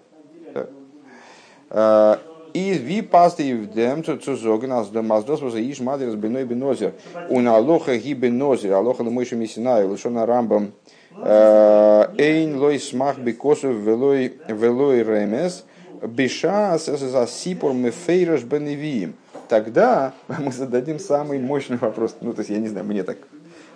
э, 1.71 2.17
и 2.53 2.73
ви 2.73 3.01
пасты 3.01 3.57
в 3.57 3.73
дем 3.73 4.03
цузоген 4.03 4.71
аз 4.73 4.91
дем 4.91 5.11
аз 5.11 5.25
дос 5.25 5.41
возаиш 5.41 5.79
матерас 5.79 6.13
беной 6.13 6.45
бенозер. 6.45 6.93
У 7.29 7.39
налоха 7.39 7.97
ги 7.97 8.13
бенозер, 8.13 8.73
алоха 8.73 9.01
лымойши 9.01 9.35
мисинай, 9.35 9.87
лишона 9.87 10.27
рамбам, 10.27 10.73
Э, 10.73 10.98
Эйн 11.11 12.57
лой 12.57 12.79
смах 12.79 13.17
бекосов 13.17 13.75
велой 13.75 14.39
велой 14.47 15.03
ремес 15.03 15.65
биша 16.01 16.77
за 16.77 17.27
сипор 17.27 17.73
мефейраш 17.73 18.43
беневиим. 18.43 19.15
Тогда 19.47 20.13
мы 20.27 20.51
зададим 20.51 20.99
самый 20.99 21.39
мощный 21.39 21.77
вопрос. 21.77 22.15
Ну, 22.21 22.33
то 22.33 22.41
есть, 22.41 22.51
я 22.51 22.59
не 22.59 22.67
знаю, 22.67 22.85
мне 22.85 23.03
так 23.03 23.17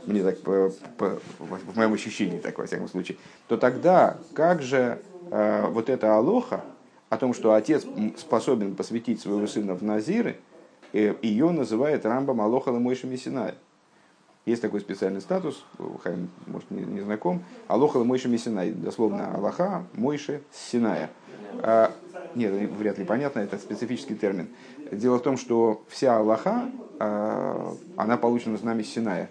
мне 0.05 0.21
так, 0.21 0.41
по, 0.41 0.71
по, 0.97 1.19
в 1.39 1.77
моем 1.77 1.93
ощущении, 1.93 2.37
так, 2.37 2.57
во 2.57 2.65
всяком 2.65 2.89
случае, 2.89 3.17
то 3.47 3.55
тогда 3.55 4.17
как 4.33 4.61
же 4.61 4.99
э, 5.31 5.67
вот 5.69 5.89
эта 5.89 6.17
алоха 6.17 6.61
о 7.09 7.17
том, 7.17 7.33
что 7.33 7.53
отец 7.53 7.85
способен 8.17 8.75
посвятить 8.75 9.21
своего 9.21 9.47
сына 9.47 9.75
в 9.75 9.81
Назиры, 9.81 10.37
э, 10.91 11.15
ее 11.21 11.51
называет 11.51 12.05
Рамбам 12.05 12.41
Алоха 12.41 12.69
Ламойша 12.69 13.07
Мессинай. 13.07 13.53
Есть 14.45 14.61
такой 14.61 14.81
специальный 14.81 15.21
статус, 15.21 15.63
Хайм, 16.03 16.29
может, 16.47 16.69
не, 16.69 16.83
не 16.83 16.99
знаком. 16.99 17.43
Алоха 17.67 17.99
Мойша 18.03 18.27
Мессинай. 18.27 18.71
Дословно 18.71 19.33
Аллаха 19.33 19.85
Мойше 19.93 20.41
Синая. 20.51 21.09
А, 21.61 21.93
нет, 22.35 22.51
вряд 22.71 22.97
ли 22.97 23.05
понятно, 23.05 23.39
это 23.39 23.57
специфический 23.57 24.15
термин. 24.15 24.49
Дело 24.91 25.19
в 25.19 25.21
том, 25.21 25.37
что 25.37 25.83
вся 25.87 26.17
Аллаха, 26.17 26.69
а, 26.99 27.73
она 27.95 28.17
получена 28.17 28.57
с 28.57 28.63
нами 28.63 28.83
Синая. 28.83 29.29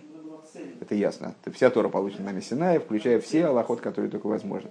Это 0.81 0.95
ясно. 0.95 1.35
Вся 1.53 1.69
Тора 1.69 1.91
получена 1.91 2.27
нами 2.27 2.41
Синая, 2.41 2.81
включая 2.81 3.21
все 3.21 3.47
Аллахот, 3.47 3.83
которые 3.83 4.11
только 4.11 4.27
возможны. 4.27 4.71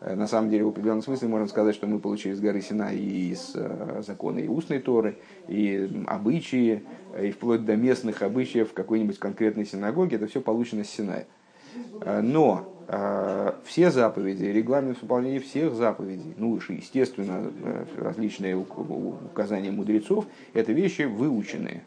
Э, 0.00 0.14
на 0.14 0.26
самом 0.26 0.50
деле, 0.50 0.64
в 0.64 0.68
определенном 0.68 1.02
смысле 1.02 1.28
можно 1.28 1.46
сказать, 1.46 1.74
что 1.74 1.86
мы 1.86 1.98
получили 1.98 2.34
с 2.34 2.40
горы 2.40 2.60
Сина 2.60 2.92
и 2.92 3.32
из 3.32 3.52
э, 3.54 4.02
закона 4.06 4.38
и 4.38 4.48
устной 4.48 4.80
Торы, 4.80 5.18
и 5.46 6.02
обычаи, 6.06 6.82
э, 7.14 7.28
и 7.28 7.30
вплоть 7.30 7.64
до 7.64 7.76
местных 7.76 8.22
обычаев 8.22 8.70
в 8.70 8.74
какой-нибудь 8.74 9.18
конкретной 9.18 9.66
синагоге. 9.66 10.16
Это 10.16 10.26
все 10.26 10.40
получено 10.40 10.84
с 10.84 10.90
Синая. 10.90 11.26
Но 12.04 12.74
все 13.64 13.92
заповеди, 13.92 14.44
регламент 14.46 15.00
выполнения 15.00 15.38
всех 15.38 15.74
заповедей, 15.74 16.34
ну, 16.36 16.58
естественно, 16.68 17.52
различные 17.96 18.56
указания 18.56 19.70
мудрецов, 19.70 20.26
это 20.52 20.72
вещи 20.72 21.02
выученные. 21.02 21.84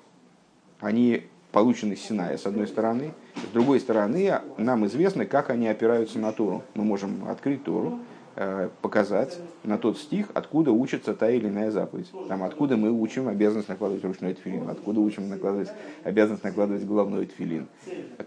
Они 0.79 1.23
получены 1.53 1.95
с 1.95 2.01
Синая, 2.01 2.37
с 2.37 2.45
одной 2.45 2.67
стороны. 2.67 3.13
С 3.35 3.53
другой 3.53 3.79
стороны, 3.79 4.41
нам 4.57 4.85
известно, 4.87 5.25
как 5.25 5.49
они 5.49 5.67
опираются 5.67 6.19
на 6.19 6.33
Тору. 6.33 6.63
Мы 6.73 6.83
можем 6.83 7.29
открыть 7.29 7.63
Тору, 7.63 7.99
э, 8.35 8.69
показать 8.81 9.37
на 9.63 9.77
тот 9.77 9.99
стих, 9.99 10.27
откуда 10.33 10.71
учится 10.71 11.13
та 11.13 11.29
или 11.29 11.47
иная 11.47 11.69
заповедь. 11.69 12.11
Там, 12.27 12.43
откуда 12.43 12.75
мы 12.75 12.91
учим 12.91 13.27
обязанность 13.27 13.69
накладывать 13.69 14.03
ручной 14.03 14.33
тфилин, 14.33 14.67
откуда 14.67 14.99
учим 14.99 15.29
накладывать 15.29 15.69
обязанность 16.03 16.43
накладывать 16.43 16.83
головной 16.85 17.27
тфилин, 17.27 17.67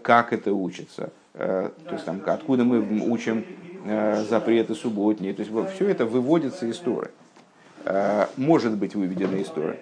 как 0.01 0.31
это 0.31 0.53
учится, 0.53 1.11
э, 1.33 1.69
то 1.85 1.93
есть 1.93 2.05
там, 2.05 2.21
откуда 2.25 2.63
мы 2.63 2.79
учим 3.09 3.45
э, 3.85 4.23
запреты 4.23 4.73
субботние. 4.73 5.33
То 5.33 5.43
есть 5.43 5.75
все 5.75 5.89
это 5.89 6.05
выводится 6.05 6.65
из 6.65 6.77
Торы. 6.77 7.11
Может 8.35 8.77
быть 8.77 8.95
выведено 8.95 9.37
из 9.37 9.47
Торы. 9.47 9.79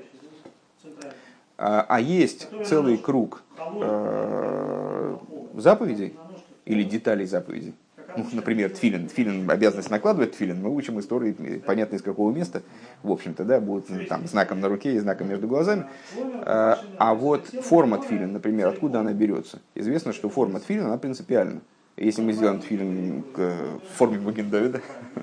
А, 1.57 1.85
а 1.87 1.99
есть 1.99 2.47
целый 2.65 2.97
круг 2.97 3.43
э, 3.57 5.17
заповедей 5.55 6.13
или 6.65 6.83
деталей 6.83 7.25
заповедей. 7.25 7.73
Ну, 8.17 8.25
например, 8.31 8.69
тфилин. 8.69 9.07
Тфилин, 9.07 9.49
обязанность 9.49 9.89
накладывать 9.89 10.33
тфилин. 10.33 10.61
Мы 10.61 10.73
учим 10.73 10.99
истории, 10.99 11.33
понятно 11.65 11.95
из 11.95 12.01
какого 12.01 12.31
места. 12.31 12.61
В 13.03 13.11
общем-то, 13.11 13.43
да, 13.43 13.59
будет 13.59 13.89
ну, 13.89 14.05
там 14.05 14.27
знаком 14.27 14.61
на 14.61 14.69
руке 14.69 14.93
и 14.93 14.99
знаком 14.99 15.27
между 15.29 15.47
глазами. 15.47 15.85
А, 16.45 16.79
а 16.97 17.13
вот 17.13 17.47
форма 17.47 17.97
тфилин, 17.97 18.31
например, 18.33 18.67
откуда 18.67 19.01
она 19.01 19.13
берется? 19.13 19.59
Известно, 19.75 20.13
что 20.13 20.29
форма 20.29 20.59
тфилин, 20.59 20.85
она 20.85 20.97
принципиальна. 20.97 21.61
Если 21.97 22.21
мы 22.21 22.33
сделаем 22.33 22.61
фильм 22.61 23.23
в 23.35 23.97
форме 23.97 24.19
Магендовида, 24.19 24.81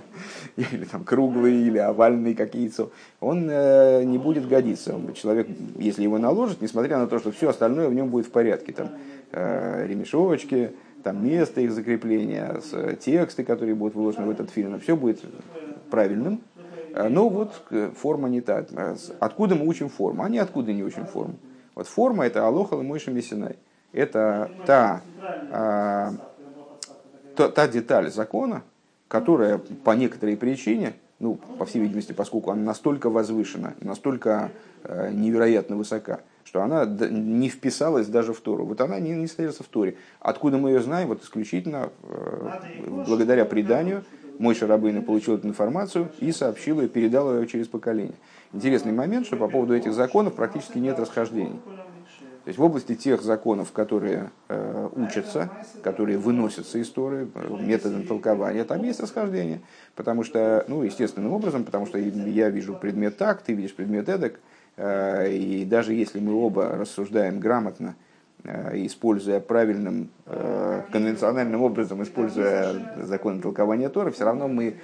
или 0.72 0.84
там 0.84 1.04
круглый, 1.04 1.54
или 1.54 1.78
овальный, 1.78 2.34
как 2.34 2.54
яйцо, 2.54 2.90
он 3.20 3.48
э, 3.50 4.02
не 4.04 4.18
будет 4.18 4.48
годиться. 4.48 4.94
Человек, 5.14 5.48
если 5.76 6.02
его 6.02 6.18
наложит, 6.18 6.60
несмотря 6.60 6.98
на 6.98 7.06
то, 7.06 7.18
что 7.18 7.32
все 7.32 7.50
остальное 7.50 7.88
в 7.88 7.94
нем 7.94 8.08
будет 8.08 8.26
в 8.26 8.30
порядке, 8.30 8.72
там 8.72 8.90
э, 9.32 9.86
ремешочки, 9.86 10.72
там 11.02 11.24
место 11.26 11.60
их 11.60 11.72
закрепления, 11.72 12.60
тексты, 13.00 13.44
которые 13.44 13.74
будут 13.74 13.94
вложены 13.94 14.26
в 14.26 14.30
этот 14.30 14.50
фильм, 14.50 14.78
все 14.80 14.96
будет 14.96 15.20
правильным. 15.90 16.40
Э, 16.94 17.08
но 17.08 17.28
вот 17.28 17.52
форма 17.96 18.28
не 18.28 18.40
та. 18.40 18.64
Откуда 19.20 19.54
мы 19.54 19.66
учим 19.66 19.88
форму? 19.88 20.26
Не 20.28 20.38
откуда 20.38 20.72
не 20.72 20.84
учим 20.84 21.06
форму. 21.06 21.34
Вот 21.74 21.86
форма 21.86 22.26
это 22.26 22.46
Алоха 22.46 22.76
Мойша 22.76 23.10
Мессинай. 23.10 23.56
Это 23.92 24.50
та 24.66 25.02
а, 25.50 26.12
та, 27.36 27.48
та 27.48 27.66
деталь 27.68 28.10
закона, 28.10 28.62
которая 29.12 29.58
по 29.58 29.90
некоторой 29.90 30.38
причине, 30.38 30.94
ну, 31.20 31.34
по 31.34 31.66
всей 31.66 31.82
видимости, 31.82 32.12
поскольку 32.12 32.50
она 32.50 32.62
настолько 32.62 33.10
возвышена, 33.10 33.74
настолько 33.82 34.52
э, 34.84 35.10
невероятно 35.12 35.76
высока, 35.76 36.20
что 36.44 36.62
она 36.62 36.86
не 36.86 37.50
вписалась 37.50 38.06
даже 38.06 38.32
в 38.32 38.40
Тору. 38.40 38.64
Вот 38.64 38.80
она 38.80 38.98
не, 39.00 39.10
не 39.10 39.26
содержится 39.26 39.64
в 39.64 39.66
Торе. 39.66 39.96
Откуда 40.18 40.56
мы 40.56 40.70
ее 40.70 40.80
знаем? 40.80 41.08
Вот 41.08 41.22
исключительно 41.22 41.90
э, 42.04 42.60
благодаря 42.86 43.44
преданию 43.44 44.02
мой 44.38 44.54
Шарабейна 44.54 45.02
получил 45.02 45.34
эту 45.34 45.46
информацию 45.46 46.08
и 46.18 46.32
сообщил 46.32 46.80
ее, 46.80 46.88
передал 46.88 47.36
ее 47.36 47.46
через 47.46 47.68
поколение. 47.68 48.16
Интересный 48.54 48.92
момент, 48.92 49.26
что 49.26 49.36
по 49.36 49.46
поводу 49.46 49.74
этих 49.74 49.92
законов 49.92 50.36
практически 50.36 50.78
нет 50.78 50.98
расхождений. 50.98 51.60
То 52.44 52.48
есть 52.48 52.58
в 52.58 52.62
области 52.62 52.96
тех 52.96 53.22
законов, 53.22 53.70
которые 53.70 54.30
э, 54.48 54.88
учатся, 54.96 55.48
которые 55.84 56.18
выносятся 56.18 56.78
из 56.78 56.90
Торы, 56.90 57.28
методом 57.60 58.04
толкования, 58.04 58.64
там 58.64 58.82
есть 58.82 58.98
расхождение. 58.98 59.60
Потому 59.94 60.24
что, 60.24 60.64
ну, 60.66 60.82
естественным 60.82 61.32
образом, 61.32 61.62
потому 61.62 61.86
что 61.86 61.98
я 61.98 62.48
вижу 62.50 62.74
предмет 62.74 63.16
так, 63.16 63.42
ты 63.42 63.52
видишь 63.52 63.74
предмет 63.74 64.08
эдак. 64.08 64.40
Э, 64.76 65.30
и 65.30 65.64
даже 65.64 65.94
если 65.94 66.18
мы 66.18 66.34
оба 66.34 66.70
рассуждаем 66.70 67.38
грамотно, 67.38 67.94
э, 68.42 68.86
используя 68.86 69.38
правильным, 69.38 70.10
э, 70.26 70.82
конвенциональным 70.90 71.62
образом, 71.62 72.02
используя 72.02 72.74
законы 73.04 73.40
толкования 73.40 73.88
Торы, 73.88 74.10
все 74.10 74.24
равно 74.24 74.48
мы 74.48 74.74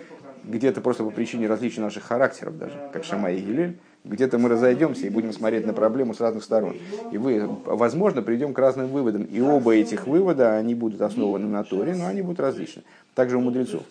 где-то 0.44 0.80
просто 0.80 1.02
по 1.02 1.10
причине 1.10 1.48
различия 1.48 1.80
наших 1.80 2.04
характеров 2.04 2.56
даже, 2.56 2.78
как 2.92 3.02
Шама 3.02 3.32
и 3.32 3.40
Гилель, 3.40 3.78
где-то 4.08 4.38
мы 4.38 4.48
разойдемся 4.48 5.06
и 5.06 5.10
будем 5.10 5.32
смотреть 5.32 5.66
на 5.66 5.72
проблему 5.72 6.14
с 6.14 6.20
разных 6.20 6.44
сторон. 6.44 6.76
И 7.12 7.18
вы, 7.18 7.48
возможно, 7.64 8.22
придем 8.22 8.54
к 8.54 8.58
разным 8.58 8.88
выводам. 8.88 9.24
И 9.24 9.40
оба 9.40 9.74
этих 9.74 10.06
вывода, 10.06 10.56
они 10.56 10.74
будут 10.74 11.00
основаны 11.00 11.46
на 11.46 11.62
Торе, 11.64 11.94
но 11.94 12.06
они 12.06 12.22
будут 12.22 12.40
различны. 12.40 12.82
Также 13.14 13.36
у 13.36 13.40
мудрецов. 13.40 13.82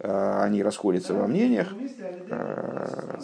А, 0.00 0.44
они 0.44 0.62
расходятся 0.62 1.14
во 1.14 1.26
мнениях. 1.26 1.74
А, 2.30 3.18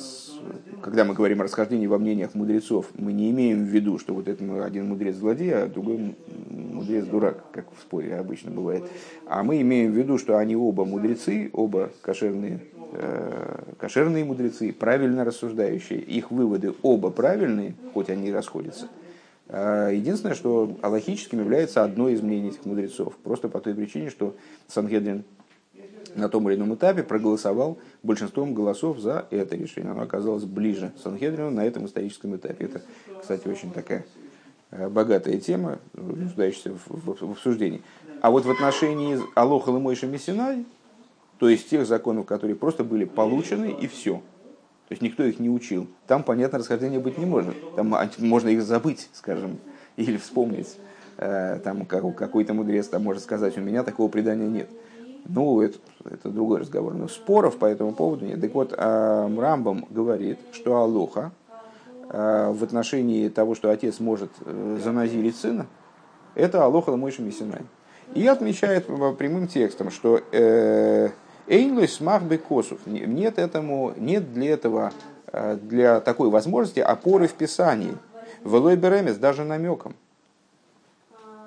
когда 0.83 1.05
мы 1.05 1.15
говорим 1.15 1.41
о 1.41 1.45
расхождении 1.45 1.87
во 1.87 1.99
мнениях 1.99 2.35
мудрецов, 2.35 2.91
мы 2.95 3.13
не 3.13 3.31
имеем 3.31 3.65
в 3.65 3.69
виду, 3.69 3.99
что 3.99 4.15
вот 4.15 4.29
это 4.29 4.65
один 4.65 4.89
мудрец 4.89 5.17
злодей, 5.17 5.55
а 5.55 5.67
другой 5.67 6.17
мудрец 6.51 7.07
дурак, 7.07 7.45
как 7.53 7.67
в 7.77 7.81
споре 7.81 8.17
обычно 8.17 8.51
бывает. 8.51 8.85
А 9.27 9.43
мы 9.43 9.61
имеем 9.61 9.93
в 9.93 9.97
виду, 9.97 10.19
что 10.19 10.39
они 10.39 10.57
оба 10.57 10.85
мудрецы, 10.85 11.51
оба 11.53 11.91
кошерные 12.03 12.61
Э, 12.97 13.73
кошерные 13.77 14.25
мудрецы, 14.25 14.73
правильно 14.73 15.25
рассуждающие, 15.25 15.99
их 15.99 16.31
выводы 16.31 16.75
оба 16.83 17.11
правильные, 17.11 17.75
хоть 17.93 18.09
они 18.09 18.29
и 18.29 18.33
расходятся. 18.33 18.89
Единственное, 19.49 20.35
что 20.35 20.79
аллахическим 20.81 21.41
является 21.41 21.83
одно 21.83 22.09
из 22.09 22.23
мнений 22.23 22.49
этих 22.49 22.65
мудрецов, 22.65 23.15
просто 23.17 23.49
по 23.49 23.61
той 23.61 23.75
причине, 23.75 24.09
что 24.09 24.37
Сангедрин 24.69 25.25
на 26.15 26.29
том 26.29 26.49
или 26.49 26.57
ином 26.57 26.75
этапе 26.75 27.03
проголосовал 27.03 27.79
большинством 28.03 28.55
голосов 28.55 28.99
за 28.99 29.27
это 29.31 29.57
решение. 29.57 29.93
Оно 29.93 30.03
оказалось 30.03 30.45
ближе 30.45 30.93
Сангедрину 31.03 31.51
на 31.51 31.65
этом 31.65 31.87
историческом 31.87 32.37
этапе. 32.37 32.67
Это, 32.67 32.83
кстати, 33.21 33.49
очень 33.49 33.71
такая 33.73 34.05
э, 34.71 34.89
богатая 34.89 35.39
тема, 35.39 35.79
нуждающаяся 35.95 36.73
в, 36.73 36.87
в, 36.89 37.27
в 37.27 37.31
обсуждении. 37.33 37.83
А 38.21 38.31
вот 38.31 38.45
в 38.45 38.51
отношении 38.51 39.19
Алоха 39.35 39.71
Лымойша 39.71 40.07
Мессинай, 40.07 40.65
то 41.39 41.49
есть 41.49 41.69
тех 41.69 41.87
законов, 41.87 42.27
которые 42.27 42.57
просто 42.57 42.85
были 42.85 43.05
получены 43.05 43.71
и 43.71 43.87
все. 43.87 44.23
То 44.89 44.93
есть 44.93 45.03
никто 45.03 45.25
их 45.25 45.41
не 45.41 45.49
учил. 45.49 45.89
Там, 46.07 46.23
понятно, 46.23 46.59
расхождения 46.59 47.01
быть 47.01 47.19
не 47.19 47.27
может. 47.27 47.55
Там 47.75 47.95
можно 48.19 48.49
их 48.49 48.63
забыть, 48.63 49.09
скажем, 49.13 49.59
или 49.97 50.17
вспомнить. 50.17 50.77
Э, 51.17 51.59
там 51.63 51.87
какой-то 51.87 52.55
мудрец 52.55 52.89
там 52.89 53.03
может 53.03 53.23
сказать, 53.23 53.57
у 53.57 53.61
меня 53.61 53.83
такого 53.83 54.09
предания 54.09 54.47
нет. 54.47 54.69
Ну, 55.27 55.61
это, 55.61 55.79
это 56.05 56.29
другой 56.29 56.61
разговор. 56.61 56.95
Но 56.95 57.09
споров 57.09 57.57
по 57.57 57.67
этому 57.67 57.93
поводу 57.93 58.27
нет. 58.27 58.41
Так 58.41 58.55
вот, 58.55 58.75
э, 58.77 59.37
Рамбам 59.39 59.87
говорит, 59.91 60.39
что 60.53 60.77
Алоха 60.77 61.33
э, 62.11 62.53
в 62.53 62.63
отношении 62.63 63.29
того, 63.29 63.55
что 63.55 63.71
отец 63.71 64.01
может 64.01 64.31
заназирить 64.83 65.37
сына, 65.37 65.67
это 66.35 66.65
Алоха 66.65 66.91
Ламойша 66.91 67.23
Мисинай. 67.23 67.63
И 68.15 68.27
отмечает 68.27 68.87
прямым 68.87 69.49
текстом, 69.49 69.91
что 69.91 70.21
Эйнлой 71.47 71.89
смах 71.89 72.23
косов. 72.49 72.87
Нет, 72.87 73.39
этому, 73.39 73.93
нет 73.97 74.33
для 74.33 74.53
этого, 74.53 74.93
э, 75.33 75.57
для 75.57 76.01
такой 76.01 76.31
возможности 76.31 76.81
опоры 76.81 77.29
в 77.29 77.35
Писании. 77.35 77.97
Велой 78.45 78.77
беремес 78.77 79.17
даже 79.17 79.45
намеком. 79.45 79.95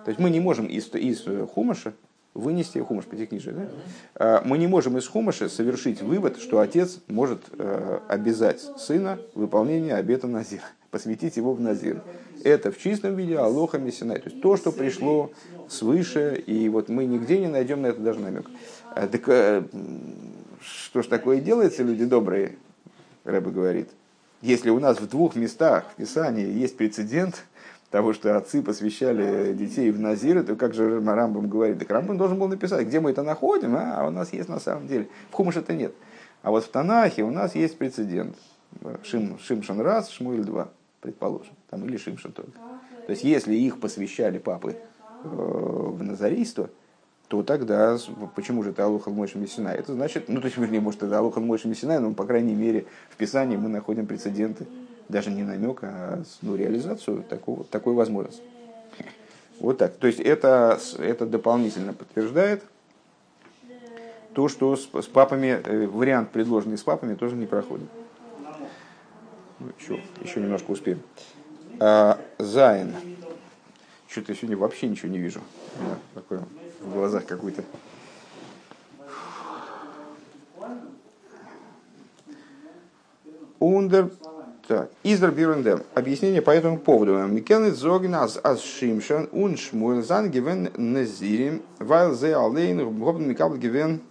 То 0.05 0.09
есть 0.09 0.19
мы 0.19 0.29
не 0.29 0.39
можем 0.39 0.67
из, 0.67 0.93
из 0.93 1.25
хумаша 1.53 1.93
вынести, 2.37 2.79
хумаш 2.79 3.05
пятикнижие, 3.05 3.53
да? 3.55 3.67
Э, 4.15 4.41
мы 4.45 4.57
не 4.57 4.67
можем 4.67 4.97
из 4.97 5.07
хумаша 5.07 5.49
совершить 5.49 6.01
вывод, 6.01 6.39
что 6.39 6.59
отец 6.59 6.99
может 7.07 7.41
э, 7.57 7.99
обязать 8.07 8.61
сына 8.77 9.19
выполнение 9.33 9.95
обета 9.95 10.27
Назира, 10.27 10.63
посвятить 10.91 11.37
его 11.37 11.53
в 11.53 11.59
Назир. 11.59 12.01
Это 12.43 12.71
в 12.71 12.77
чистом 12.77 13.15
виде 13.15 13.37
Алоха 13.37 13.79
Мессинай. 13.79 14.19
То 14.19 14.29
есть 14.29 14.41
то, 14.41 14.55
что 14.55 14.71
пришло 14.71 15.31
свыше, 15.67 16.41
и 16.45 16.69
вот 16.69 16.87
мы 16.87 17.05
нигде 17.05 17.39
не 17.39 17.47
найдем 17.47 17.81
на 17.81 17.87
это 17.87 17.99
даже 17.99 18.19
намек. 18.19 18.45
А, 18.93 19.07
так 19.07 19.27
э, 19.27 19.63
что 20.61 21.01
ж 21.01 21.07
такое 21.07 21.41
делается, 21.41 21.83
люди 21.83 22.05
добрые, 22.05 22.55
Рэбе 23.23 23.51
говорит. 23.51 23.89
Если 24.41 24.69
у 24.69 24.79
нас 24.79 24.99
в 24.99 25.09
двух 25.09 25.35
местах 25.35 25.85
в 25.91 25.95
Писании 25.95 26.47
есть 26.47 26.77
прецедент, 26.77 27.43
того, 27.89 28.13
что 28.13 28.35
отцы 28.35 28.61
посвящали 28.61 29.53
детей 29.53 29.91
в 29.91 29.99
Назиры, 29.99 30.43
то 30.43 30.55
как 30.55 30.73
же 30.73 30.99
Рамбам 30.99 31.47
говорит? 31.47 31.79
Так 31.79 31.89
Рамбам 31.89 32.17
должен 32.17 32.37
был 32.37 32.47
написать, 32.47 32.85
где 32.85 32.99
мы 32.99 33.11
это 33.11 33.23
находим, 33.23 33.75
а, 33.75 34.01
а 34.01 34.07
у 34.07 34.11
нас 34.11 34.33
есть 34.33 34.49
на 34.49 34.59
самом 34.59 34.87
деле. 34.87 35.07
В 35.31 35.33
Хумыш 35.33 35.55
это 35.55 35.73
нет. 35.73 35.93
А 36.41 36.51
вот 36.51 36.65
в 36.65 36.69
Танахе 36.69 37.23
у 37.23 37.31
нас 37.31 37.55
есть 37.55 37.77
прецедент. 37.77 38.35
Шим, 39.03 39.39
Шимшан 39.39 39.79
раз, 39.79 40.09
Шмуэль 40.09 40.43
два, 40.43 40.69
предположим. 41.01 41.53
Там, 41.69 41.85
или 41.85 41.97
Шимшан 41.97 42.33
только. 42.33 42.59
То 43.05 43.11
есть, 43.11 43.23
если 43.23 43.55
их 43.55 43.79
посвящали 43.79 44.37
папы 44.37 44.75
э, 45.23 45.27
в 45.29 46.03
назарийство, 46.03 46.69
то 47.29 47.41
тогда 47.43 47.97
почему 48.35 48.63
же 48.63 48.71
это 48.71 48.83
Алухан 48.83 49.13
Мойши 49.13 49.37
Мессина? 49.37 49.69
Это 49.69 49.93
значит, 49.93 50.27
ну 50.27 50.39
то 50.39 50.45
есть, 50.45 50.57
вернее, 50.57 50.81
может, 50.81 51.03
это 51.03 51.17
Алухан 51.17 51.45
Мойши 51.45 51.67
Мессина, 51.67 51.99
но, 51.99 52.13
по 52.13 52.25
крайней 52.25 52.55
мере, 52.55 52.85
в 53.09 53.15
Писании 53.15 53.57
мы 53.57 53.69
находим 53.69 54.05
прецеденты 54.05 54.67
даже 55.09 55.29
не 55.31 55.43
намек, 55.43 55.79
а 55.83 56.21
ну, 56.41 56.55
реализацию 56.55 57.23
такого, 57.23 57.63
такой 57.63 57.93
возможности. 57.93 58.43
Вот 59.59 59.77
так. 59.77 59.95
То 59.95 60.07
есть 60.07 60.19
это, 60.19 60.79
это 60.99 61.25
дополнительно 61.25 61.93
подтверждает 61.93 62.63
то, 64.33 64.49
что 64.49 64.75
с, 64.75 64.87
с 64.93 65.07
папами, 65.07 65.61
э, 65.63 65.87
вариант, 65.87 66.29
предложенный 66.29 66.77
с 66.77 66.83
папами, 66.83 67.15
тоже 67.15 67.35
не 67.35 67.47
проходит. 67.47 67.89
Ну, 69.59 69.67
еще, 69.79 69.99
еще 70.21 70.39
немножко 70.39 70.71
успеем. 70.71 71.01
А, 71.79 72.19
Зайн. 72.37 72.93
Что-то 74.07 74.35
сегодня 74.35 74.57
вообще 74.57 74.87
ничего 74.87 75.11
не 75.11 75.17
вижу. 75.17 75.41
такое 76.13 76.41
в 76.81 76.93
глазах 76.93 77.25
какой-то. 77.25 77.63
און 83.59 83.85
דער 83.85 84.11
так, 84.67 84.91
ביאור 85.03 85.37
אין 85.37 85.57
דעם. 85.57 85.83
Объяснение 85.93 86.41
по 86.41 86.51
этому 86.51 86.77
поводу. 86.77 87.13
מ'קען 87.25 87.57
ניט 87.57 87.75
זאגן 87.75 88.17
אז 88.17 88.37
אז 88.43 88.61
שמשון 88.61 89.29
און 89.31 89.55
שמואל 89.55 90.03
זיינען 90.03 90.29
געווען 90.29 90.69
נזירים, 90.75 91.61
ווייל 91.79 92.13
זיי 92.13 92.35
אליין 92.35 92.99
האבן 92.99 93.29
מקבל 93.29 93.55
געווען 93.55 94.01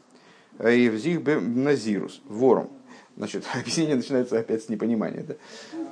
אויף 0.58 0.89
זיך 0.89 1.20
ביי 1.20 1.38
נזירות. 1.38 2.22
ווארום. 2.24 2.70
Значит, 3.18 3.44
объяснение 3.54 3.96
начинается 3.96 4.38
опять 4.38 4.62
с 4.62 4.68
непонимания. 4.70 5.24
Да? 5.24 5.34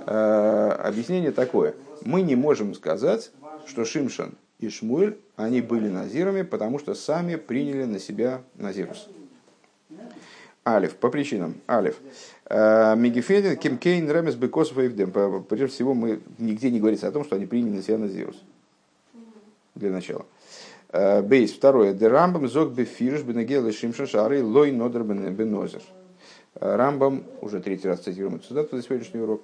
А, 0.06 0.80
объяснение 0.88 1.32
такое. 1.32 1.74
Мы 2.02 2.22
не 2.22 2.34
можем 2.34 2.74
сказать, 2.74 3.32
что 3.66 3.84
Шимшан 3.84 4.32
и 4.60 4.70
Шмуэль, 4.70 5.18
они 5.36 5.60
были 5.60 5.88
назирами, 5.88 6.40
потому 6.40 6.78
что 6.78 6.94
сами 6.94 7.36
приняли 7.36 7.84
на 7.84 7.98
себя 7.98 8.40
назирус. 8.54 9.08
Алиф, 10.66 10.96
по 10.96 11.10
причинам. 11.10 11.56
Алиф. 11.68 11.96
Э, 12.46 12.94
Мегефедин, 12.96 13.56
Кимкейн, 13.56 14.10
Ремес, 14.10 14.34
Бекосов 14.34 14.78
и 14.78 14.84
Евдем. 14.84 15.10
Прежде 15.44 15.66
всего, 15.68 15.94
мы, 15.94 16.20
нигде 16.38 16.70
не 16.70 16.78
говорится 16.78 17.08
о 17.08 17.12
том, 17.12 17.24
что 17.24 17.36
они 17.36 17.46
приняли 17.46 17.76
на 17.76 17.82
себя 17.82 17.98
Назирус. 17.98 18.42
Для 19.74 19.90
начала. 19.90 20.26
Э, 20.90 21.22
Бейс. 21.22 21.52
Второе. 21.52 21.94
Дерамбам 21.94 22.46
зог 22.48 22.72
бефирш 22.72 23.22
бенегел 23.22 23.70
шимшин 23.72 24.06
шары 24.06 24.42
лой 24.44 24.72
нодер 24.72 25.02
бенозер. 25.04 25.82
Э, 26.56 26.76
Рамбам, 26.76 27.24
уже 27.40 27.60
третий 27.60 27.88
раз 27.88 28.00
цитируем 28.00 28.36
эту 28.36 28.48
цитату 28.48 28.76
за 28.76 28.82
сегодняшний 28.82 29.20
урок, 29.20 29.42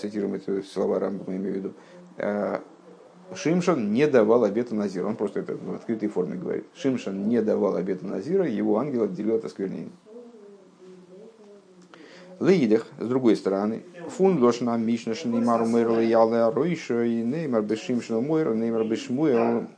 цитируем 0.00 0.34
эти 0.34 0.62
слова 0.62 0.98
Рамбама, 0.98 1.36
имею 1.36 1.52
в 1.52 1.56
виду. 1.56 1.74
Шимшан 3.34 3.92
не 3.92 4.06
давал 4.06 4.44
обета 4.44 4.74
Назира. 4.74 5.06
Он 5.06 5.16
просто 5.16 5.40
это 5.40 5.56
в 5.56 5.74
открытой 5.74 6.08
форме 6.08 6.36
говорит. 6.36 6.66
Шимшан 6.74 7.28
не 7.28 7.40
давал 7.40 7.76
обета 7.76 8.06
Назира, 8.06 8.46
его 8.46 8.78
ангел 8.78 9.04
отделил 9.04 9.36
от 9.36 9.44
осквернения. 9.44 9.92
Лейдах, 12.42 12.86
с 12.98 13.06
другой 13.06 13.36
стороны, 13.36 13.82
фун 14.08 14.42
лошна 14.42 14.76
мишна 14.76 15.14
шнеймару 15.14 15.64
мэрла 15.64 16.00
ялда 16.00 16.50
ройшо 16.50 17.02
и 17.02 17.22
неймар 17.22 17.62
бешимшна 17.62 18.20
мойра, 18.20 18.52
неймар 18.52 18.84
бешмуя 18.84 19.68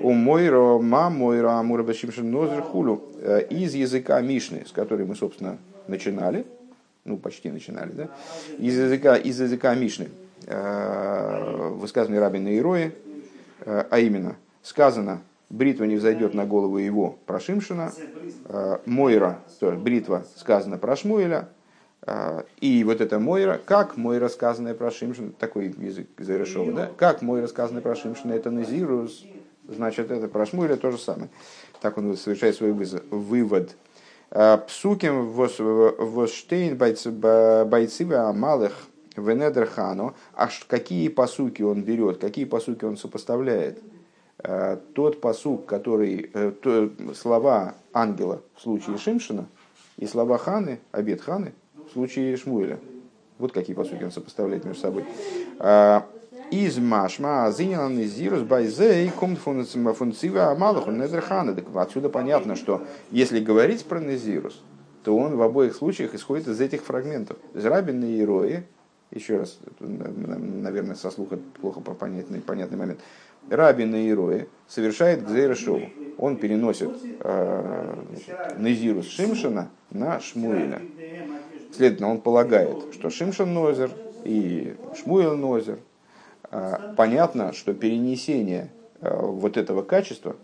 у 0.00 0.12
мойра 0.12 0.78
ма 0.78 1.10
мойра 1.10 1.58
амура 1.58 1.82
бешимшна 1.82 2.22
нозер 2.22 2.62
хулу. 2.62 3.02
Э, 3.20 3.42
из 3.50 3.74
языка 3.74 4.20
Мишны, 4.20 4.64
с 4.64 4.70
которой 4.70 5.06
мы, 5.06 5.16
собственно, 5.16 5.58
начинали, 5.88 6.46
ну, 7.04 7.16
почти 7.16 7.50
начинали, 7.50 7.90
да, 7.90 8.08
из 8.58 8.78
языка, 8.78 9.16
из 9.16 9.40
языка 9.40 9.74
Мишны, 9.74 10.08
э, 10.46 11.70
высказанный 11.80 12.20
Рабин 12.20 12.46
Ирои, 12.46 12.92
э, 13.62 13.84
а 13.90 13.98
именно, 13.98 14.36
сказано, 14.62 15.20
бритва 15.50 15.82
не 15.82 15.96
взойдет 15.96 16.32
на 16.32 16.44
голову 16.44 16.78
его 16.78 17.18
про 17.26 17.40
Шимшина, 17.40 17.92
Мойра, 18.84 19.40
то 19.58 19.70
есть 19.72 19.82
бритва 19.82 20.24
сказано 20.36 20.78
про 20.78 20.94
Шмуэля, 20.94 21.48
и 22.60 22.84
вот 22.84 23.00
это 23.00 23.18
Мойра, 23.18 23.60
как 23.64 23.96
мой 23.96 24.18
рассказанное 24.18 24.74
про 24.74 24.90
Шимшин, 24.90 25.32
такой 25.32 25.74
язык 25.78 26.08
Зайрешова, 26.18 26.72
да? 26.72 26.90
Как 26.96 27.22
мой 27.22 27.42
рассказанный 27.42 27.82
про 27.82 27.94
Шимшина, 27.94 28.32
это 28.32 28.50
Назирус, 28.50 29.24
значит, 29.68 30.10
это 30.10 30.28
про 30.28 30.46
Шмуэля 30.46 30.76
то 30.76 30.90
же 30.90 30.98
самое. 30.98 31.28
Так 31.80 31.98
он 31.98 32.16
совершает 32.16 32.56
свой 32.56 32.72
вывод. 32.72 33.76
А, 34.30 34.58
Псуким 34.58 35.30
воштейн 35.30 36.76
бойцива 36.76 38.32
малых 38.34 38.72
венедерхану. 39.16 40.14
А 40.34 40.48
какие 40.66 41.08
посуки 41.08 41.62
он 41.62 41.82
берет, 41.82 42.18
какие 42.18 42.44
посуки 42.44 42.84
он 42.84 42.96
сопоставляет? 42.96 43.80
А, 44.38 44.80
тот 44.94 45.20
посук, 45.20 45.66
который, 45.66 46.30
э, 46.32 46.52
то, 46.62 46.90
слова 47.14 47.74
ангела 47.92 48.42
в 48.54 48.62
случае 48.62 48.98
Шимшина, 48.98 49.48
и 49.96 50.06
слова 50.06 50.38
Ханы, 50.38 50.78
обед 50.92 51.20
Ханы, 51.20 51.52
случае 51.98 52.36
Шмуэля. 52.36 52.78
Вот 53.38 53.52
какие 53.52 53.74
посуки 53.74 54.04
он 54.04 54.12
сопоставляет 54.12 54.64
между 54.64 54.80
собой. 54.80 55.04
А, 55.58 56.06
из 56.52 56.78
машма 56.78 57.50
зинина 57.50 57.88
низирус 57.88 58.42
байзей 58.42 59.10
комт 59.10 59.38
функцива 59.40 60.54
малаху 60.56 60.92
незерхана. 60.92 61.54
Так 61.54 61.64
отсюда 61.74 62.08
понятно, 62.08 62.54
что 62.54 62.84
если 63.10 63.40
говорить 63.40 63.84
про 63.84 63.98
незирус, 63.98 64.62
то 65.02 65.16
он 65.16 65.36
в 65.36 65.42
обоих 65.42 65.74
случаях 65.74 66.14
исходит 66.14 66.46
из 66.46 66.60
этих 66.60 66.82
фрагментов. 66.82 67.36
Зрабин 67.54 68.04
и 68.04 68.20
Ирои, 68.20 68.62
еще 69.10 69.38
раз, 69.38 69.58
наверное, 69.80 70.94
со 70.94 71.10
слуха 71.10 71.38
плохо 71.60 71.80
понятный, 71.80 72.40
понятный 72.40 72.78
момент. 72.78 73.00
Рабин 73.50 73.94
и 73.94 74.08
Ирои 74.08 74.48
совершает 74.68 75.24
Гзейра 75.24 75.54
Шоу. 75.54 75.80
Он 76.16 76.36
переносит 76.36 76.90
э, 77.20 77.94
Незирус 78.58 79.06
Шимшина 79.06 79.70
на 79.90 80.20
Шмуэля. 80.20 80.80
Следовательно, 81.72 82.10
он 82.10 82.20
полагает, 82.20 82.92
что 82.92 83.10
Шимшин 83.10 83.52
Нозер 83.52 83.90
и 84.24 84.74
Шмуэл 84.96 85.36
Нозер. 85.36 85.78
А, 86.50 86.94
понятно, 86.96 87.52
что 87.52 87.74
перенесение 87.74 88.70
а, 89.00 89.20
вот 89.20 89.56
этого 89.56 89.82
качества, 89.82 90.36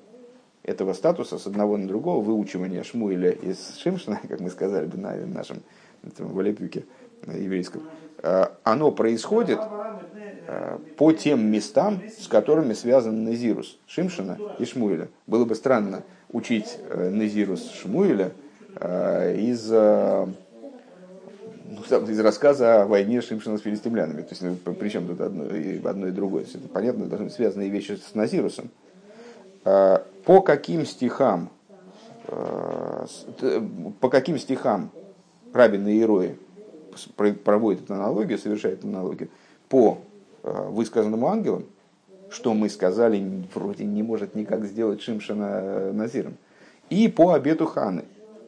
этого 0.62 0.92
статуса 0.92 1.38
с 1.38 1.46
одного 1.46 1.76
на 1.76 1.88
другого, 1.88 2.22
выучивание 2.22 2.84
Шмуэля 2.84 3.30
из 3.30 3.76
Шимшина, 3.78 4.20
как 4.28 4.40
мы 4.40 4.50
сказали 4.50 4.90
на 4.94 5.16
нашем 5.26 5.62
этом 6.02 6.28
валепюке 6.28 6.84
еврейском, 7.26 7.82
а, 8.22 8.52
оно 8.64 8.90
происходит 8.90 9.58
по 10.98 11.12
тем 11.12 11.50
местам, 11.50 12.02
с 12.18 12.28
которыми 12.28 12.74
связан 12.74 13.24
Назирус 13.24 13.78
Шимшина 13.86 14.38
и 14.58 14.66
Шмуэля. 14.66 15.08
Было 15.26 15.46
бы 15.46 15.54
странно 15.54 16.02
учить 16.30 16.78
э, 16.90 17.08
Назирус 17.08 17.72
Шмуэля 17.72 18.32
из 18.76 19.70
из 21.64 22.20
рассказа 22.20 22.82
о 22.82 22.86
войне 22.86 23.20
Шимшина 23.20 23.58
с 23.58 23.62
филистимлянами. 23.62 24.22
То 24.22 24.28
есть, 24.30 24.42
ну, 24.42 24.56
причем 24.74 25.06
тут 25.06 25.20
одно 25.20 25.46
и, 25.46 25.82
одно 25.84 26.08
и 26.08 26.10
другое. 26.10 26.44
Это 26.44 26.68
понятно, 26.68 27.06
должны 27.06 27.26
быть 27.26 27.34
связанные 27.34 27.70
вещи 27.70 27.92
с 27.92 28.14
Назирусом. 28.14 28.70
А, 29.64 30.04
по 30.24 30.40
каким 30.42 30.84
стихам, 30.84 31.50
а, 32.28 33.06
по 34.00 34.08
каким 34.10 34.38
стихам 34.38 34.90
Рабин 35.52 35.86
и 35.88 35.92
Иерои 35.92 36.36
проводит 37.44 37.84
эту 37.84 37.94
аналогию, 37.94 38.38
совершает 38.38 38.80
эту 38.80 38.88
аналогию, 38.88 39.30
по 39.68 39.98
а, 40.42 40.68
высказанному 40.68 41.28
ангелам, 41.28 41.64
что 42.30 42.52
мы 42.52 42.68
сказали, 42.68 43.44
вроде 43.54 43.84
не 43.84 44.02
может 44.02 44.34
никак 44.34 44.64
сделать 44.66 45.00
Шимшина 45.00 45.92
Назиром, 45.92 46.36
и 46.90 47.08
по 47.08 47.32
обету 47.32 47.66
Ханы, 47.66 48.04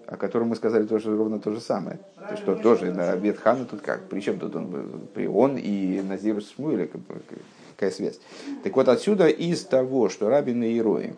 о 0.07 0.17
котором 0.17 0.49
мы 0.49 0.57
сказали 0.57 0.87
тоже 0.87 1.17
ровно 1.17 1.41
то 1.41 1.53
же 1.53 1.61
самое. 1.61 1.99
То 2.29 2.37
что 2.37 2.55
тоже 2.55 2.93
на 2.93 3.11
обед 3.11 3.39
Хана 3.39 3.65
тут 3.65 3.81
как? 3.81 4.09
Причем 4.09 4.39
тут 4.39 4.55
он, 4.55 5.09
он 5.29 5.57
и 5.57 6.01
Назир 6.03 6.41
Шмуэля, 6.41 6.89
какая 7.77 7.91
связь? 7.91 8.21
Так 8.63 8.77
вот 8.77 8.89
отсюда 8.89 9.29
из 9.29 9.65
того, 9.65 10.09
что 10.09 10.29
Рабин 10.29 10.63
и 10.63 10.69
Иерои 10.69 11.17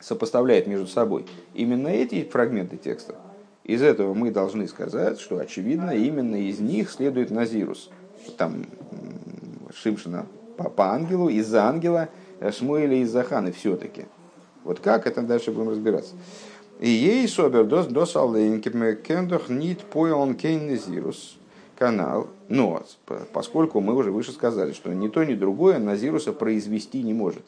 сопоставляют 0.00 0.66
между 0.66 0.86
собой 0.86 1.26
именно 1.54 1.88
эти 1.88 2.22
фрагменты 2.24 2.76
текста, 2.76 3.16
из 3.64 3.82
этого 3.82 4.14
мы 4.14 4.30
должны 4.30 4.68
сказать, 4.68 5.18
что 5.18 5.38
очевидно 5.38 5.90
именно 5.90 6.36
из 6.36 6.60
них 6.60 6.90
следует 6.90 7.30
Назирус. 7.30 7.90
Там 8.36 8.64
Шимшина 9.74 10.26
по, 10.56 10.70
по 10.70 10.92
ангелу, 10.92 11.28
из-за 11.28 11.64
ангела, 11.64 12.08
Шмуэля 12.40 13.02
из-за 13.02 13.24
Ханы 13.24 13.52
все-таки. 13.52 14.06
Вот 14.64 14.80
как, 14.80 15.06
это 15.06 15.22
дальше 15.22 15.50
будем 15.50 15.70
разбираться. 15.70 16.14
И 16.78 16.88
ей 16.88 17.26
собер 17.28 17.64
дос 17.64 17.86
дос 17.86 18.12
кендох 18.12 19.48
нит 19.48 19.80
пойлон 19.80 20.34
кейн 20.34 20.68
незирус. 20.68 21.38
канал, 21.78 22.26
но 22.48 22.82
поскольку 23.32 23.80
мы 23.80 23.94
уже 23.94 24.10
выше 24.10 24.32
сказали, 24.32 24.72
что 24.72 24.92
ни 24.92 25.08
то, 25.08 25.22
ни 25.24 25.34
другое 25.34 25.78
Назируса 25.78 26.32
произвести 26.32 27.02
не 27.02 27.14
может. 27.14 27.44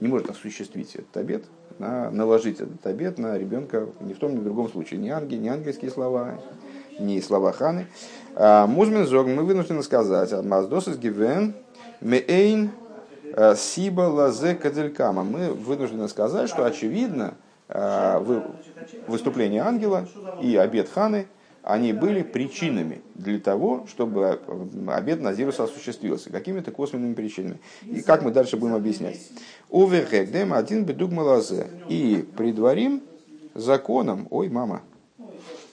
Не 0.00 0.08
может 0.08 0.30
осуществить 0.30 0.94
этот 0.94 1.14
обед, 1.16 1.44
на, 1.78 2.10
наложить 2.10 2.60
этот 2.60 2.84
обед 2.86 3.18
на 3.18 3.36
ребенка 3.36 3.88
ни 4.00 4.14
в 4.14 4.18
том, 4.18 4.34
ни 4.34 4.38
в 4.38 4.44
другом 4.44 4.70
случае. 4.70 5.00
Ни, 5.00 5.10
ангел, 5.10 5.38
ни 5.38 5.48
ангельские 5.48 5.90
слова, 5.90 6.40
ни 6.98 7.20
слова 7.20 7.52
ханы. 7.52 7.86
А, 8.34 8.66
Музмин 8.66 9.06
зог, 9.06 9.26
мы 9.26 9.44
вынуждены 9.44 9.82
сказать, 9.82 10.32
Маздос 10.42 10.88
из 10.88 10.98
Гивен, 10.98 11.54
Мейн 12.00 12.70
э, 13.22 13.54
Сиба 13.54 14.02
Лазе 14.02 14.54
Каделькама. 14.54 15.22
Мы 15.22 15.52
вынуждены 15.52 16.08
сказать, 16.08 16.48
что 16.48 16.64
очевидно, 16.64 17.34
э, 17.68 18.42
выступление 19.06 19.62
ангела 19.62 20.06
и 20.40 20.56
обед 20.56 20.88
ханы– 20.88 21.26
они 21.62 21.92
были 21.92 22.22
причинами 22.22 23.02
для 23.14 23.38
того, 23.38 23.86
чтобы 23.88 24.40
обед 24.88 25.20
Назируса 25.20 25.64
осуществился. 25.64 26.30
Какими-то 26.30 26.72
косвенными 26.72 27.14
причинами. 27.14 27.60
И 27.82 28.02
как 28.02 28.22
мы 28.22 28.32
дальше 28.32 28.56
будем 28.56 28.74
объяснять. 28.74 29.20
Уверхэгдем 29.70 30.52
один 30.52 30.84
бедуг 30.84 31.12
малазе. 31.12 31.68
И 31.88 32.28
предварим 32.36 33.02
законом... 33.54 34.26
Ой, 34.30 34.48
мама, 34.48 34.82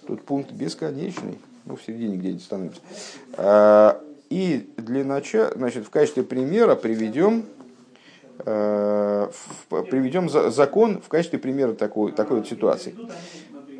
тут 0.05 0.21
пункт 0.21 0.51
бесконечный. 0.51 1.39
Ну, 1.65 1.75
в 1.75 1.81
середине 1.81 2.17
где-нибудь 2.17 2.43
становится. 2.43 2.81
А, 3.33 3.99
и 4.29 4.69
для 4.77 5.03
начала, 5.03 5.51
значит, 5.55 5.85
в 5.85 5.89
качестве 5.89 6.23
примера 6.23 6.75
приведем 6.75 7.45
приведем 8.39 10.29
закон 10.29 11.01
в 11.01 11.07
качестве 11.09 11.39
примера 11.39 11.73
такой, 11.73 12.11
такой 12.13 12.37
вот 12.37 12.47
ситуации. 12.47 12.95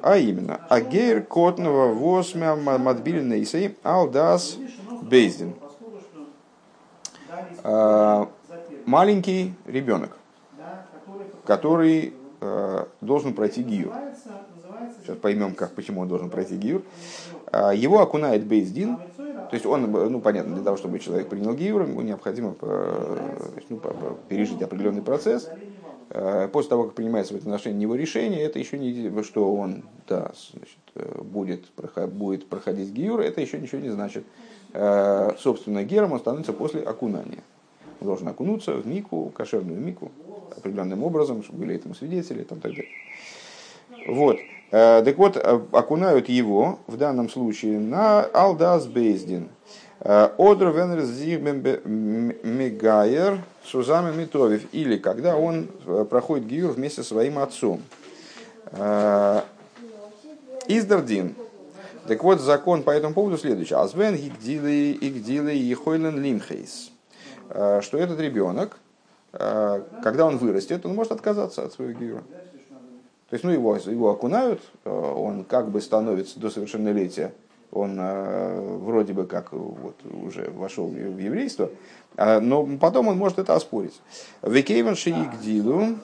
А 0.01 0.18
именно, 0.18 0.62
Агейр 0.70 1.22
Котного 1.24 1.93
Восмя 1.93 2.55
Мадбиль 2.55 3.22
Нейсей 3.28 3.78
Алдас 3.84 4.57
Бейздин. 5.01 5.55
А, 7.64 8.30
маленький 8.86 9.53
ребенок, 9.66 10.18
который 11.45 12.14
а, 12.39 12.88
должен 13.01 13.34
пройти 13.34 13.62
гиюр. 13.62 13.93
Сейчас 15.03 15.18
поймем, 15.18 15.53
как, 15.53 15.74
почему 15.74 16.01
он 16.01 16.07
должен 16.07 16.30
пройти 16.30 16.55
гиюр. 16.55 16.84
Его 17.51 17.99
окунает 18.01 18.45
Бейздин, 18.45 18.97
то 19.50 19.56
есть 19.56 19.66
он, 19.66 19.91
ну 19.91 20.22
понятно, 20.22 20.56
для 20.56 20.64
того, 20.64 20.78
чтобы 20.78 21.00
человек 21.00 21.28
принял 21.28 21.54
гиюр, 21.54 21.84
ему 21.84 22.02
необходимо 22.02 22.56
ну, 22.62 23.82
пережить 24.28 24.62
определенный 24.62 25.02
процесс, 25.02 25.50
Э, 26.12 26.47
после 26.52 26.70
того, 26.70 26.86
как 26.86 26.95
принимается 26.95 27.34
в 27.34 27.38
этом 27.38 27.50
отношении 27.50 27.84
его 27.84 27.93
решение, 27.93 28.41
это 28.41 28.58
еще 28.58 28.80
не 28.80 29.22
что 29.22 29.54
он 29.54 29.84
да, 30.08 30.32
значит, 30.52 30.80
э, 30.95 31.22
будет, 31.22 31.66
будет 32.12 32.47
проходить 32.47 32.89
гиюр, 32.91 33.20
это 33.20 33.41
еще 33.41 33.60
ничего 33.60 33.80
не 33.80 33.89
значит. 33.89 34.26
Э, 34.74 35.32
собственно, 35.38 35.84
гером 35.84 36.14
он 36.14 36.20
становится 36.20 36.52
после 36.52 36.82
окунания. 36.82 37.43
Он 38.02 38.08
должен 38.08 38.28
окунуться 38.28 38.74
в 38.74 38.88
мику, 38.88 39.32
кошерную 39.36 39.80
мику, 39.80 40.12
определенным 40.58 41.04
образом, 41.04 41.43
чтобы 41.43 41.60
были 41.60 41.76
этому 41.76 41.93
свидетели 41.93 42.41
и 42.41 42.45
так 42.45 42.60
далее. 42.60 42.86
Вот. 44.08 44.38
Так 44.70 45.17
вот, 45.17 45.36
окунают 45.38 46.30
его 46.30 46.80
в 46.88 46.95
данном 46.97 47.30
случае 47.30 47.80
на 47.80 48.22
Алдас 48.22 48.86
Бейздин. 48.86 49.49
Одр 50.01 50.70
Венрес 50.70 51.09
Мегайер 51.86 53.39
Сузами 53.65 54.15
Митровев. 54.15 54.63
Или 54.72 54.97
когда 54.97 55.36
он 55.36 55.67
э, 55.86 56.05
проходит 56.09 56.47
гиюр 56.47 56.72
вместе 56.72 57.03
со 57.03 57.09
своим 57.09 57.38
отцом. 57.38 57.82
Э, 58.72 59.41
Издардин. 60.67 61.36
Так 62.07 62.24
вот, 62.24 62.39
закон 62.39 62.84
по 62.84 62.91
этому 62.91 63.13
поводу 63.13 63.38
следующий. 63.38 63.76
Азвен 63.76 64.15
игдилы 64.15 65.53
и 65.53 65.74
хойлен 65.74 66.22
лимхейс. 66.22 66.91
Э, 67.49 67.82
что 67.84 67.97
этот 67.97 68.20
ребенок, 68.20 68.78
когда 69.32 70.26
он 70.26 70.38
вырастет, 70.39 70.88
он 70.88 70.95
может 70.95 71.11
отказаться 71.11 71.63
от 71.63 71.74
своего 71.74 71.93
гиюра. 71.93 72.24
То 73.30 73.36
есть, 73.36 73.44
ну, 73.44 73.52
его, 73.52 73.76
его 73.76 74.10
окунают, 74.10 74.62
он 74.86 75.44
как 75.44 75.70
бы 75.70 75.82
становится 75.82 76.40
до 76.40 76.50
совершеннолетия 76.50 77.32
он 77.72 77.98
э, 78.00 78.78
вроде 78.82 79.14
бы 79.14 79.26
как 79.26 79.52
вот, 79.52 79.96
уже 80.24 80.50
вошел 80.52 80.88
в 80.88 81.20
еврейство, 81.20 81.70
э, 82.18 82.40
но 82.40 82.68
потом 82.80 83.08
он 83.10 83.18
может 83.18 83.40
это 83.40 83.56
оспорить. 83.56 84.00
Векейван 84.42 84.96
шиигдилу 84.96 85.98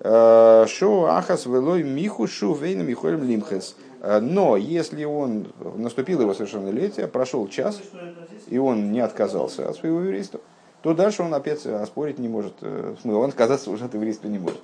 э, 0.00 0.66
шо 0.68 1.06
ахас 1.06 1.46
велой 1.46 1.82
миху 1.82 2.26
шу 2.26 2.54
вейна 2.54 2.82
михолем 2.82 3.24
лимхес. 3.24 3.76
Э, 4.00 4.20
но 4.20 4.56
если 4.56 5.04
он 5.04 5.48
наступил 5.76 6.22
его 6.22 6.32
совершеннолетие, 6.32 7.08
прошел 7.08 7.46
час, 7.48 7.80
и 8.48 8.58
он 8.58 8.90
не 8.92 9.00
отказался 9.00 9.68
от 9.68 9.76
своего 9.76 10.00
еврейства, 10.00 10.40
то 10.82 10.94
дальше 10.94 11.22
он 11.22 11.34
опять 11.34 11.66
оспорить 11.66 12.18
не 12.18 12.28
может. 12.28 12.54
Э, 12.62 12.94
он 13.04 13.28
отказаться 13.28 13.70
уже 13.70 13.84
от 13.84 13.94
еврейства 13.94 14.28
не 14.28 14.38
может. 14.38 14.60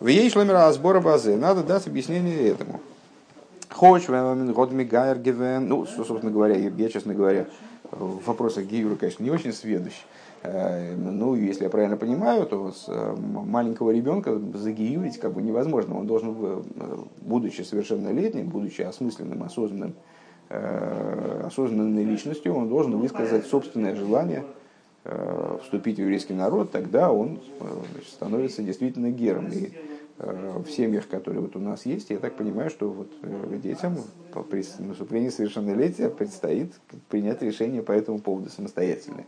В 0.00 0.06
ей 0.08 0.28
шлемера 0.30 0.70
сбора 0.72 1.00
базы 1.00 1.36
надо 1.36 1.62
дать 1.62 1.86
объяснение 1.86 2.48
этому. 2.48 2.80
Хоч, 3.70 4.08
год 4.08 4.72
мигайр 4.72 5.18
гивен. 5.18 5.68
Ну, 5.68 5.86
собственно 5.86 6.30
говоря, 6.30 6.56
я, 6.56 6.88
честно 6.88 7.14
говоря, 7.14 7.46
в 7.90 8.26
вопросах 8.26 8.64
Гиюра, 8.64 8.96
конечно, 8.96 9.22
не 9.22 9.30
очень 9.30 9.52
сведущ. 9.52 9.94
Э, 10.42 10.94
ну, 10.94 11.34
если 11.34 11.64
я 11.64 11.70
правильно 11.70 11.96
понимаю, 11.96 12.46
то 12.46 12.70
с 12.70 12.84
э, 12.88 13.16
маленького 13.16 13.90
ребенка 13.90 14.38
загиюрить 14.54 15.18
как 15.18 15.32
бы 15.32 15.42
невозможно. 15.42 15.98
Он 15.98 16.06
должен, 16.06 16.36
э, 16.38 16.62
будучи 17.22 17.62
совершеннолетним, 17.62 18.48
будучи 18.48 18.82
осмысленным, 18.82 19.42
осознанным, 19.42 19.94
осознанной 20.50 22.04
личностью, 22.04 22.54
он 22.54 22.68
должен 22.68 22.98
высказать 22.98 23.46
собственное 23.46 23.96
желание 23.96 24.44
вступить 25.62 25.96
в 25.96 26.00
еврейский 26.00 26.32
народ, 26.32 26.70
тогда 26.70 27.12
он 27.12 27.38
значит, 27.60 28.08
становится 28.08 28.62
действительно 28.62 29.10
гером. 29.10 29.48
И 29.48 29.72
Э, 30.16 30.62
в 30.64 30.70
семьях, 30.70 31.08
которые 31.08 31.40
вот 31.40 31.56
у 31.56 31.58
нас 31.58 31.86
есть, 31.86 32.10
я 32.10 32.18
так 32.18 32.36
понимаю, 32.36 32.70
что 32.70 32.88
вот 32.88 33.10
э, 33.22 33.58
детям 33.60 33.96
при 34.48 34.64
наступлении 34.78 35.28
совершеннолетия 35.28 36.08
предстоит 36.08 36.72
принять 37.08 37.42
решение 37.42 37.82
по 37.82 37.90
этому 37.90 38.20
поводу 38.20 38.48
самостоятельно. 38.48 39.24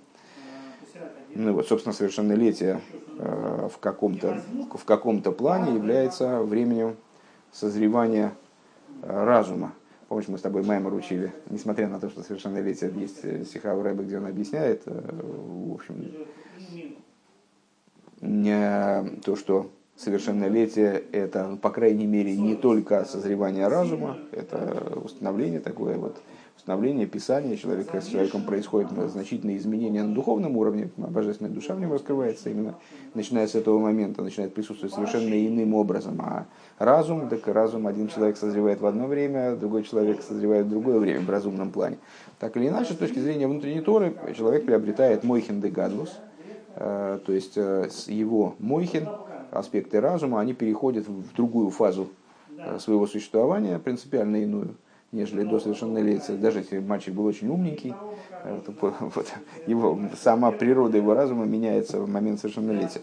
Ну 1.35 1.55
вот, 1.55 1.66
собственно, 1.66 1.93
совершеннолетие 1.93 2.81
э, 3.18 3.68
в 3.72 3.79
каком-то 3.79 4.41
в 4.72 4.85
каком-то 4.85 5.33
плане 5.33 5.74
является 5.74 6.41
временем 6.43 6.97
созревания 7.51 8.33
разума. 9.03 9.72
Помнишь, 10.09 10.29
мы 10.29 10.39
с 10.39 10.43
тобой 10.43 10.63
Маймер 10.63 10.95
учили, 10.95 11.33
несмотря 11.51 11.89
на 11.89 11.99
то, 11.99 12.09
что 12.09 12.23
совершеннолетие 12.23 12.93
есть 12.95 13.49
стиха 13.49 13.75
у 13.75 13.83
Рэба, 13.83 14.05
где 14.05 14.19
он 14.19 14.27
объясняет, 14.27 14.83
в 14.87 15.75
общем, 15.75 16.13
не 18.21 19.21
то, 19.25 19.35
что 19.35 19.71
совершеннолетие– 19.97 21.03
это, 21.13 21.59
по 21.61 21.71
крайней 21.71 22.07
мере, 22.07 22.37
не 22.37 22.55
только 22.55 23.05
созревание 23.05 23.67
разума, 23.67 24.19
это 24.31 25.01
установление 25.03 25.61
такое 25.61 25.97
вот, 25.97 26.17
установление 26.67 27.07
Писания, 27.07 27.57
человека, 27.57 28.01
с 28.01 28.09
человеком 28.09 28.43
происходит 28.43 28.91
значительные 28.91 29.57
изменения 29.57 30.03
на 30.03 30.12
духовном 30.12 30.57
уровне, 30.57 30.91
божественная 30.97 31.53
душа 31.53 31.77
в 31.77 31.81
нем 31.81 31.93
раскрывается 31.93 32.51
именно, 32.51 32.75
начиная 33.14 33.47
с 33.47 33.55
этого 33.55 33.79
момента, 33.79 34.21
начинает 34.21 34.53
присутствовать 34.53 34.93
совершенно 34.93 35.33
иным 35.47 35.75
образом, 35.75 36.21
а 36.21 36.47
разум, 36.81 37.29
так 37.29 37.47
разум 37.47 37.87
один 37.87 38.09
человек 38.09 38.37
созревает 38.37 38.81
в 38.81 38.87
одно 38.87 39.07
время, 39.07 39.55
другой 39.55 39.85
человек 39.85 40.23
созревает 40.23 40.67
в 40.67 40.71
другое 40.71 40.99
время 40.99 41.21
в 41.21 41.31
разумном 41.31 41.71
плане. 41.71 41.99
Так 42.41 42.57
или 42.57 42.67
иначе, 42.67 42.95
с 42.95 42.97
точки 42.97 43.21
зрения 43.21 43.47
внутренней 43.47 43.81
торы, 43.81 44.17
человек 44.37 44.67
приобретает 44.67 45.23
мойхин 45.23 45.61
де 45.61 45.69
гадлус, 45.69 46.19
э, 46.75 47.21
то 47.25 47.33
есть 47.33 47.53
э, 47.55 47.89
его 48.09 48.57
мойхин, 48.59 49.07
аспекты 49.53 50.01
разума, 50.01 50.41
они 50.41 50.53
переходят 50.53 51.07
в 51.07 51.33
другую 51.37 51.71
фазу 51.71 52.09
э, 52.59 52.81
своего 52.81 53.07
существования, 53.07 53.79
принципиально 53.79 54.43
иную, 54.43 54.75
нежели 55.13 55.45
до 55.45 55.59
совершеннолетия. 55.61 56.35
Даже 56.35 56.61
если 56.61 56.79
мальчик 56.79 57.15
был 57.15 57.25
очень 57.27 57.49
умненький, 57.49 57.95
э, 58.45 58.61
вот, 58.81 59.27
его, 59.67 59.99
сама 60.21 60.51
природа 60.51 60.97
его 60.97 61.15
разума 61.15 61.45
меняется 61.45 62.01
в 62.01 62.09
момент 62.09 62.41
совершеннолетия. 62.41 63.01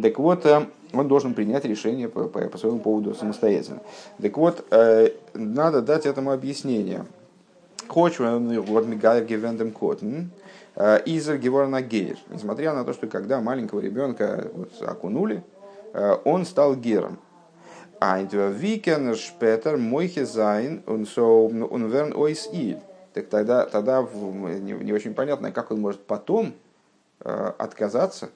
Так 0.00 0.18
вот, 0.18 0.46
э, 0.46 0.66
он 0.92 1.08
должен 1.08 1.34
принять 1.34 1.64
решение 1.64 2.08
по, 2.08 2.24
по, 2.24 2.40
по 2.40 2.58
своему 2.58 2.78
поводу 2.78 3.14
самостоятельно. 3.14 3.80
Так 4.20 4.36
вот, 4.36 4.64
надо 5.34 5.82
дать 5.82 6.06
этому 6.06 6.30
объяснение. 6.30 7.04
Хоч, 7.88 8.18
вот 8.18 8.86
Мигайр 8.86 9.24
Гевендем 9.24 9.72
Котн, 9.72 10.26
איז 10.76 11.13
ער 11.13 11.38
געווארן 11.38 11.82
א 11.82 11.91
גר. 11.91 12.16
Несмотря 12.30 12.72
на 12.72 12.84
то, 12.84 12.92
что 12.92 13.06
когда 13.08 13.40
маленького 13.40 13.80
ребенка 13.80 14.50
вот, 14.54 14.70
окунули, 14.80 15.42
Э, 15.96 16.18
он 16.24 16.44
стал 16.44 16.76
гером. 16.76 17.18
איז 18.00 18.20
ווי 18.22 18.68
קען 18.68 19.14
ער 19.14 19.28
שפעטער 19.28 19.76
מוחה 19.76 20.26
זיין 20.26 20.82
און, 20.86 21.06
און 21.06 21.86
ווערן 21.90 22.12
אויס 22.16 22.48
איד. 22.52 22.78
Так 23.14 23.28
тогда, 23.28 23.64
тогда 23.64 24.02
не, 24.02 24.72
не 24.72 24.92
очень 24.92 25.14
понятно, 25.14 25.50
как 25.50 25.70
он 25.70 25.80
может 25.80 26.02
потом 26.02 26.52
э, 27.20 27.52
отказаться 27.58 28.28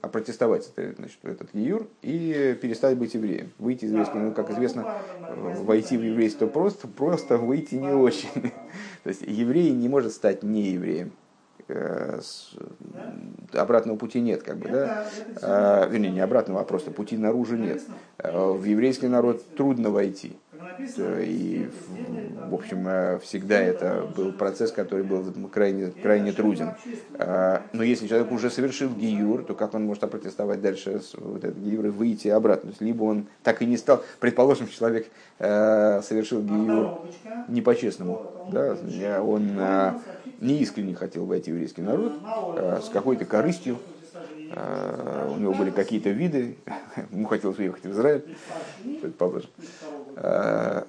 опротестовать 0.00 0.70
это, 0.76 0.94
значит, 0.96 1.18
этот 1.24 1.52
гиюр 1.52 1.88
и 2.02 2.56
перестать 2.60 2.96
быть 2.96 3.14
евреем. 3.14 3.50
Выйти 3.58 3.84
из 3.84 3.90
еврейского, 3.90 4.20
ну, 4.20 4.32
как 4.32 4.50
известно, 4.50 5.02
войти 5.18 5.96
в 5.96 6.02
еврейство 6.02 6.46
просто, 6.46 6.86
просто 6.86 7.36
выйти 7.36 7.74
не 7.74 7.92
очень. 7.92 8.28
То 9.02 9.08
есть 9.08 9.22
еврей 9.22 9.70
не 9.70 9.88
может 9.88 10.12
стать 10.12 10.42
не 10.42 10.70
евреем. 10.70 11.12
Э, 11.68 12.20
обратного 13.52 13.96
пути 13.96 14.20
нет, 14.20 14.42
как 14.42 14.56
бы, 14.56 14.68
да? 14.70 15.06
А, 15.42 15.86
вернее, 15.86 16.10
не 16.10 16.20
обратного, 16.20 16.60
а 16.60 16.64
просто 16.64 16.90
пути 16.90 17.16
наружу 17.18 17.56
нет. 17.56 17.82
Э, 18.18 18.52
в 18.52 18.64
еврейский 18.64 19.08
народ 19.08 19.42
трудно 19.54 19.90
войти. 19.90 20.38
И, 20.98 21.68
в 22.48 22.54
общем, 22.54 22.88
э, 22.88 23.18
всегда 23.20 23.60
это 23.60 24.02
был 24.16 24.32
процесс, 24.32 24.72
который 24.72 25.04
был 25.04 25.24
крайне, 25.48 25.92
крайне 26.02 26.32
труден. 26.32 26.74
А, 27.14 27.62
но 27.72 27.82
если 27.82 28.08
человек 28.08 28.32
уже 28.32 28.50
совершил 28.50 28.90
гиюр, 28.90 29.44
то 29.44 29.54
как 29.54 29.74
он 29.74 29.84
может 29.84 30.02
опротестовать 30.04 30.60
дальше 30.60 31.00
вот 31.14 31.44
этот 31.44 31.58
гиюр 31.58 31.86
и 31.86 31.90
выйти 31.90 32.28
обратно? 32.28 32.72
Либо 32.80 33.04
он 33.04 33.26
так 33.42 33.62
и 33.62 33.66
не 33.66 33.76
стал, 33.76 34.02
предположим, 34.18 34.68
человек 34.68 35.08
э, 35.38 36.02
совершил 36.02 36.42
гиюр 36.42 36.92
не 37.48 37.62
по-честному, 37.62 38.20
да? 38.48 38.76
он 39.22 39.56
э, 39.58 39.94
не 40.40 40.58
искренне 40.58 40.94
хотел 40.94 41.26
войти 41.26 41.50
в 41.50 41.54
еврейский 41.54 41.82
народ, 41.82 42.18
с 42.54 42.88
какой-то 42.88 43.24
корыстью, 43.24 43.78
у 44.50 45.38
него 45.38 45.54
были 45.54 45.70
какие-то 45.70 46.10
виды, 46.10 46.56
ему 47.12 47.26
хотелось 47.26 47.58
уехать 47.58 47.84
в 47.84 47.90
Израиль, 47.92 48.24
предположим. 49.00 49.50
Э, 50.20 50.82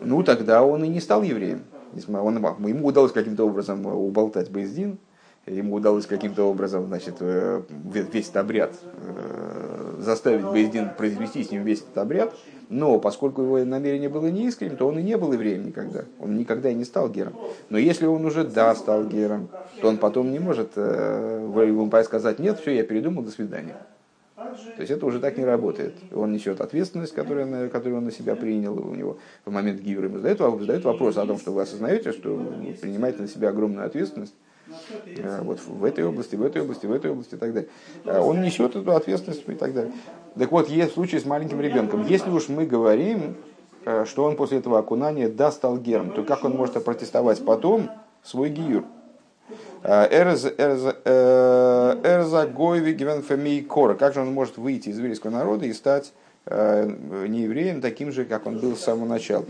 ну 0.00 0.22
тогда 0.22 0.62
он 0.62 0.84
и 0.84 0.88
не 0.88 1.00
стал 1.00 1.22
евреем. 1.22 1.64
Он, 2.08 2.36
ему 2.66 2.86
удалось 2.86 3.12
каким-то 3.12 3.44
образом 3.44 3.86
уболтать 3.86 4.50
Бейздин, 4.50 4.98
ему 5.46 5.76
удалось 5.76 6.06
каким-то 6.06 6.44
образом 6.44 6.86
значит, 6.86 7.16
э, 7.20 7.62
весь 7.84 8.26
этот 8.26 8.36
обряд 8.36 8.72
э, 8.94 9.94
заставить 9.98 10.44
Бейздин 10.44 10.90
произвести 10.90 11.42
с 11.42 11.50
ним 11.50 11.64
весь 11.64 11.80
этот 11.80 11.98
обряд, 11.98 12.34
но 12.68 12.98
поскольку 12.98 13.42
его 13.42 13.64
намерение 13.64 14.08
было 14.08 14.26
неискренним, 14.26 14.76
то 14.76 14.88
он 14.88 14.98
и 14.98 15.02
не 15.02 15.16
был 15.16 15.32
евреем 15.32 15.66
никогда. 15.66 16.04
Он 16.20 16.36
никогда 16.36 16.70
и 16.70 16.74
не 16.74 16.84
стал 16.84 17.08
гером. 17.08 17.34
Но 17.70 17.78
если 17.78 18.06
он 18.06 18.24
уже 18.24 18.44
да 18.44 18.74
стал 18.74 19.04
гером, 19.04 19.48
то 19.80 19.88
он 19.88 19.98
потом 19.98 20.32
не 20.32 20.38
может 20.38 20.72
э, 20.76 22.02
сказать, 22.04 22.38
нет, 22.38 22.58
все, 22.60 22.72
я 22.72 22.82
передумал, 22.82 23.22
до 23.22 23.30
свидания. 23.30 23.76
То 24.76 24.80
есть 24.80 24.90
это 24.90 25.06
уже 25.06 25.20
так 25.20 25.36
не 25.36 25.44
работает. 25.44 25.94
Он 26.12 26.32
несет 26.32 26.60
ответственность, 26.60 27.14
которую, 27.14 27.70
которую 27.70 27.98
он 27.98 28.04
на 28.04 28.12
себя 28.12 28.36
принял 28.36 28.78
у 28.78 28.94
него 28.94 29.18
в 29.44 29.50
момент 29.50 29.80
гивра. 29.80 30.06
Ему 30.06 30.18
задает, 30.18 30.38
задает 30.38 30.84
вопрос 30.84 31.16
о 31.16 31.26
том, 31.26 31.38
что 31.38 31.52
вы 31.52 31.62
осознаете, 31.62 32.12
что 32.12 32.36
принимаете 32.80 33.22
на 33.22 33.28
себя 33.28 33.50
огромную 33.50 33.86
ответственность 33.86 34.34
э, 35.04 35.40
вот 35.42 35.60
в 35.66 35.84
этой 35.84 36.04
области, 36.04 36.36
в 36.36 36.42
этой 36.42 36.62
области, 36.62 36.86
в 36.86 36.92
этой 36.92 37.10
области 37.10 37.34
и 37.34 37.38
так 37.38 37.52
далее. 37.52 37.70
А 38.04 38.20
он 38.20 38.42
несет 38.42 38.76
эту 38.76 38.92
ответственность 38.94 39.44
и 39.46 39.54
так 39.54 39.74
далее. 39.74 39.92
Так 40.38 40.50
вот, 40.52 40.68
есть 40.68 40.94
случай 40.94 41.18
с 41.18 41.24
маленьким 41.24 41.60
ребенком. 41.60 42.06
Если 42.06 42.30
уж 42.30 42.48
мы 42.48 42.66
говорим, 42.66 43.36
э, 43.84 44.04
что 44.04 44.24
он 44.24 44.36
после 44.36 44.58
этого 44.58 44.78
окунания 44.78 45.28
да 45.28 45.50
стал 45.50 45.78
гером, 45.78 46.10
то 46.10 46.22
как 46.22 46.44
он 46.44 46.52
может 46.52 46.76
опротестовать 46.76 47.44
потом 47.44 47.90
свой 48.22 48.50
гиюр? 48.50 48.84
Эрза 52.04 52.46
Гойви 52.46 52.92
Гвенфамий 52.92 53.62
Кора. 53.62 53.94
Как 53.94 54.14
же 54.14 54.20
он 54.20 54.32
может 54.32 54.56
выйти 54.58 54.88
из 54.88 54.98
еврейского 54.98 55.30
народа 55.30 55.66
и 55.66 55.72
стать 55.72 56.12
э, 56.46 56.90
не 57.28 57.42
евреем, 57.42 57.80
таким 57.80 58.10
же, 58.10 58.24
как 58.24 58.46
он 58.46 58.58
был 58.58 58.74
с 58.76 58.80
самого 58.80 59.06
начала. 59.06 59.44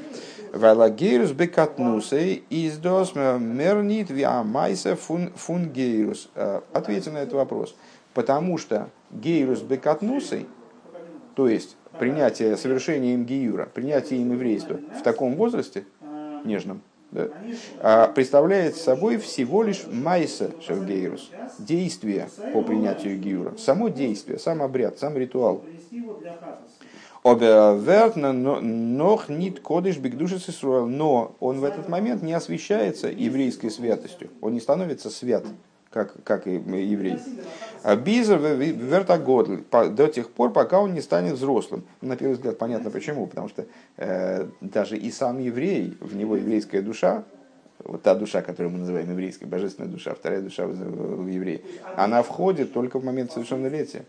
Вайлагейрус 0.53 1.31
бекатнусей 1.33 2.45
издос 2.51 3.15
мернит 3.15 4.11
виамайса 4.11 4.95
фун 4.97 5.71
гейрус. 5.71 6.29
Э, 6.35 6.61
ответьте 6.73 7.11
на 7.11 7.19
этот 7.19 7.33
вопрос. 7.33 7.75
Потому 8.13 8.59
что 8.59 8.91
гейрус 9.11 9.63
бекатнусей, 9.63 10.47
то 11.35 11.49
есть 11.49 11.77
принятие, 11.99 12.59
совершение 12.59 13.15
им 13.15 13.25
гиюра, 13.25 13.71
принятие 13.73 14.21
им 14.21 14.33
еврейства 14.33 14.79
в 14.99 15.03
таком 15.03 15.37
возрасте, 15.37 15.85
нежном, 16.45 16.83
да, 17.11 17.31
а 17.79 18.09
представляет 18.09 18.77
собой 18.77 19.19
всего 19.19 19.63
лишь 19.63 19.87
майса 19.87 20.55
шергейрус, 20.61 21.33
действие 21.59 22.33
по 22.51 22.63
принятию 22.63 23.19
гиура, 23.19 23.55
само 23.57 23.89
действие, 23.89 24.39
сам 24.39 24.63
обряд, 24.63 24.99
сам 24.99 25.17
ритуал. 25.17 25.69
нох 28.33 29.29
нит 29.29 29.61
кодыш 29.61 29.97
но 30.87 31.37
он 31.41 31.61
в 31.61 31.65
этот 31.65 31.89
момент 31.89 32.23
не 32.23 32.33
освещается 32.33 33.09
еврейской 33.09 33.71
святостью, 33.71 34.31
он 34.41 34.53
не 34.55 34.61
становится 34.61 35.11
свят 35.11 35.45
как, 35.97 36.13
как 36.25 36.47
и 36.47 36.53
еврей. 36.53 37.19
А 37.83 37.97
Бизер 37.97 38.39
вертогодль 38.39 39.63
до 39.71 40.09
тех 40.09 40.31
пор, 40.31 40.53
пока 40.53 40.79
он 40.81 40.93
не 40.93 41.01
станет 41.01 41.35
взрослым. 41.35 41.85
На 42.03 42.17
первый 42.17 42.35
взгляд 42.35 42.59
понятно 42.59 42.91
почему, 42.91 43.27
потому 43.27 43.49
что 43.49 43.65
э, 43.97 44.47
даже 44.61 44.99
и 44.99 45.11
сам 45.11 45.39
еврей, 45.39 45.97
в 46.01 46.15
него 46.15 46.37
еврейская 46.37 46.83
душа, 46.83 47.25
вот 47.83 48.03
та 48.03 48.15
душа, 48.15 48.43
которую 48.43 48.73
мы 48.73 48.81
называем 48.81 49.11
еврейской, 49.11 49.47
божественная 49.47 49.91
душа, 49.91 50.15
вторая 50.15 50.43
душа 50.43 50.67
в 50.67 51.29
евреи, 51.29 51.65
она 51.97 52.23
входит 52.23 52.75
только 52.75 52.99
в 52.99 53.05
момент 53.05 53.33
совершеннолетия. 53.33 54.05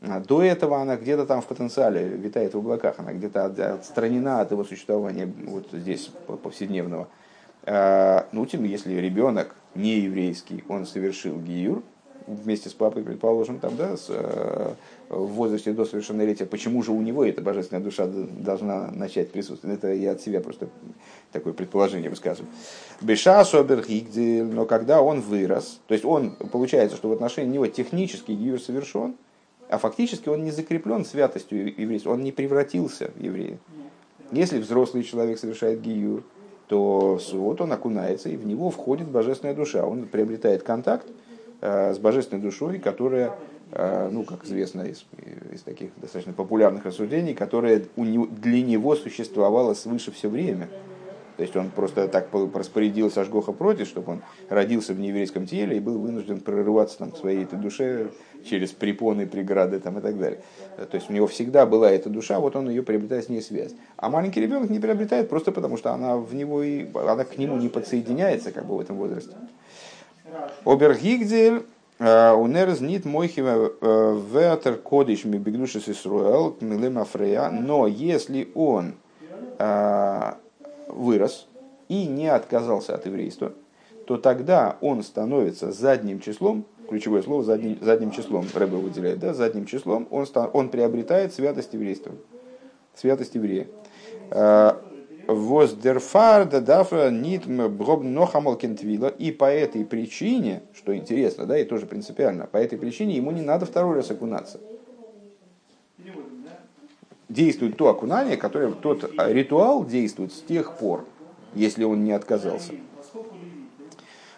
А 0.00 0.18
до 0.20 0.42
этого 0.42 0.80
она 0.80 0.96
где-то 0.96 1.26
там 1.26 1.42
в 1.42 1.46
потенциале 1.46 2.08
витает 2.08 2.54
в 2.54 2.58
облаках, 2.58 2.96
она 2.98 3.12
где-то 3.12 3.44
отстранена 3.74 4.40
от 4.40 4.50
его 4.50 4.64
существования 4.64 5.32
вот 5.46 5.68
здесь 5.72 6.10
повседневного. 6.42 7.08
А, 7.64 8.26
ну, 8.32 8.46
тем, 8.46 8.64
если 8.64 8.94
ребенок 8.94 9.54
не 9.74 10.00
еврейский, 10.00 10.64
он 10.68 10.86
совершил 10.86 11.38
гиюр, 11.38 11.82
вместе 12.28 12.68
с 12.68 12.72
папой, 12.72 13.02
предположим, 13.02 13.58
там, 13.58 13.76
да, 13.76 13.96
с, 13.96 14.06
э, 14.08 14.72
в 15.08 15.26
возрасте 15.26 15.72
до 15.72 15.84
совершеннолетия, 15.84 16.46
почему 16.46 16.82
же 16.82 16.92
у 16.92 17.00
него 17.00 17.24
эта 17.24 17.40
божественная 17.40 17.82
душа 17.82 18.06
должна 18.06 18.90
начать 18.90 19.32
присутствовать? 19.32 19.78
Это 19.78 19.92
я 19.92 20.12
от 20.12 20.20
себя 20.20 20.40
просто 20.40 20.68
такое 21.32 21.52
предположение 21.52 22.10
высказываю. 22.10 22.50
Беша 23.00 23.44
но 23.52 24.64
когда 24.66 25.02
он 25.02 25.20
вырос, 25.20 25.80
то 25.86 25.94
есть 25.94 26.04
он, 26.04 26.32
получается, 26.32 26.96
что 26.96 27.08
в 27.08 27.12
отношении 27.12 27.52
него 27.52 27.66
технически 27.66 28.32
гиюр 28.32 28.60
совершен, 28.60 29.16
а 29.68 29.78
фактически 29.78 30.28
он 30.28 30.44
не 30.44 30.50
закреплен 30.50 31.04
святостью 31.04 31.74
еврейства, 31.80 32.12
он 32.12 32.22
не 32.22 32.32
превратился 32.32 33.10
в 33.14 33.22
еврея. 33.22 33.58
Если 34.32 34.58
взрослый 34.58 35.04
человек 35.04 35.38
совершает 35.38 35.80
гиюр, 35.80 36.22
то 36.68 37.18
вот 37.32 37.60
он 37.60 37.72
окунается, 37.72 38.28
и 38.28 38.36
в 38.36 38.46
него 38.46 38.70
входит 38.70 39.08
божественная 39.08 39.54
душа. 39.54 39.84
Он 39.84 40.06
приобретает 40.06 40.62
контакт 40.62 41.06
э, 41.60 41.94
с 41.94 41.98
божественной 41.98 42.42
душой, 42.42 42.78
которая, 42.78 43.32
э, 43.72 44.08
ну, 44.12 44.22
как 44.24 44.44
известно 44.44 44.82
из, 44.82 45.06
из 45.52 45.62
таких 45.62 45.90
достаточно 45.96 46.34
популярных 46.34 46.84
рассуждений, 46.84 47.34
которая 47.34 47.84
у 47.96 48.04
него, 48.04 48.26
для 48.26 48.62
него 48.62 48.94
существовала 48.96 49.72
свыше 49.74 50.12
все 50.12 50.28
время. 50.28 50.68
То 51.38 51.42
есть 51.42 51.54
он 51.54 51.70
просто 51.70 52.08
так 52.08 52.30
распорядился 52.52 53.20
Ашгоха 53.20 53.52
против, 53.52 53.86
чтобы 53.86 54.14
он 54.14 54.22
родился 54.48 54.92
в 54.92 54.98
нееврейском 54.98 55.46
теле 55.46 55.76
и 55.76 55.80
был 55.80 55.96
вынужден 56.00 56.40
прорываться 56.40 56.98
там, 56.98 57.12
к 57.12 57.16
своей 57.16 57.44
этой 57.44 57.56
душе 57.56 58.08
через 58.44 58.72
препоны, 58.72 59.24
преграды 59.24 59.78
там, 59.78 59.98
и 59.98 60.00
так 60.00 60.18
далее. 60.18 60.40
То 60.76 60.96
есть 60.96 61.08
у 61.08 61.12
него 61.12 61.28
всегда 61.28 61.64
была 61.64 61.92
эта 61.92 62.10
душа, 62.10 62.40
вот 62.40 62.56
он 62.56 62.68
ее 62.68 62.82
приобретает 62.82 63.26
с 63.26 63.28
ней 63.28 63.40
связь. 63.40 63.72
А 63.96 64.10
маленький 64.10 64.40
ребенок 64.40 64.68
не 64.68 64.80
приобретает 64.80 65.28
просто 65.28 65.52
потому, 65.52 65.76
что 65.76 65.92
она, 65.92 66.16
в 66.16 66.34
него 66.34 66.60
и, 66.64 66.88
она 66.92 67.22
к 67.22 67.38
нему 67.38 67.56
не 67.56 67.68
подсоединяется 67.68 68.50
как 68.50 68.66
бы 68.66 68.76
в 68.76 68.80
этом 68.80 68.96
возрасте. 68.96 69.36
Обергигдель 70.64 71.62
э, 72.00 72.32
Унерз 72.32 72.80
нит 72.80 73.04
мойхива 73.04 73.70
э, 73.80 74.20
ветер 74.34 74.74
кодиш 74.74 75.24
ми 75.24 75.38
бигдушис 75.38 75.88
Исруэл 75.88 76.56
милема 76.60 77.04
фрея. 77.04 77.48
Но 77.48 77.86
если 77.86 78.50
он 78.56 78.94
э, 79.60 80.32
вырос 80.88 81.46
и 81.88 82.06
не 82.06 82.28
отказался 82.28 82.94
от 82.94 83.06
еврейства, 83.06 83.52
то 84.06 84.16
тогда 84.16 84.76
он 84.80 85.02
становится 85.02 85.72
задним 85.72 86.20
числом, 86.20 86.64
ключевое 86.88 87.22
слово 87.22 87.42
задним, 87.42 87.78
задним 87.80 88.10
числом, 88.10 88.46
Рэбе 88.54 88.76
выделяет, 88.76 89.18
да, 89.18 89.34
задним 89.34 89.66
числом, 89.66 90.08
он, 90.10 90.26
он 90.52 90.68
приобретает 90.70 91.34
святость 91.34 91.74
еврейства, 91.74 92.12
святость 92.94 93.34
еврея. 93.34 93.68
А, 94.30 94.82
Воздерфарда 95.28 96.62
дафра 96.62 97.10
нит 97.10 97.46
нохамалкентвила. 97.46 99.08
И 99.08 99.30
по 99.30 99.44
этой 99.44 99.84
причине, 99.84 100.62
что 100.74 100.96
интересно, 100.96 101.44
да, 101.44 101.58
и 101.58 101.64
тоже 101.64 101.84
принципиально, 101.84 102.46
по 102.46 102.56
этой 102.56 102.78
причине 102.78 103.16
ему 103.16 103.30
не 103.30 103.42
надо 103.42 103.66
второй 103.66 103.96
раз 103.96 104.10
окунаться. 104.10 104.58
Действует 107.28 107.76
то 107.76 107.88
окунание, 107.88 108.36
которое, 108.36 108.72
тот 108.72 109.10
ритуал 109.18 109.84
действует 109.84 110.32
с 110.32 110.40
тех 110.40 110.78
пор, 110.78 111.04
если 111.54 111.84
он 111.84 112.04
не 112.04 112.12
отказался. 112.12 112.72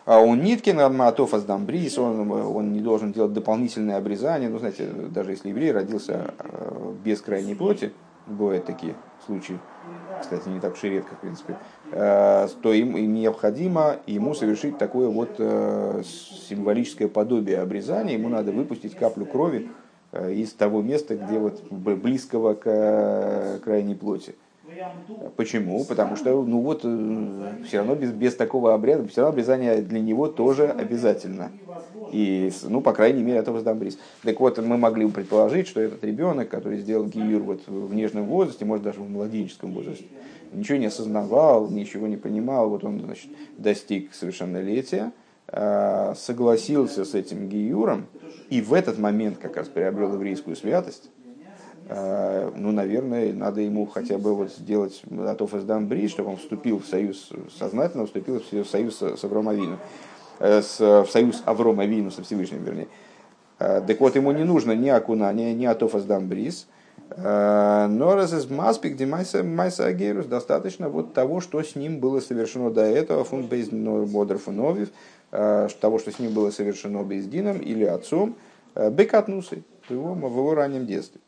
А 0.07 0.19
у 0.19 0.35
Ниткин 0.35 0.81
Адматов 0.81 1.35
Аздамбрис, 1.35 1.99
он, 1.99 2.31
он 2.33 2.73
не 2.73 2.81
должен 2.81 3.13
делать 3.13 3.33
дополнительное 3.33 3.97
обрезание. 3.97 4.49
Ну, 4.49 4.59
знаете, 4.59 4.89
даже 4.89 5.31
если 5.31 5.51
еврей 5.51 5.71
родился 5.71 6.35
э, 6.39 6.95
без 7.05 7.21
крайней 7.21 7.55
плоти, 7.55 7.93
бывают 8.27 8.65
такие 8.65 8.95
случаи, 9.25 9.61
кстати, 10.21 10.49
не 10.49 10.59
так 10.59 10.73
уж 10.73 10.83
и 10.85 10.89
редко, 10.89 11.15
в 11.15 11.21
принципе, 11.21 11.57
то 11.91 12.73
им, 12.73 12.97
им 12.97 13.15
необходимо 13.15 13.97
ему 14.07 14.35
совершить 14.35 14.79
такое 14.79 15.09
вот 15.09 15.37
символическое 15.39 17.09
подобие 17.09 17.59
обрезания, 17.59 18.15
ему 18.15 18.29
надо 18.29 18.53
выпустить 18.53 18.95
каплю 18.95 19.27
крови 19.27 19.71
из 20.13 20.53
того 20.55 20.83
места, 20.83 21.17
где 21.17 21.39
вот 21.39 21.63
близкого 21.71 22.55
к 22.55 23.61
крайней 23.63 23.95
плоти. 23.95 24.35
Почему? 25.37 25.85
Потому 25.85 26.17
что, 26.17 26.43
ну 26.45 26.61
вот, 26.61 26.81
все 27.65 27.79
равно 27.79 27.95
без, 27.95 28.13
без 28.13 28.37
такого 28.37 28.75
обряда, 28.75 29.07
все 29.09 29.21
равно 29.23 29.33
обрезание 29.35 29.83
для 29.83 30.01
него 30.01 30.29
тоже 30.29 30.69
обязательно. 30.69 31.53
И, 32.07 32.51
ну, 32.65 32.81
по 32.81 32.93
крайней 32.93 33.23
мере, 33.23 33.39
это 33.39 33.53
воздамбрис. 33.53 33.99
Так 34.25 34.41
вот, 34.41 34.59
мы 34.59 34.79
могли 34.79 35.07
бы 35.07 35.13
предположить, 35.13 35.69
что 35.69 35.81
этот 35.81 36.03
ребенок, 36.05 36.49
который 36.49 36.79
сделал 36.79 37.07
гиюр 37.07 37.43
вот 37.43 37.63
в 37.67 37.95
нежном 37.95 38.27
возрасте, 38.27 38.65
может 38.65 38.85
даже 38.85 39.01
в 39.01 39.09
младенческом 39.11 39.73
возрасте, 39.75 40.07
ничего 40.53 40.79
не 40.79 40.87
осознавал, 40.87 41.71
ничего 41.71 42.07
не 42.09 42.17
понимал, 42.17 42.71
вот 42.71 42.85
он, 42.85 43.01
значит, 43.01 43.31
достиг 43.59 44.15
совершеннолетия, 44.15 45.13
согласился 45.53 47.05
с 47.05 47.15
этим 47.15 47.49
гиюром, 47.49 48.07
и 48.51 48.61
в 48.61 48.73
этот 48.73 48.99
момент 48.99 49.39
как 49.39 49.57
раз 49.57 49.69
приобрел 49.69 50.13
еврейскую 50.15 50.55
святость, 50.55 51.11
а, 51.89 52.53
ну, 52.57 52.71
наверное, 52.71 53.33
надо 53.33 53.61
ему 53.61 53.87
хотя 53.87 54.17
бы 54.17 54.35
вот 54.37 54.53
сделать 54.53 55.03
Атоф 55.27 55.55
Эсдам 55.55 55.91
чтобы 56.09 56.31
он 56.31 56.37
вступил 56.37 56.79
в 56.79 56.87
союз, 56.87 57.31
сознательно 57.59 58.07
вступил 58.07 58.41
в 58.41 58.65
союз 58.69 59.03
с 59.03 59.25
Авромовином. 59.25 59.81
Э, 60.41 60.63
с, 60.63 60.81
в 60.81 61.07
союз 61.11 61.43
Аврома 61.45 61.85
Вину 61.85 62.11
со 62.11 62.23
Всевышним, 62.23 62.65
вернее. 62.65 62.89
Э, 63.59 63.83
так 63.87 64.01
вот, 64.01 64.17
ему 64.17 64.33
не 64.33 64.45
нужно 64.45 64.73
ни 64.73 64.89
окунания, 64.89 65.53
ни 65.53 65.67
атофас 65.67 66.05
дамбрис, 66.05 66.67
э, 67.11 67.87
но 67.91 68.15
раз 68.15 68.33
из 68.33 68.49
маспик 68.49 68.97
демайса 68.97 69.45
майса 69.45 69.85
агерус 69.85 70.25
достаточно 70.25 70.89
вот 70.89 71.13
того, 71.13 71.43
что 71.43 71.63
с 71.63 71.77
ним 71.77 72.01
было 72.01 72.21
совершено 72.21 72.71
до 72.71 72.81
этого, 72.81 73.23
фунт 73.25 73.51
бейз 73.51 73.71
модер 73.71 74.39
фуновив, 74.39 74.89
того, 75.31 75.99
что 75.99 76.11
с 76.11 76.19
ним 76.19 76.33
было 76.33 76.51
совершено 76.51 77.03
бездином 77.05 77.59
или 77.59 77.85
отцом, 77.85 78.37
бекатнусы 78.75 79.63
в 79.89 79.91
его, 79.91 80.15
в 80.15 80.25
его 80.25 80.55
раннем 80.55 80.87
детстве. 80.87 81.21